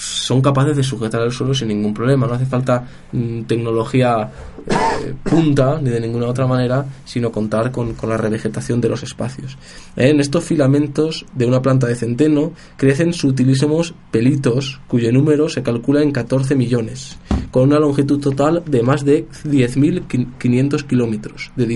son 0.00 0.40
capaces 0.40 0.76
de 0.76 0.82
sujetar 0.82 1.20
el 1.22 1.30
suelo 1.30 1.52
sin 1.52 1.68
ningún 1.68 1.92
problema. 1.92 2.26
No 2.26 2.34
hace 2.34 2.46
falta 2.46 2.86
mm, 3.12 3.42
tecnología 3.42 4.30
eh, 4.66 5.14
punta 5.22 5.78
ni 5.80 5.90
de 5.90 6.00
ninguna 6.00 6.26
otra 6.26 6.46
manera, 6.46 6.84
sino 7.04 7.30
contar 7.30 7.70
con, 7.70 7.94
la 8.08 8.16
revegetación 8.16 8.80
de 8.80 8.88
los 8.88 9.02
espacios. 9.02 9.58
En 9.96 10.20
estos 10.20 10.44
filamentos 10.44 11.26
de 11.34 11.44
una 11.44 11.60
planta 11.60 11.86
de 11.86 11.96
centeno 11.96 12.52
crecen 12.76 13.12
sutilísimos 13.12 13.94
pelitos 14.10 14.80
cuyo 14.88 15.12
número 15.12 15.48
se 15.50 15.62
calcula 15.62 16.02
en 16.02 16.12
14 16.12 16.54
millones, 16.54 17.18
con 17.50 17.64
una 17.64 17.78
longitud 17.78 18.20
total 18.20 18.62
de 18.66 18.82
más 18.82 19.04
de 19.04 19.26
10.500 19.44 20.86
kilómetros, 20.86 21.52
de 21.56 21.66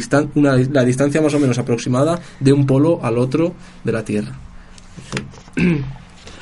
la 0.73 0.85
distancia 0.85 1.21
más 1.21 1.35
o 1.35 1.39
menos 1.39 1.59
aproximada 1.59 2.21
de 2.41 2.53
un 2.53 2.67
polo 2.67 3.01
al 3.03 3.19
otro 3.19 3.53
de 3.85 3.93
la 3.93 4.05
Tierra. 4.05 4.39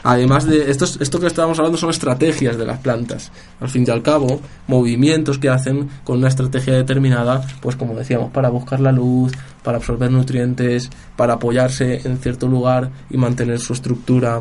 Además 0.05 0.47
de 0.47 0.71
esto, 0.71 0.85
esto 0.85 1.21
que 1.21 1.27
estábamos 1.27 1.59
hablando 1.59 1.79
son 1.79 1.91
estrategias 1.91 2.57
de 2.57 2.67
las 2.67 2.81
plantas. 2.81 3.31
Al 3.61 3.69
fin 3.69 3.85
y 3.87 3.91
al 3.91 4.03
cabo, 4.03 4.41
movimientos 4.67 5.39
que 5.39 5.49
hacen 5.49 5.89
con 6.03 6.19
una 6.19 6.29
estrategia 6.29 6.75
determinada, 6.75 7.47
pues 7.61 7.77
como 7.77 7.95
decíamos, 7.95 8.33
para 8.33 8.49
buscar 8.49 8.81
la 8.81 8.91
luz, 8.91 9.33
para 9.63 9.79
absorber 9.79 10.11
nutrientes, 10.11 10.91
para 11.17 11.35
apoyarse 11.35 12.01
en 12.05 12.19
cierto 12.19 12.49
lugar 12.49 12.91
y 13.11 13.17
mantener 13.17 13.61
su 13.61 13.73
estructura. 13.73 14.41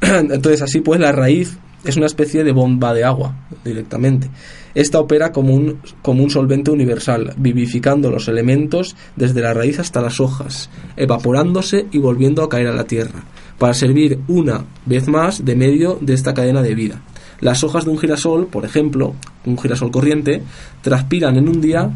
Entonces, 0.00 0.62
así 0.62 0.80
pues, 0.80 0.98
la 0.98 1.12
raíz 1.12 1.56
es 1.84 1.96
una 1.96 2.06
especie 2.06 2.42
de 2.42 2.52
bomba 2.52 2.92
de 2.94 3.04
agua 3.04 3.34
directamente. 3.64 4.28
Esta 4.74 5.00
opera 5.00 5.32
como 5.32 5.54
un, 5.54 5.80
como 6.02 6.22
un 6.22 6.30
solvente 6.30 6.70
universal, 6.70 7.34
vivificando 7.36 8.10
los 8.10 8.28
elementos 8.28 8.96
desde 9.16 9.40
la 9.40 9.54
raíz 9.54 9.78
hasta 9.78 10.00
las 10.00 10.20
hojas, 10.20 10.70
evaporándose 10.96 11.86
y 11.90 11.98
volviendo 11.98 12.42
a 12.42 12.48
caer 12.48 12.68
a 12.68 12.74
la 12.74 12.84
tierra, 12.84 13.24
para 13.58 13.74
servir 13.74 14.20
una 14.28 14.64
vez 14.86 15.08
más 15.08 15.44
de 15.44 15.56
medio 15.56 15.98
de 16.00 16.14
esta 16.14 16.34
cadena 16.34 16.62
de 16.62 16.74
vida. 16.74 17.02
Las 17.40 17.62
hojas 17.62 17.84
de 17.84 17.90
un 17.90 17.98
girasol, 17.98 18.46
por 18.46 18.64
ejemplo, 18.64 19.14
un 19.46 19.58
girasol 19.58 19.90
corriente, 19.90 20.42
transpiran 20.82 21.36
en 21.36 21.48
un 21.48 21.60
día 21.60 21.90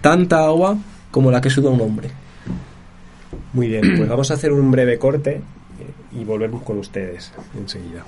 tanta 0.00 0.44
agua 0.44 0.76
como 1.10 1.30
la 1.30 1.40
que 1.40 1.50
suda 1.50 1.70
un 1.70 1.80
hombre. 1.80 2.10
Muy 3.52 3.68
bien, 3.68 3.82
pues 3.96 4.08
vamos 4.08 4.30
a 4.30 4.34
hacer 4.34 4.52
un 4.52 4.70
breve 4.70 4.98
corte 4.98 5.40
y 6.12 6.24
volvemos 6.24 6.62
con 6.62 6.78
ustedes 6.78 7.32
enseguida. 7.56 8.04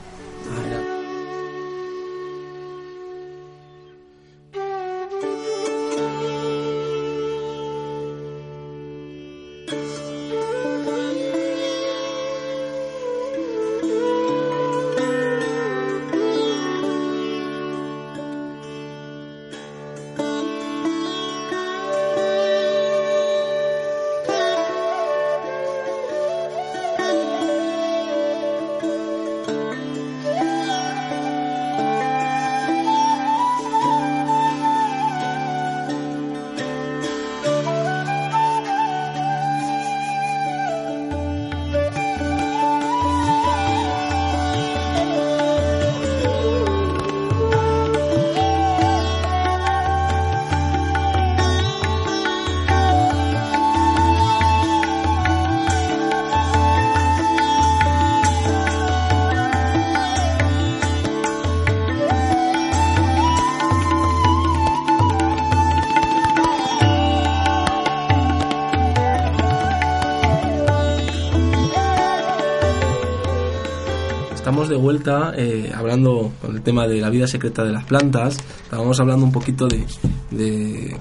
Eh, 75.41 75.72
hablando 75.74 76.32
con 76.43 76.55
el 76.55 76.62
tema 76.62 76.86
de 76.86 77.01
la 77.01 77.09
vida 77.09 77.26
secreta 77.26 77.64
de 77.64 77.72
las 77.72 77.84
plantas. 77.84 78.36
Estábamos 78.64 79.01
hablando 79.01 79.24
un 79.24 79.32
poquito 79.32 79.66
de, 79.68 79.86
de- 80.30 80.97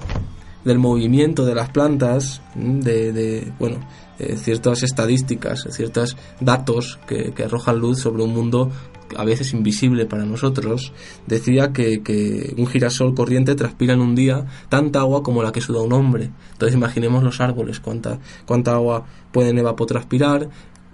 del 0.64 0.78
movimiento 0.78 1.44
de 1.44 1.54
las 1.54 1.68
plantas, 1.70 2.40
mm, 2.54 2.80
de, 2.80 3.12
de, 3.12 3.52
bueno, 3.58 3.78
eh, 4.18 4.36
ciertas 4.36 4.82
estadísticas, 4.82 5.66
ciertos 5.70 6.16
datos 6.40 6.98
que, 7.06 7.32
arrojan 7.44 7.78
luz 7.78 8.00
sobre 8.00 8.22
un 8.22 8.32
mundo 8.32 8.70
a 9.16 9.24
veces 9.24 9.52
invisible 9.52 10.06
para 10.06 10.24
nosotros. 10.24 10.92
Decía 11.26 11.72
que, 11.72 12.02
que 12.02 12.54
un 12.56 12.66
girasol 12.66 13.14
corriente 13.14 13.54
transpira 13.56 13.92
en 13.94 14.00
un 14.00 14.14
día 14.14 14.46
tanta 14.68 15.00
agua 15.00 15.22
como 15.22 15.42
la 15.42 15.52
que 15.52 15.60
suda 15.60 15.82
un 15.82 15.92
hombre. 15.92 16.30
Entonces 16.52 16.76
imaginemos 16.76 17.22
los 17.24 17.40
árboles, 17.40 17.80
cuánta, 17.80 18.18
cuánta 18.46 18.72
agua 18.72 19.04
pueden 19.32 19.58
evapotranspirar. 19.58 20.48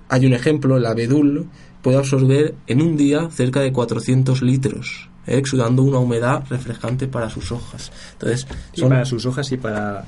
Hay 0.08 0.24
un 0.24 0.32
ejemplo, 0.32 0.76
el 0.76 0.86
abedul 0.86 1.48
puede 1.86 1.98
absorber 1.98 2.56
en 2.66 2.82
un 2.82 2.96
día 2.96 3.30
cerca 3.30 3.60
de 3.60 3.70
400 3.70 4.42
litros, 4.42 5.08
¿eh? 5.24 5.38
exudando 5.38 5.84
una 5.84 6.00
humedad 6.00 6.42
refrescante 6.50 7.06
para 7.06 7.30
sus 7.30 7.52
hojas. 7.52 7.92
Entonces, 8.14 8.48
Y 8.74 8.82
para 8.82 9.04
sus 9.04 9.24
hojas 9.24 9.52
y 9.52 9.56
para, 9.56 10.04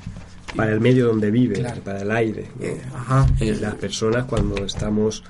para 0.57 0.73
el 0.73 0.81
medio 0.81 1.07
donde 1.07 1.31
vive, 1.31 1.55
Claro. 1.55 1.79
para 1.81 2.01
el 2.01 2.11
aire. 2.11 2.49
¿no? 2.59 2.97
Ajá, 2.97 3.27
eh, 3.39 3.57
Las 3.61 3.75
personas 3.75 4.25
cuando 4.25 4.65
estamos 4.65 5.23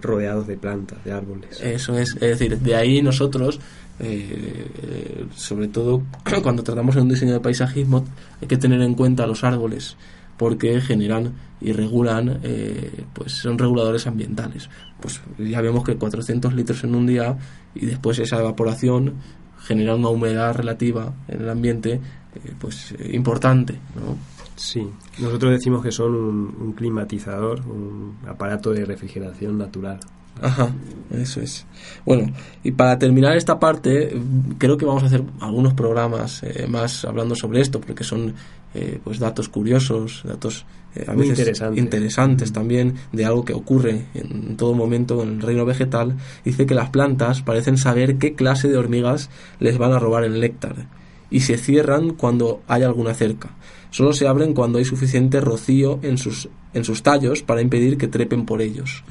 rodeados 0.00 0.46
de 0.46 0.56
plantas, 0.56 1.04
de 1.04 1.10
árboles. 1.10 1.60
Eso 1.60 1.98
es, 1.98 2.10
es 2.14 2.20
decir, 2.20 2.56
de 2.60 2.76
ahí 2.76 3.02
nosotros, 3.02 3.58
eh, 3.98 4.68
eh, 4.84 5.24
sobre 5.34 5.66
todo 5.66 6.04
cuando 6.44 6.62
tratamos 6.62 6.94
en 6.94 7.02
un 7.02 7.08
diseño 7.08 7.32
de 7.32 7.40
paisajismo, 7.40 8.04
hay 8.40 8.46
que 8.46 8.56
tener 8.56 8.80
en 8.82 8.94
cuenta 8.94 9.26
los 9.26 9.42
árboles, 9.42 9.96
porque 10.42 10.80
generan 10.80 11.34
y 11.60 11.72
regulan, 11.72 12.40
eh, 12.42 13.04
pues 13.12 13.30
son 13.30 13.56
reguladores 13.58 14.08
ambientales. 14.08 14.68
Pues 15.00 15.20
ya 15.38 15.60
vemos 15.60 15.84
que 15.84 15.94
400 15.94 16.52
litros 16.52 16.82
en 16.82 16.96
un 16.96 17.06
día 17.06 17.38
y 17.76 17.86
después 17.86 18.18
esa 18.18 18.40
evaporación 18.40 19.14
genera 19.60 19.94
una 19.94 20.08
humedad 20.08 20.52
relativa 20.56 21.14
en 21.28 21.42
el 21.42 21.48
ambiente, 21.48 21.92
eh, 21.92 22.54
pues 22.58 22.92
importante, 23.12 23.74
¿no? 23.94 24.16
Sí, 24.56 24.84
nosotros 25.20 25.52
decimos 25.52 25.80
que 25.80 25.92
son 25.92 26.12
un, 26.12 26.56
un 26.60 26.72
climatizador, 26.72 27.60
un 27.60 28.16
aparato 28.26 28.72
de 28.72 28.84
refrigeración 28.84 29.58
natural. 29.58 30.00
Ajá, 30.40 30.72
eso 31.12 31.40
es. 31.40 31.66
Bueno, 32.04 32.32
y 32.64 32.72
para 32.72 32.98
terminar 32.98 33.36
esta 33.36 33.60
parte, 33.60 34.20
creo 34.58 34.76
que 34.76 34.86
vamos 34.86 35.02
a 35.02 35.06
hacer 35.06 35.22
algunos 35.40 35.74
programas 35.74 36.42
eh, 36.42 36.66
más 36.68 37.04
hablando 37.04 37.36
sobre 37.36 37.60
esto, 37.60 37.80
porque 37.80 38.02
son 38.02 38.34
eh, 38.74 39.00
pues 39.02 39.18
datos 39.18 39.48
curiosos, 39.48 40.22
datos 40.24 40.64
eh, 40.94 41.04
a 41.06 41.12
Muy 41.12 41.28
veces 41.28 41.38
interesantes. 41.38 41.82
interesantes 41.82 42.52
también 42.52 42.94
de 43.12 43.24
algo 43.24 43.44
que 43.44 43.54
ocurre 43.54 44.06
en 44.14 44.56
todo 44.56 44.74
momento 44.74 45.22
en 45.22 45.30
el 45.30 45.42
reino 45.42 45.64
vegetal. 45.64 46.16
Dice 46.44 46.66
que 46.66 46.74
las 46.74 46.90
plantas 46.90 47.42
parecen 47.42 47.76
saber 47.78 48.16
qué 48.16 48.34
clase 48.34 48.68
de 48.68 48.76
hormigas 48.76 49.30
les 49.60 49.78
van 49.78 49.92
a 49.92 49.98
robar 49.98 50.24
el 50.24 50.40
néctar 50.40 50.86
y 51.30 51.40
se 51.40 51.56
cierran 51.56 52.10
cuando 52.10 52.62
hay 52.68 52.82
alguna 52.82 53.14
cerca. 53.14 53.50
Solo 53.90 54.12
se 54.12 54.26
abren 54.26 54.54
cuando 54.54 54.78
hay 54.78 54.84
suficiente 54.84 55.40
rocío 55.40 55.98
en 56.02 56.18
sus, 56.18 56.48
en 56.74 56.84
sus 56.84 57.02
tallos 57.02 57.42
para 57.42 57.62
impedir 57.62 57.96
que 57.98 58.08
trepen 58.08 58.46
por 58.46 58.62
ellos. 58.62 59.04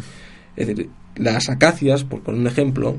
Es 0.56 0.68
decir, 0.68 0.90
las 1.16 1.50
acacias, 1.50 2.04
por 2.04 2.22
poner 2.22 2.42
un 2.42 2.48
ejemplo, 2.48 2.98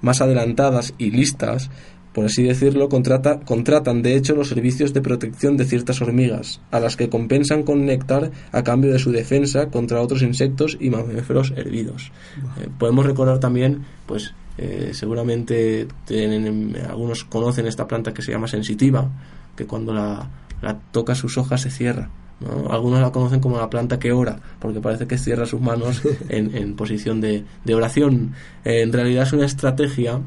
más 0.00 0.20
adelantadas 0.20 0.94
y 0.98 1.10
listas, 1.10 1.70
por 2.14 2.24
así 2.24 2.44
decirlo, 2.44 2.88
contrata- 2.88 3.40
contratan 3.40 4.00
de 4.02 4.14
hecho 4.16 4.34
los 4.34 4.48
servicios 4.48 4.94
de 4.94 5.00
protección 5.02 5.56
de 5.56 5.64
ciertas 5.64 6.00
hormigas, 6.00 6.60
a 6.70 6.80
las 6.80 6.96
que 6.96 7.08
compensan 7.10 7.64
con 7.64 7.84
néctar 7.84 8.30
a 8.52 8.62
cambio 8.62 8.92
de 8.92 8.98
su 9.00 9.10
defensa 9.12 9.66
contra 9.70 10.00
otros 10.00 10.22
insectos 10.22 10.78
y 10.80 10.90
mamíferos 10.90 11.52
hervidos. 11.56 12.12
Eh, 12.60 12.68
podemos 12.78 13.04
recordar 13.04 13.40
también, 13.40 13.84
pues 14.06 14.32
eh, 14.56 14.90
seguramente 14.94 15.88
tienen- 16.06 16.76
algunos 16.88 17.24
conocen 17.24 17.66
esta 17.66 17.88
planta 17.88 18.14
que 18.14 18.22
se 18.22 18.30
llama 18.32 18.46
sensitiva, 18.48 19.10
que 19.56 19.66
cuando 19.66 19.92
la, 19.92 20.30
la 20.62 20.78
toca 20.92 21.14
sus 21.16 21.36
hojas 21.38 21.60
se 21.62 21.70
cierra. 21.70 22.10
¿no? 22.40 22.72
Algunos 22.72 23.00
la 23.00 23.10
conocen 23.10 23.40
como 23.40 23.58
la 23.58 23.68
planta 23.70 23.98
que 23.98 24.12
ora, 24.12 24.38
porque 24.60 24.80
parece 24.80 25.06
que 25.08 25.18
cierra 25.18 25.46
sus 25.46 25.60
manos 25.60 26.02
en, 26.28 26.54
en 26.56 26.74
posición 26.76 27.20
de, 27.20 27.44
de 27.64 27.74
oración. 27.74 28.34
Eh, 28.64 28.82
en 28.82 28.92
realidad 28.92 29.24
es 29.24 29.32
una 29.32 29.46
estrategia 29.46 30.20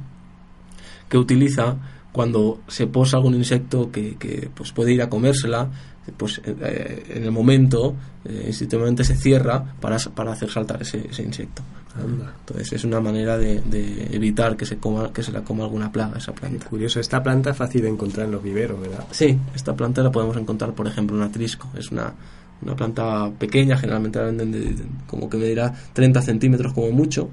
que 1.10 1.18
utiliza 1.18 1.76
cuando 2.12 2.62
se 2.68 2.88
posa 2.88 3.18
algún 3.18 3.36
insecto 3.36 3.92
que, 3.92 4.16
que, 4.16 4.50
pues 4.54 4.72
puede 4.72 4.94
ir 4.94 5.02
a 5.02 5.10
comérsela, 5.10 5.70
pues 6.16 6.42
eh, 6.46 7.04
en 7.16 7.24
el 7.26 7.32
momento 7.32 7.96
eh, 8.26 8.46
instintivamente 8.48 9.04
se 9.04 9.16
cierra 9.16 9.76
para, 9.80 9.98
para 10.16 10.32
hacer 10.32 10.50
saltar 10.50 10.82
ese, 10.82 11.06
ese 11.10 11.24
insecto. 11.24 11.62
Anda. 11.96 12.34
Entonces 12.42 12.74
es 12.74 12.84
una 12.84 13.00
manera 13.00 13.38
de, 13.40 13.60
de 13.62 14.08
evitar 14.16 14.56
que 14.56 14.66
se 14.68 14.78
coma 14.78 15.12
que 15.12 15.24
se 15.24 15.32
la 15.32 15.42
coma 15.44 15.64
alguna 15.64 15.92
plaga 15.92 16.18
esa 16.20 16.32
Qué 16.34 16.42
planta. 16.42 16.68
curioso, 16.68 17.00
esta 17.00 17.22
planta 17.24 17.50
es 17.52 17.58
fácil 17.58 17.82
de 17.82 17.90
encontrar 17.90 18.28
en 18.28 18.32
los 18.34 18.44
viveros, 18.44 18.80
¿verdad? 18.80 19.04
Sí, 19.12 19.38
esta 19.56 19.76
planta 19.76 20.04
la 20.04 20.12
podemos 20.12 20.38
encontrar, 20.38 20.74
por 20.74 20.88
ejemplo, 20.88 21.18
en 21.18 21.24
atrisco. 21.24 21.68
Es 21.78 21.92
una, 21.92 22.14
una 22.62 22.76
planta 22.76 23.32
pequeña, 23.40 23.78
generalmente 23.78 24.20
la 24.20 24.26
venden 24.26 24.52
de, 24.52 24.60
de- 24.60 24.86
como 25.08 25.28
que 25.30 25.38
medirá 25.38 25.74
30 25.94 26.22
centímetros 26.22 26.72
como 26.74 26.92
mucho, 26.92 27.30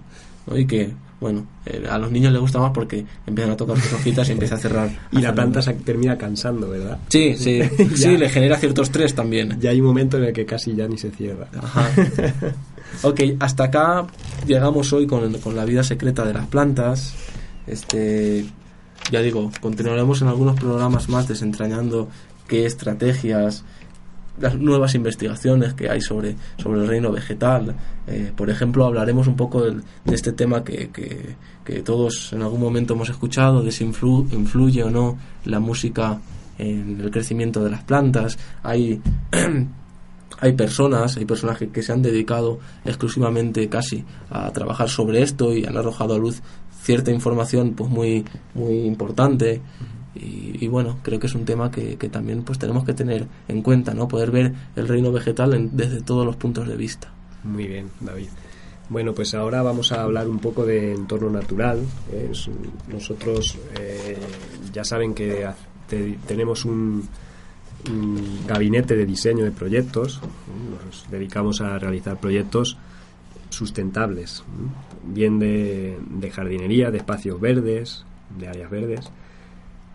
¿no? 0.47 0.57
y 0.59 0.67
que, 0.67 0.95
bueno, 1.25 1.47
eh, 1.65 1.87
a 1.91 1.97
los 1.97 2.13
niños 2.13 2.35
les 2.35 2.41
gusta 2.43 2.59
más 2.59 2.73
porque 2.73 3.03
empiezan 3.27 3.55
a 3.55 3.57
tocar 3.57 3.81
sus 3.81 3.95
hojitas 3.95 4.29
y 4.29 4.33
empieza 4.33 4.57
a 4.57 4.59
cerrar. 4.59 4.91
Y 5.11 5.17
a 5.17 5.21
la 5.23 5.35
planta 5.35 5.63
se 5.63 5.73
termina 5.73 6.19
cansando, 6.19 6.69
¿verdad? 6.69 6.99
Sí, 7.09 7.35
sí, 7.39 7.63
sí, 7.97 8.19
le 8.19 8.29
genera 8.29 8.59
cierto 8.59 8.83
estrés 8.83 9.15
también. 9.15 9.59
Ya 9.59 9.71
hay 9.71 9.81
un 9.81 9.87
momento 9.87 10.19
en 10.19 10.25
el 10.25 10.35
que 10.35 10.45
casi 10.45 10.75
ya 10.75 10.87
ni 10.87 10.99
se 10.99 11.11
cierra. 11.11 11.49
Ajá. 11.57 11.89
Ok, 13.03 13.21
hasta 13.41 13.65
acá 13.65 14.07
llegamos 14.47 14.93
hoy 14.93 15.09
con, 15.09 15.33
con 15.39 15.57
la 15.57 15.65
vida 15.65 15.83
secreta 15.83 16.25
de 16.25 16.33
las 16.33 16.47
plantas. 16.47 17.15
Este, 17.67 18.45
ya 19.11 19.21
digo, 19.21 19.51
continuaremos 19.61 20.23
en 20.23 20.29
algunos 20.29 20.55
programas 20.61 21.09
más 21.09 21.27
desentrañando 21.27 22.09
qué 22.47 22.67
estrategias, 22.67 23.65
las 24.41 24.57
nuevas 24.59 24.95
investigaciones 24.95 25.75
que 25.75 25.89
hay 25.89 26.01
sobre, 26.01 26.37
sobre 26.59 26.81
el 26.81 26.89
reino 26.89 27.13
vegetal. 27.13 27.75
Eh, 28.07 28.33
por 28.37 28.51
ejemplo, 28.51 28.85
hablaremos 28.85 29.27
un 29.29 29.37
poco 29.37 29.63
del- 29.63 29.83
de 30.05 30.15
este 30.15 30.33
tema 30.33 30.65
que, 30.65 30.91
que- 30.91 31.37
que 31.65 31.83
todos 31.83 32.33
en 32.33 32.43
algún 32.43 32.61
momento 32.61 32.95
hemos 32.95 33.09
escuchado, 33.11 33.63
de 33.63 33.71
si 33.73 33.85
influ- 33.87 34.31
influye 34.33 34.83
o 34.83 34.91
no 34.91 35.17
la 35.45 35.61
música 35.61 36.21
en 36.59 37.01
el 37.01 37.11
crecimiento 37.11 37.63
de 37.65 37.71
las 37.71 37.83
plantas. 37.85 38.39
Hay 38.63 39.01
hay 40.41 40.53
personas, 40.55 41.17
hay 41.17 41.25
personas 41.25 41.59
que, 41.59 41.69
que 41.69 41.83
se 41.83 41.93
han 41.93 42.03
dedicado 42.03 42.59
exclusivamente 42.85 43.69
casi 43.69 44.05
a 44.31 44.51
trabajar 44.53 44.89
sobre 44.89 45.23
esto 45.23 45.55
y 45.55 45.65
han 45.65 45.77
arrojado 45.77 46.15
a 46.15 46.19
luz 46.19 46.43
cierta 46.83 47.11
información 47.11 47.73
pues 47.75 47.89
muy 47.89 48.25
muy 48.55 48.81
importante 48.81 49.63
y, 50.15 50.65
y 50.65 50.69
bueno 50.69 50.99
creo 51.03 51.19
que 51.19 51.27
es 51.27 51.35
un 51.35 51.45
tema 51.45 51.71
que, 51.71 51.97
también 52.09 52.43
pues 52.45 52.59
tenemos 52.59 52.85
que 52.85 52.95
tener 52.95 53.27
en 53.49 53.63
cuenta 53.63 53.95
no 53.95 54.07
poder 54.09 54.31
ver 54.31 54.53
el 54.77 54.89
reino 54.89 55.11
vegetal 55.13 55.55
en- 55.55 55.77
desde 55.77 56.01
todos 56.03 56.25
los 56.25 56.37
puntos 56.37 56.67
de 56.69 56.77
vista 56.77 57.13
Muy 57.43 57.67
bien, 57.67 57.91
David. 58.01 58.29
Bueno, 58.91 59.15
pues 59.15 59.33
ahora 59.35 59.63
vamos 59.63 59.93
a 59.93 60.03
hablar 60.03 60.29
un 60.29 60.39
poco 60.41 60.67
de 60.67 60.93
entorno 60.93 61.31
natural. 61.31 61.79
nosotros 62.93 63.57
eh, 63.79 64.19
ya 64.73 64.85
saben 64.85 65.15
que 65.15 65.47
tenemos 66.27 66.65
un, 66.65 67.09
un 67.91 68.47
gabinete 68.47 68.95
de 68.97 69.07
diseño 69.07 69.45
de 69.45 69.53
proyectos. 69.53 70.21
Nos 70.71 71.11
dedicamos 71.11 71.61
a 71.61 71.79
realizar 71.79 72.19
proyectos 72.21 72.77
sustentables, 73.51 74.43
bien 75.05 75.39
de 75.39 76.31
jardinería, 76.33 76.91
de 76.91 76.99
espacios 76.99 77.41
verdes, 77.41 78.05
de 78.39 78.49
áreas 78.49 78.71
verdes, 78.71 79.11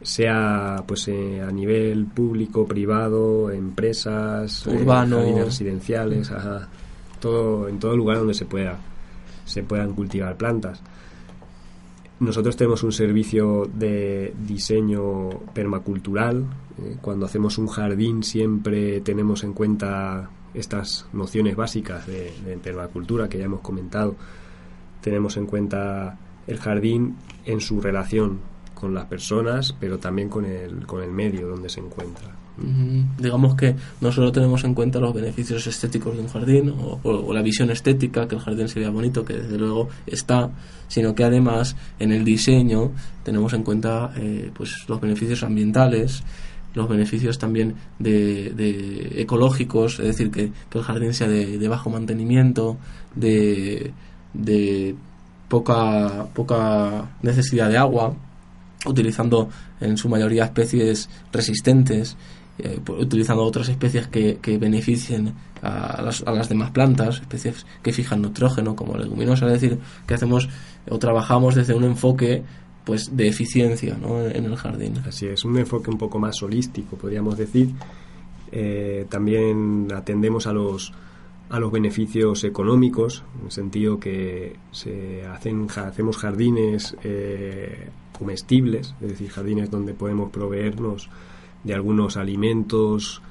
sea 0.01 0.83
pues 0.87 1.07
eh, 1.09 1.41
a 1.41 1.51
nivel 1.51 2.05
público, 2.05 2.65
privado, 2.65 3.51
empresas, 3.51 4.65
eh, 4.67 4.75
Urbano. 4.81 5.17
jardines 5.17 5.45
residenciales, 5.45 6.31
ajá, 6.31 6.69
todo 7.19 7.67
en 7.67 7.79
todo 7.79 7.95
lugar 7.97 8.17
donde 8.17 8.33
se 8.33 8.45
pueda 8.45 8.77
se 9.45 9.63
puedan 9.63 9.93
cultivar 9.93 10.37
plantas. 10.37 10.81
Nosotros 12.19 12.55
tenemos 12.57 12.83
un 12.83 12.91
servicio 12.91 13.69
de 13.73 14.33
diseño 14.45 15.29
permacultural. 15.53 16.45
eh, 16.77 16.97
cuando 17.01 17.25
hacemos 17.25 17.57
un 17.57 17.67
jardín 17.67 18.23
siempre 18.23 19.01
tenemos 19.01 19.43
en 19.43 19.53
cuenta 19.53 20.29
estas 20.53 21.07
nociones 21.13 21.55
básicas 21.55 22.07
de, 22.07 22.31
de 22.45 22.57
permacultura 22.57 23.27
que 23.29 23.37
ya 23.37 23.45
hemos 23.45 23.61
comentado. 23.61 24.15
Tenemos 25.01 25.37
en 25.37 25.45
cuenta 25.45 26.17
el 26.47 26.57
jardín 26.57 27.15
en 27.45 27.61
su 27.61 27.79
relación 27.81 28.39
con 28.79 28.93
las 28.93 29.05
personas, 29.05 29.75
pero 29.79 29.97
también 29.97 30.29
con 30.29 30.45
el, 30.45 30.85
con 30.85 31.03
el 31.03 31.11
medio 31.11 31.47
donde 31.47 31.69
se 31.69 31.79
encuentra. 31.79 32.35
Digamos 33.17 33.55
que 33.55 33.73
no 34.01 34.11
solo 34.11 34.33
tenemos 34.33 34.65
en 34.65 34.73
cuenta 34.73 34.99
los 34.99 35.13
beneficios 35.13 35.65
estéticos 35.65 36.15
de 36.15 36.23
un 36.23 36.27
jardín 36.27 36.73
o 37.03 37.33
la 37.33 37.41
visión 37.41 37.69
estética, 37.71 38.27
que 38.27 38.35
el 38.35 38.41
jardín 38.41 38.67
se 38.67 38.81
vea 38.81 38.89
bonito, 38.89 39.23
que 39.23 39.33
desde 39.33 39.57
luego 39.57 39.87
está, 40.05 40.49
sino 40.89 41.15
que 41.15 41.23
además 41.23 41.77
en 41.99 42.11
el 42.11 42.25
diseño 42.25 42.91
tenemos 43.23 43.53
en 43.53 43.63
cuenta 43.63 44.11
eh, 44.17 44.51
pues 44.53 44.85
los 44.89 44.99
beneficios 44.99 45.43
ambientales, 45.43 46.21
los 46.73 46.89
beneficios 46.89 47.39
también 47.39 47.75
de, 47.97 48.51
de 48.51 49.21
ecológicos, 49.21 49.99
es 49.99 50.07
decir, 50.07 50.29
que, 50.29 50.51
que 50.69 50.77
el 50.77 50.83
jardín 50.83 51.13
sea 51.13 51.29
de, 51.29 51.57
de 51.57 51.67
bajo 51.69 51.89
mantenimiento, 51.89 52.77
de, 53.15 53.93
de 54.33 54.95
poca, 55.47 56.27
poca 56.33 57.09
necesidad 57.21 57.69
de 57.69 57.77
agua, 57.77 58.15
utilizando 58.85 59.49
en 59.81 59.97
su 59.97 60.09
mayoría 60.09 60.45
especies 60.45 61.09
resistentes, 61.31 62.15
eh, 62.57 62.79
utilizando 62.87 63.43
otras 63.43 63.69
especies 63.69 64.07
que, 64.07 64.37
que 64.41 64.57
beneficien 64.57 65.33
a 65.61 66.01
las, 66.01 66.23
a 66.23 66.31
las, 66.31 66.49
demás 66.49 66.71
plantas, 66.71 67.21
especies 67.21 67.65
que 67.81 67.93
fijan 67.93 68.21
nitrógeno 68.21 68.75
como 68.75 68.97
leguminosas, 68.97 69.51
es 69.51 69.61
decir, 69.61 69.79
que 70.07 70.13
hacemos 70.13 70.49
o 70.89 70.97
trabajamos 70.97 71.55
desde 71.55 71.73
un 71.73 71.83
enfoque 71.83 72.43
pues 72.85 73.15
de 73.15 73.27
eficiencia 73.27 73.97
¿no? 73.99 74.25
en 74.25 74.45
el 74.45 74.55
jardín. 74.55 74.97
Así 75.07 75.27
es, 75.27 75.45
un 75.45 75.57
enfoque 75.57 75.89
un 75.89 75.97
poco 75.97 76.19
más 76.19 76.41
holístico, 76.41 76.95
podríamos 76.97 77.37
decir. 77.37 77.69
Eh, 78.51 79.05
también 79.09 79.87
atendemos 79.93 80.47
a 80.47 80.53
los 80.53 80.91
a 81.49 81.59
los 81.59 81.71
beneficios 81.71 82.43
económicos, 82.43 83.23
en 83.39 83.45
el 83.45 83.51
sentido 83.51 83.99
que 83.99 84.55
se 84.71 85.25
hacen, 85.25 85.67
hacemos 85.75 86.17
jardines 86.17 86.95
eh, 87.03 87.89
comestibles, 88.19 88.93
es 89.01 89.07
decir, 89.07 89.29
jardines 89.29 89.71
donde 89.71 89.93
podemos 89.93 90.29
proveernos 90.29 91.09
de 91.63 91.73
algunos 91.73 92.17
alimentos 92.17 93.21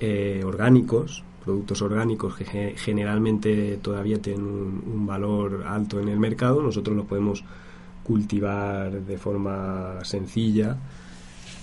eh, 0.00 0.42
orgánicos, 0.44 1.22
productos 1.44 1.80
orgánicos 1.82 2.36
que 2.36 2.74
generalmente 2.76 3.78
todavía 3.80 4.20
tienen 4.20 4.44
un, 4.44 5.06
valor 5.06 5.64
alto 5.66 6.00
en 6.00 6.08
el 6.08 6.18
mercado, 6.18 6.62
nosotros 6.62 6.96
los 6.96 7.06
podemos 7.06 7.44
cultivar 8.02 9.02
de 9.02 9.18
forma 9.18 10.04
sencilla 10.04 10.76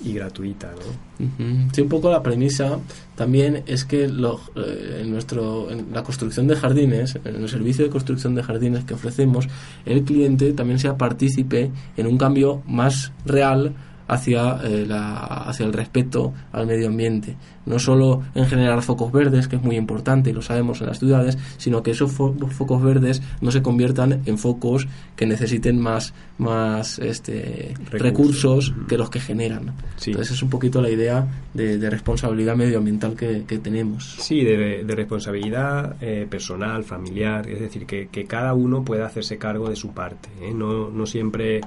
y 0.03 0.13
gratuita, 0.13 0.71
¿no? 0.71 1.25
Sí, 1.73 1.81
un 1.81 1.89
poco 1.89 2.11
la 2.11 2.21
premisa 2.21 2.79
también 3.15 3.63
es 3.67 3.85
que 3.85 4.07
lo, 4.07 4.41
eh, 4.55 5.01
en, 5.01 5.11
nuestro, 5.11 5.71
en 5.71 5.87
la 5.93 6.03
construcción 6.03 6.47
de 6.47 6.55
jardines, 6.55 7.17
en 7.23 7.35
el 7.35 7.49
servicio 7.49 7.85
de 7.85 7.91
construcción 7.91 8.35
de 8.35 8.43
jardines 8.43 8.83
que 8.83 8.93
ofrecemos, 8.93 9.47
el 9.85 10.03
cliente 10.03 10.51
también 10.53 10.79
sea 10.79 10.97
partícipe 10.97 11.71
en 11.95 12.07
un 12.07 12.17
cambio 12.17 12.61
más 12.67 13.13
real 13.25 13.73
hacia, 14.07 14.59
eh, 14.63 14.85
la, 14.85 15.17
hacia 15.17 15.65
el 15.65 15.73
respeto 15.73 16.33
al 16.51 16.67
medio 16.67 16.87
ambiente. 16.87 17.35
No 17.65 17.79
solo 17.79 18.21
en 18.35 18.45
generar 18.45 18.81
focos 18.83 19.11
verdes, 19.11 19.47
que 19.47 19.55
es 19.55 19.63
muy 19.63 19.75
importante 19.75 20.29
y 20.29 20.33
lo 20.33 20.41
sabemos 20.41 20.81
en 20.81 20.87
las 20.87 20.99
ciudades, 20.99 21.37
sino 21.57 21.81
que 21.81 21.91
esos 21.91 22.11
focos 22.11 22.83
verdes 22.83 23.23
no 23.41 23.51
se 23.51 23.63
conviertan 23.63 24.21
en 24.25 24.37
focos 24.37 24.87
que 25.15 25.25
necesiten 25.25 25.79
más, 25.79 26.13
más 26.37 26.99
este, 26.99 27.73
recursos, 27.89 28.73
que 28.87 28.97
los 28.97 29.09
que 29.09 29.19
generan. 29.19 29.73
Entonces 30.05 30.35
es 30.35 30.43
un 30.43 30.49
poquito 30.49 30.81
la 30.81 30.89
idea 30.89 31.27
de, 31.53 31.89
responsabilidad 31.89 32.55
medioambiental 32.55 33.15
que, 33.15 33.59
tenemos. 33.59 34.15
Sí, 34.19 34.43
de, 34.43 34.83
responsabilidad 34.87 35.95
eh, 36.01 36.27
personal, 36.29 36.83
familiar, 36.83 37.49
es 37.49 37.59
decir, 37.59 37.85
que, 37.85 38.07
que, 38.07 38.25
cada 38.25 38.53
uno 38.53 38.83
pueda 38.83 39.05
hacerse 39.05 39.37
cargo 39.37 39.69
de 39.69 39.75
su 39.75 39.93
parte. 39.93 40.29
¿eh? 40.41 40.53
No, 40.53 40.89
no 40.89 41.05
siempre 41.05 41.61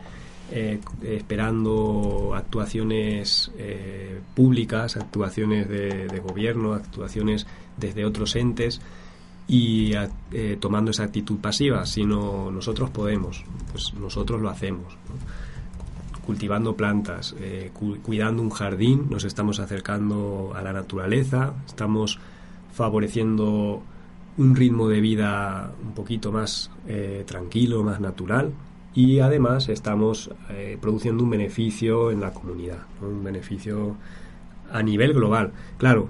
eh, 0.51 0.80
esperando 1.03 2.32
actuaciones 2.34 3.51
eh, 3.59 4.18
públicas, 4.34 4.96
actuaciones 4.96 5.68
de, 5.68 6.20
gobierno, 6.20 6.72
actuaciones 6.72 7.46
desde 7.76 8.07
otros 8.07 8.34
entes 8.34 8.80
y 9.46 9.92
eh, 10.32 10.57
tomando 10.59 10.90
esa 10.90 11.05
actitud 11.05 11.36
pasiva, 11.36 11.84
sino 11.84 12.51
nosotros 12.51 12.88
podemos, 12.88 13.44
pues 13.72 13.92
nosotros 13.94 14.40
lo 14.40 14.49
hacemos. 14.49 14.96
Cultivando 16.24 16.76
plantas, 16.76 17.34
cuidando 18.03 18.42
un 18.42 18.51
jardín, 18.51 19.07
nos 19.09 19.24
estamos 19.24 19.61
acercando 19.61 20.53
a 20.55 20.61
la 20.61 20.74
naturaleza, 20.74 21.55
estamos 21.66 22.18
favoreciendo 22.74 23.82
un 24.36 24.55
ritmo 24.55 24.88
de 24.88 25.01
vida 25.01 25.72
un 25.82 25.94
poquito 25.94 26.30
más 26.30 26.70
tranquilo, 27.24 27.82
más 27.82 28.01
natural, 28.01 28.53
y 28.95 29.20
además 29.20 29.68
estamos 29.68 30.30
eh, 30.51 30.78
produciendo 30.80 31.22
un 31.22 31.30
beneficio 31.30 32.11
en 32.11 32.20
la 32.20 32.32
comunidad, 32.32 32.78
un 33.01 33.22
beneficio 33.22 33.97
a 34.72 34.82
nivel 34.82 35.14
global. 35.14 35.53
Claro, 35.76 36.09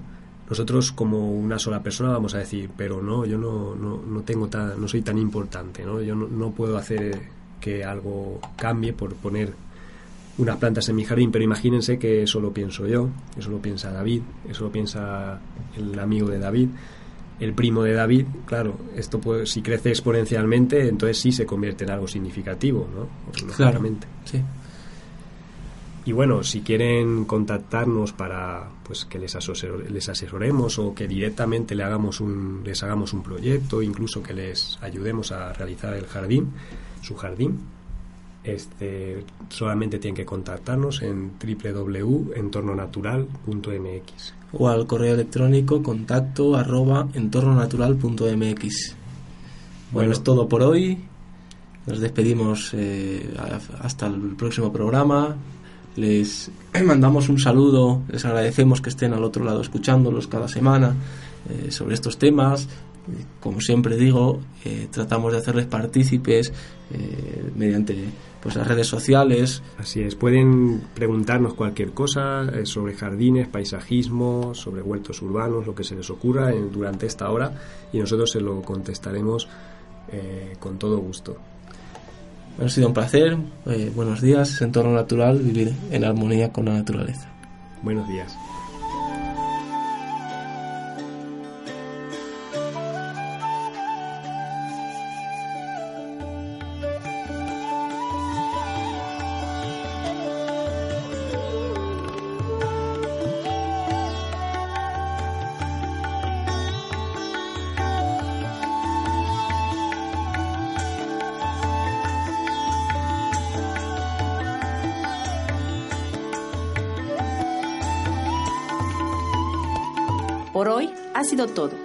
nosotros 0.49 0.91
como 0.91 1.31
una 1.31 1.59
sola 1.59 1.83
persona 1.83 2.11
vamos 2.11 2.33
a 2.33 2.39
decir, 2.39 2.69
pero 2.75 3.01
no, 3.01 3.25
yo 3.25 3.37
no, 3.37 3.75
no, 3.75 4.01
no 4.01 4.21
tengo 4.21 4.47
tan, 4.47 4.81
no 4.81 4.87
soy 4.87 5.01
tan 5.01 5.17
importante, 5.17 5.85
¿no? 5.85 6.01
yo 6.01 6.15
no, 6.15 6.51
puedo 6.51 6.77
hacer 6.77 7.21
que 7.61 7.83
algo 7.83 8.39
cambie 8.55 8.93
por 8.93 9.13
poner 9.15 9.53
unas 10.39 10.57
plantas 10.57 10.87
en 10.89 10.95
mi 10.95 11.03
jardín, 11.03 11.31
pero 11.31 11.43
imagínense 11.43 11.99
que 11.99 12.23
eso 12.23 12.39
lo 12.39 12.51
pienso 12.51 12.87
yo, 12.87 13.09
eso 13.37 13.51
lo 13.51 13.59
piensa 13.59 13.91
David, 13.91 14.21
eso 14.49 14.63
lo 14.63 14.71
piensa 14.71 15.39
el 15.77 15.99
amigo 15.99 16.29
de 16.29 16.39
David, 16.39 16.69
el 17.39 17.53
primo 17.53 17.83
de 17.83 17.93
David, 17.93 18.25
claro, 18.45 18.77
esto 18.95 19.19
puede, 19.19 19.45
si 19.45 19.61
crece 19.61 19.89
exponencialmente, 19.89 20.87
entonces 20.87 21.17
sí 21.19 21.31
se 21.31 21.45
convierte 21.45 21.85
en 21.85 21.91
algo 21.91 22.07
significativo, 22.07 22.87
¿no? 22.93 23.07
Claramente, 23.55 24.07
sí. 24.25 24.41
Y 26.05 26.11
bueno, 26.11 26.43
si 26.43 26.61
quieren 26.61 27.25
contactarnos 27.25 28.13
para 28.13 28.67
pues 28.83 29.05
que 29.05 29.19
les, 29.19 29.37
les 29.91 30.09
asesoremos 30.09 30.79
o 30.79 30.95
que 30.95 31.07
directamente 31.07 31.75
le 31.75 31.83
hagamos 31.83 32.19
un, 32.19 32.61
les 32.65 32.81
hagamos 32.81 33.13
un 33.13 33.21
proyecto, 33.21 33.81
incluso 33.81 34.23
que 34.23 34.33
les 34.33 34.79
ayudemos 34.81 35.31
a 35.31 35.53
realizar 35.53 35.93
el 35.93 36.07
jardín, 36.07 36.49
su 37.01 37.15
jardín, 37.15 37.59
este, 38.43 39.23
solamente 39.49 39.99
tienen 39.99 40.15
que 40.15 40.25
contactarnos 40.25 41.01
en 41.01 41.31
www.entornonatural.mx 41.39 44.33
o 44.53 44.67
al 44.67 44.87
correo 44.87 45.13
electrónico 45.13 45.83
contacto 45.83 46.55
arroba 46.55 47.07
entornonatural.mx. 47.13 48.95
Bueno, 49.91 50.11
es 50.11 50.23
todo 50.23 50.47
por 50.47 50.63
hoy. 50.63 50.97
Nos 51.85 51.99
despedimos 51.99 52.71
eh, 52.73 53.33
hasta 53.81 54.07
el 54.07 54.35
próximo 54.35 54.71
programa. 54.71 55.35
Les 55.95 56.51
mandamos 56.85 57.29
un 57.29 57.39
saludo, 57.39 58.01
les 58.09 58.25
agradecemos 58.25 58.81
que 58.81 58.89
estén 58.89 59.13
al 59.13 59.23
otro 59.23 59.43
lado 59.43 59.61
escuchándolos 59.61 60.27
cada 60.27 60.47
semana 60.47 60.95
eh, 61.49 61.71
sobre 61.71 61.95
estos 61.95 62.17
temas. 62.17 62.67
Como 63.39 63.61
siempre 63.61 63.97
digo, 63.97 64.41
eh, 64.65 64.87
tratamos 64.91 65.31
de 65.31 65.39
hacerles 65.39 65.65
partícipes 65.65 66.51
mediante 67.55 67.95
pues 68.41 68.55
las 68.55 68.67
redes 68.67 68.87
sociales. 68.87 69.61
Así 69.77 70.01
es, 70.01 70.15
pueden 70.15 70.81
preguntarnos 70.93 71.53
cualquier 71.53 71.91
cosa 71.91 72.43
eh, 72.53 72.65
sobre 72.65 72.93
jardines, 72.95 73.47
paisajismo, 73.47 74.53
sobre 74.55 74.81
huertos 74.81 75.21
urbanos, 75.21 75.65
lo 75.65 75.75
que 75.75 75.83
se 75.83 75.95
les 75.95 76.09
ocurra 76.09 76.51
durante 76.51 77.05
esta 77.05 77.29
hora 77.29 77.53
y 77.91 77.99
nosotros 77.99 78.31
se 78.31 78.41
lo 78.41 78.61
contestaremos 78.61 79.47
eh, 80.11 80.55
con 80.59 80.77
todo 80.77 80.97
gusto. 80.99 81.37
Ha 82.63 82.67
sido 82.67 82.87
un 82.87 82.93
placer, 82.93 83.37
eh, 83.67 83.91
buenos 83.95 84.21
días, 84.21 84.61
entorno 84.61 84.91
natural, 84.91 85.39
vivir 85.39 85.73
en 85.91 86.03
armonía 86.03 86.51
con 86.51 86.65
la 86.65 86.73
naturaleza. 86.73 87.29
Buenos 87.83 88.07
días. 88.09 88.35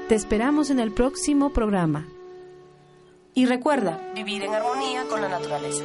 Te 0.08 0.14
esperamos 0.14 0.68
en 0.68 0.80
el 0.80 0.92
próximo 0.92 1.48
programa. 1.50 2.06
Y 3.32 3.46
recuerda, 3.46 4.12
vivir 4.14 4.42
en 4.42 4.52
armonía 4.52 5.04
con 5.08 5.22
la 5.22 5.30
naturaleza. 5.30 5.82